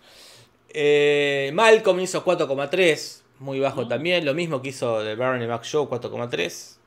[0.69, 4.25] Eh, Malcolm hizo 4,3, muy bajo también.
[4.25, 6.78] Lo mismo que hizo The Barney Mac Show, 4,3.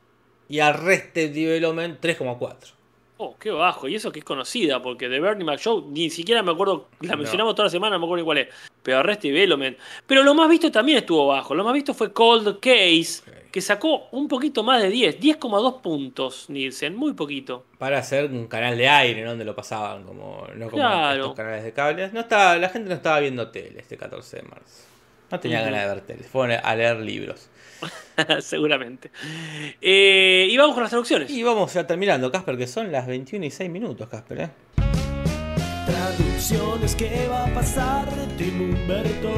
[0.48, 2.74] Y Arrested Development, 3,4.
[3.18, 3.86] Oh, qué bajo.
[3.86, 7.12] Y eso que es conocida, porque The Bernie Mac Show ni siquiera me acuerdo, la
[7.12, 7.18] No.
[7.18, 8.48] mencionamos toda la semana, no me acuerdo ni cuál es.
[8.82, 9.78] Pero Arrest Development.
[10.06, 11.54] Pero lo más visto también estuvo bajo.
[11.54, 13.22] Lo más visto fue Cold Case,
[13.52, 17.64] que sacó un poquito más de 10, 10,2 puntos, Nielsen, muy poquito.
[17.78, 19.30] Para hacer un canal de aire, ¿no?
[19.30, 21.20] Donde lo pasaban, como, no como Claro.
[21.20, 22.12] estos canales de cables.
[22.12, 24.84] No estaba, la gente no estaba viendo tele este 14 de marzo.
[25.30, 26.24] No tenía ganas de ver tele.
[26.24, 27.48] Fueron a leer libros.
[28.40, 29.10] Seguramente.
[29.80, 31.30] Eh, y vamos con las traducciones.
[31.30, 34.50] Y vamos ya terminando, Casper, que son las 21 y 6 minutos, Casper, ¿eh?
[35.86, 38.06] Traducciones, ¿qué va a pasar?
[38.36, 39.30] Tim Humberto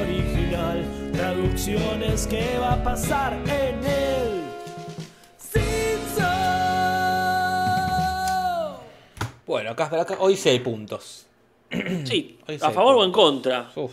[0.00, 0.84] original.
[1.12, 4.42] Traducciones, ¿qué va a pasar en el
[5.38, 6.26] Simpson?
[9.46, 11.26] Bueno, Casper, acá, hoy sí hay puntos.
[12.04, 13.22] Sí, Hoy a favor o en puntos.
[13.22, 13.70] contra.
[13.76, 13.92] Uf.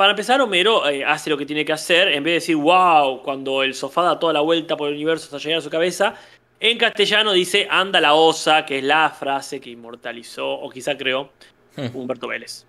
[0.00, 2.08] Para empezar, Homero eh, hace lo que tiene que hacer.
[2.08, 5.26] En vez de decir wow, cuando el sofá da toda la vuelta por el universo
[5.26, 6.14] hasta llegar a su cabeza,
[6.58, 11.30] en castellano dice anda la osa, que es la frase que inmortalizó o quizá creó
[11.76, 11.94] Hmm.
[11.94, 12.64] Humberto Vélez.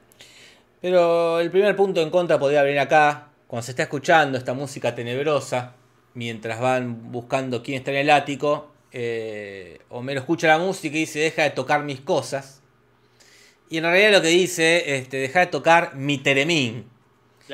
[0.81, 4.93] Pero el primer punto en contra podría venir acá, cuando se está escuchando esta música
[4.93, 5.75] tenebrosa,
[6.13, 11.19] mientras van buscando quién está en el ático, eh, Homero escucha la música y dice,
[11.19, 12.61] deja de tocar mis cosas.
[13.69, 16.85] Y en realidad lo que dice, este, deja de tocar mi teremín,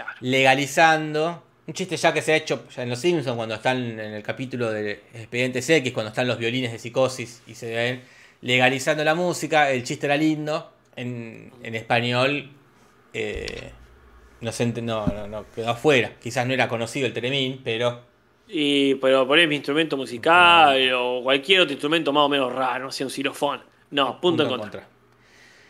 [0.03, 0.17] Claro.
[0.21, 4.21] legalizando, un chiste ya que se ha hecho en Los Simpsons, cuando están en el
[4.21, 8.01] capítulo de Expedientes X, cuando están los violines de psicosis y se ven
[8.41, 12.51] legalizando la música, el chiste era lindo, en, en español
[13.13, 13.71] eh,
[14.41, 16.13] no, se no, no, no, quedó afuera.
[16.21, 18.03] Quizás no era conocido el Telemín, pero
[18.47, 22.91] Y, pero por mi instrumento musical o cualquier otro instrumento más o menos raro, no
[22.91, 23.61] sé, un xilofón.
[23.89, 24.87] No, punto, en contra.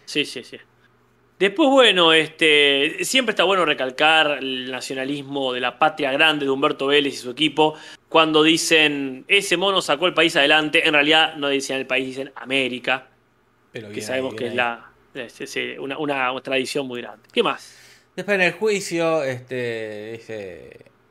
[0.06, 0.58] Sí, sí, sí.
[1.40, 6.88] Después, bueno, este, siempre está bueno recalcar el nacionalismo de la patria grande de Humberto
[6.88, 7.76] Vélez y su equipo.
[8.10, 12.32] Cuando dicen, ese mono sacó el país adelante, en realidad no dicen el país, dicen
[12.36, 13.08] América,
[13.72, 17.28] Pero que sabemos ahí, que es la, es- es, eh, una, una tradición muy grande.
[17.32, 17.78] ¿Qué más?
[18.16, 20.70] Después en el juicio, este, dice,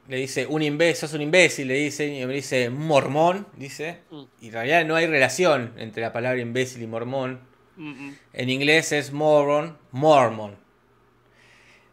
[0.09, 4.01] le dice un imbécil, sos un imbécil, le dice, y me dice mormón, dice.
[4.11, 4.23] Mm.
[4.41, 7.39] Y en realidad no hay relación entre la palabra imbécil y mormón.
[7.79, 10.57] En inglés es moron, mormon.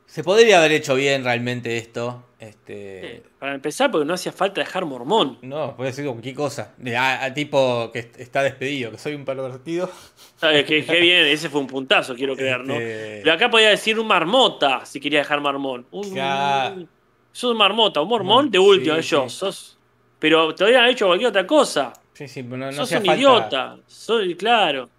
[0.06, 2.24] Se podría haber hecho bien realmente esto.
[2.40, 5.40] Este, Eh, Para empezar, porque no hacía falta dejar mormón.
[5.42, 6.74] No, puede ser cualquier cosa.
[6.78, 9.90] De, a, a tipo que est- está despedido, que soy un pervertido.
[10.36, 11.26] ¿Sabes qué bien?
[11.28, 12.74] Ese fue un puntazo, quiero creer, ¿no?
[12.76, 15.88] Este, Pero acá podía decir un marmota, si quería dejar marmón.
[15.92, 16.86] Un, Claro.
[17.32, 19.24] Sos un marmota, un mormón de último, sí, yo.
[19.28, 19.36] sí.
[19.36, 19.78] Sos,
[20.20, 21.92] pero te habían hecho cualquier otra cosa.
[22.14, 23.78] Sí, sí, pero no, no sos un falta, idiota.
[23.88, 24.90] Soy, claro.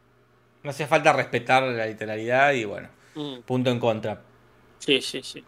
[0.64, 4.20] No hacía falta respetar la literalidad y bueno, Mm, punto en contra.
[4.80, 5.44] Sí, sí, sí.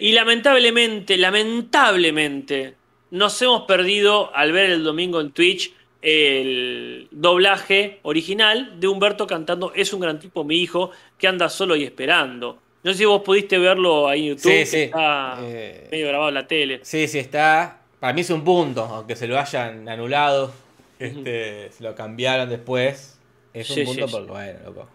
[0.00, 2.74] Y lamentablemente, lamentablemente,
[3.12, 9.72] nos hemos perdido al ver el domingo en Twitch el doblaje original de Humberto cantando
[9.74, 12.58] Es un gran tipo, mi hijo, que anda solo y esperando.
[12.82, 16.34] No sé si vos pudiste verlo ahí en YouTube, Sí, está Eh, medio grabado en
[16.34, 16.80] la tele.
[16.82, 17.78] Sí, sí está.
[18.00, 20.52] Para mí es un punto, aunque se lo hayan anulado.
[20.98, 23.18] Este, se lo cambiaron después.
[23.54, 24.88] Es un Sí, punto sí, porque, bueno, loco.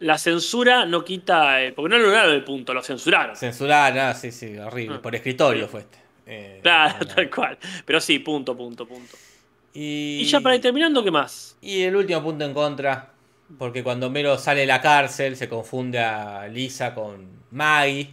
[0.00, 3.36] La censura no quita, eh, porque no lograron el punto, lo censuraron.
[3.36, 4.96] Censurar, nada, sí, sí, horrible.
[4.98, 5.02] Ah.
[5.02, 5.98] Por escritorio fue este.
[6.26, 7.14] Eh, Claro, no, no.
[7.14, 7.58] tal cual.
[7.84, 9.16] Pero sí, punto, punto, punto.
[9.74, 11.56] Y, Y ya para ir terminando, ¿qué más?
[11.60, 13.12] y el último punto en contra,
[13.58, 18.10] porque cuando Homero sale de la cárcel se confunde a Lisa con Maggie.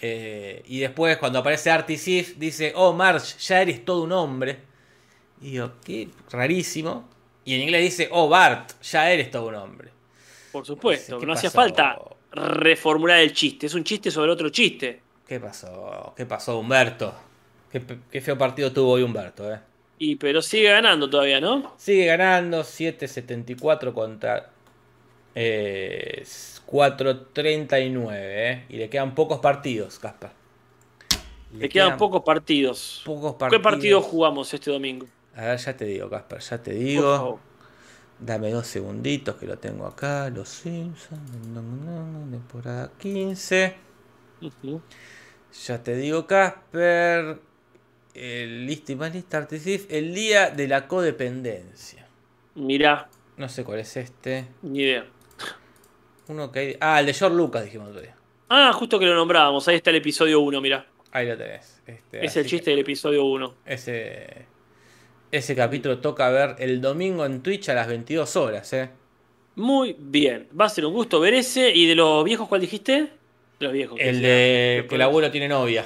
[0.00, 4.58] eh, y después cuando aparece Artie Sif dice, oh Marge, ya eres todo un hombre.
[5.40, 7.08] Y digo, qué rarísimo.
[7.46, 9.90] Y en inglés dice, oh Bart, ya eres todo un hombre.
[10.52, 11.96] Por supuesto, No que ¿qué no hacía falta
[12.32, 13.66] reformular el chiste.
[13.66, 15.00] Es un chiste sobre otro chiste.
[15.26, 16.12] ¿Qué pasó?
[16.16, 17.14] ¿Qué pasó, Humberto?
[17.70, 19.60] Qué, qué feo partido tuvo hoy Humberto, eh.
[19.98, 21.72] Y pero sigue ganando todavía, ¿no?
[21.78, 24.50] Sigue ganando 7.74 contra
[25.34, 26.22] eh,
[26.66, 28.10] 4.39.
[28.12, 28.64] Eh.
[28.68, 30.32] Y le quedan pocos partidos, Caspar.
[31.52, 33.02] Le, quedan, pocos partidos.
[33.04, 33.62] pocos ¿Qué partidos.
[33.62, 35.06] partido jugamos este domingo?
[35.36, 37.40] A ver, ya te digo, Caspar, ya te digo.
[38.18, 40.30] Dame dos segunditos que lo tengo acá.
[40.30, 41.20] Los Simpsons,
[42.30, 43.74] temporada 15.
[44.40, 44.80] Ujú.
[45.66, 47.38] Ya te digo, Casper.
[48.14, 49.86] El listo y más lista Artisif.
[49.90, 52.06] El día de la codependencia.
[52.54, 54.46] Mirá, No sé cuál es este.
[54.62, 55.06] ni idea.
[56.28, 58.16] Uno que hay- Ah, el de George Lucas, dijimos otro día.
[58.48, 59.68] Ah, justo que lo nombrábamos.
[59.68, 60.86] Ahí está el episodio 1, mirá.
[61.12, 61.82] Ahí lo tenés.
[61.86, 63.54] Este, Es el chiste que del episodio 1.
[63.66, 64.46] Ese,
[65.30, 68.90] ese capítulo toca ver el domingo en Twitch a las 22 horas, ¿eh?
[69.56, 70.48] Muy bien.
[70.58, 71.70] Va a ser un gusto ver ese.
[71.74, 73.10] ¿Y de los viejos cuál dijiste?
[73.58, 73.98] De los viejos.
[74.00, 74.28] El sea.
[74.28, 75.84] de que el abuelo tiene novia.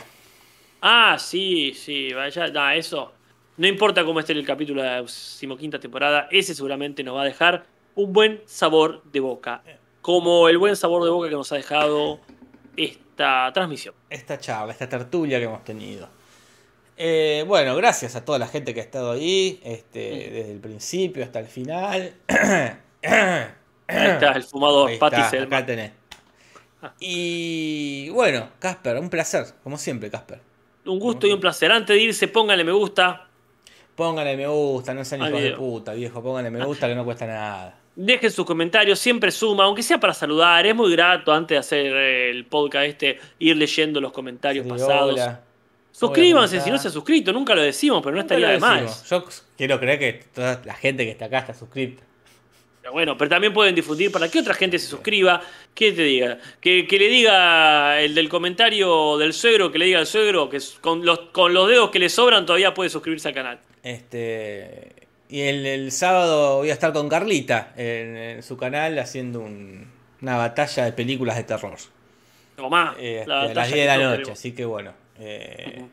[0.82, 3.12] Ah, sí, sí, vaya, nah, eso.
[3.56, 7.26] No importa cómo esté el capítulo de la decimoquinta temporada, ese seguramente nos va a
[7.26, 9.62] dejar un buen sabor de boca.
[10.00, 12.20] Como el buen sabor de boca que nos ha dejado
[12.76, 13.94] esta transmisión.
[14.08, 16.08] Esta charla, esta tertulia que hemos tenido.
[17.02, 21.24] Eh, bueno, gracias a toda la gente que ha estado ahí, este, desde el principio
[21.24, 22.12] hasta el final.
[23.02, 25.92] Ahí está el fumador, Ahí Pati está, acá tenés.
[26.98, 30.40] Y bueno, Casper, un placer, como siempre, Casper.
[30.84, 31.72] Un gusto y un placer.
[31.72, 33.28] Antes de irse, pónganle me gusta.
[33.96, 36.22] Pónganle me gusta, no sean hijos de puta, viejo.
[36.22, 37.78] Pónganle me gusta que no cuesta nada.
[37.96, 40.66] Dejen sus comentarios, siempre suma, aunque sea para saludar.
[40.66, 45.14] Es muy grato antes de hacer el podcast este, ir leyendo los comentarios Sí, pasados.
[45.14, 45.40] hola.
[46.00, 49.08] Suscríbanse si no se ha suscrito, nunca lo decimos, pero no estaría de más.
[49.08, 49.24] Yo
[49.56, 52.02] quiero creer que toda la gente que está acá está suscrita.
[52.92, 55.42] Bueno, pero también pueden difundir para que otra gente se suscriba.
[55.74, 56.38] ¿Qué te diga?
[56.60, 60.58] Que, que le diga el del comentario del suegro, que le diga al suegro que
[60.80, 63.58] con los, con los dedos que le sobran todavía puede suscribirse al canal.
[63.82, 64.92] Este.
[65.28, 69.86] Y el, el sábado voy a estar con Carlita en, en su canal haciendo un-
[70.22, 71.76] una batalla de películas de terror.
[72.56, 74.92] Tomá, Eh, la a las batalla 10 de la noche, así que bueno.
[75.20, 75.86] Eh,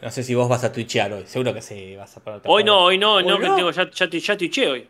[0.00, 1.24] No sé si vos vas a twitchear hoy.
[1.26, 3.56] Seguro que sí, vas a a Hoy no, hoy no, no, ¿Hoy que no?
[3.56, 4.88] tengo, ya, ya, tuiché hoy.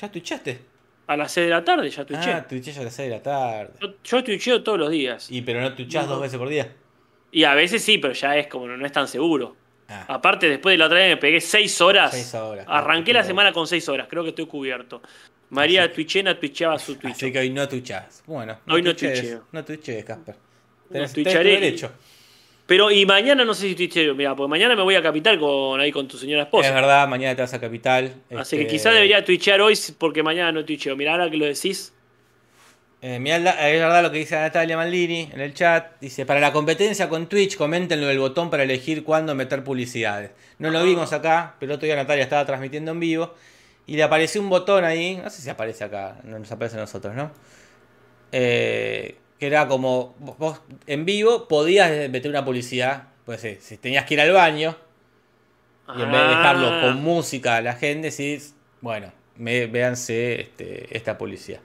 [0.00, 0.60] ¿Ya twitchaste?
[1.06, 2.32] A las 6 de la tarde ya tuiché.
[2.32, 3.72] Ah, twitché a las 6 de la tarde.
[4.04, 5.30] yo, yo todos los días.
[5.30, 6.12] Y, Y pero no twitchás No.
[6.14, 6.72] dos veces por día.
[7.46, 9.56] a veces sí, pero ya es como no, no es tan seguro.
[9.88, 12.10] Ah, Aparte, después de la otra vez me pegué 6 horas.
[12.12, 13.24] Seis horas, Arranqué claro.
[13.24, 15.00] la semana con 6 horas, creo que estoy cubierto.
[15.50, 17.14] María Así Twitchena twitcheaba su Twitch.
[17.14, 18.22] así que hoy no twitchás.
[18.26, 19.44] Bueno, Hoy no twitcheo.
[19.52, 20.34] No twitchees, Casper.
[20.34, 21.54] Tenés, tenés twitcharé.
[21.54, 21.92] tu derecho.
[22.68, 25.80] Pero y mañana no sé si twitcheo, mira, porque mañana me voy a Capital con
[25.80, 26.68] ahí con tu señora esposa.
[26.68, 28.12] Es verdad, mañana te vas a Capital.
[28.30, 30.94] Así Este, que quizá debería twitchear hoy porque mañana no twitcheo.
[30.94, 31.94] Mira, ahora que lo decís.
[33.00, 35.98] Eh, mirá la- es verdad lo que dice Natalia Maldini en el chat.
[35.98, 40.32] Dice, para la competencia con Twitch, comenten lo del botón para elegir cuándo meter publicidades.
[40.58, 43.34] No lo vimos acá, pero otro día Natalia estaba transmitiendo en vivo.
[43.86, 46.80] Y le apareció un botón ahí, no sé si aparece acá, no nos aparece a
[46.80, 47.30] nosotros, ¿no?
[48.30, 54.04] Eh, que era como, vos, en vivo podías meter una publicidad, pues sí, si tenías
[54.04, 54.76] que ir al baño,
[55.96, 60.40] y en vez de dejarlo Ah, con música a la gente, decís, bueno, me, véanse
[60.40, 61.60] este, esta publicidad.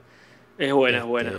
[0.56, 1.32] Es buena, es Este, buena.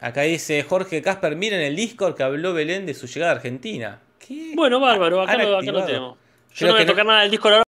[0.00, 4.00] Acá dice Jorge Casper, miren el Discord que habló Belén de su llegada a Argentina.
[4.18, 4.52] ¿Qué?
[4.56, 6.16] Bueno, bárbaro, acá, lo, acá lo tenemos.
[6.54, 7.58] Yo Creo no voy que a tocar nada del disco ahora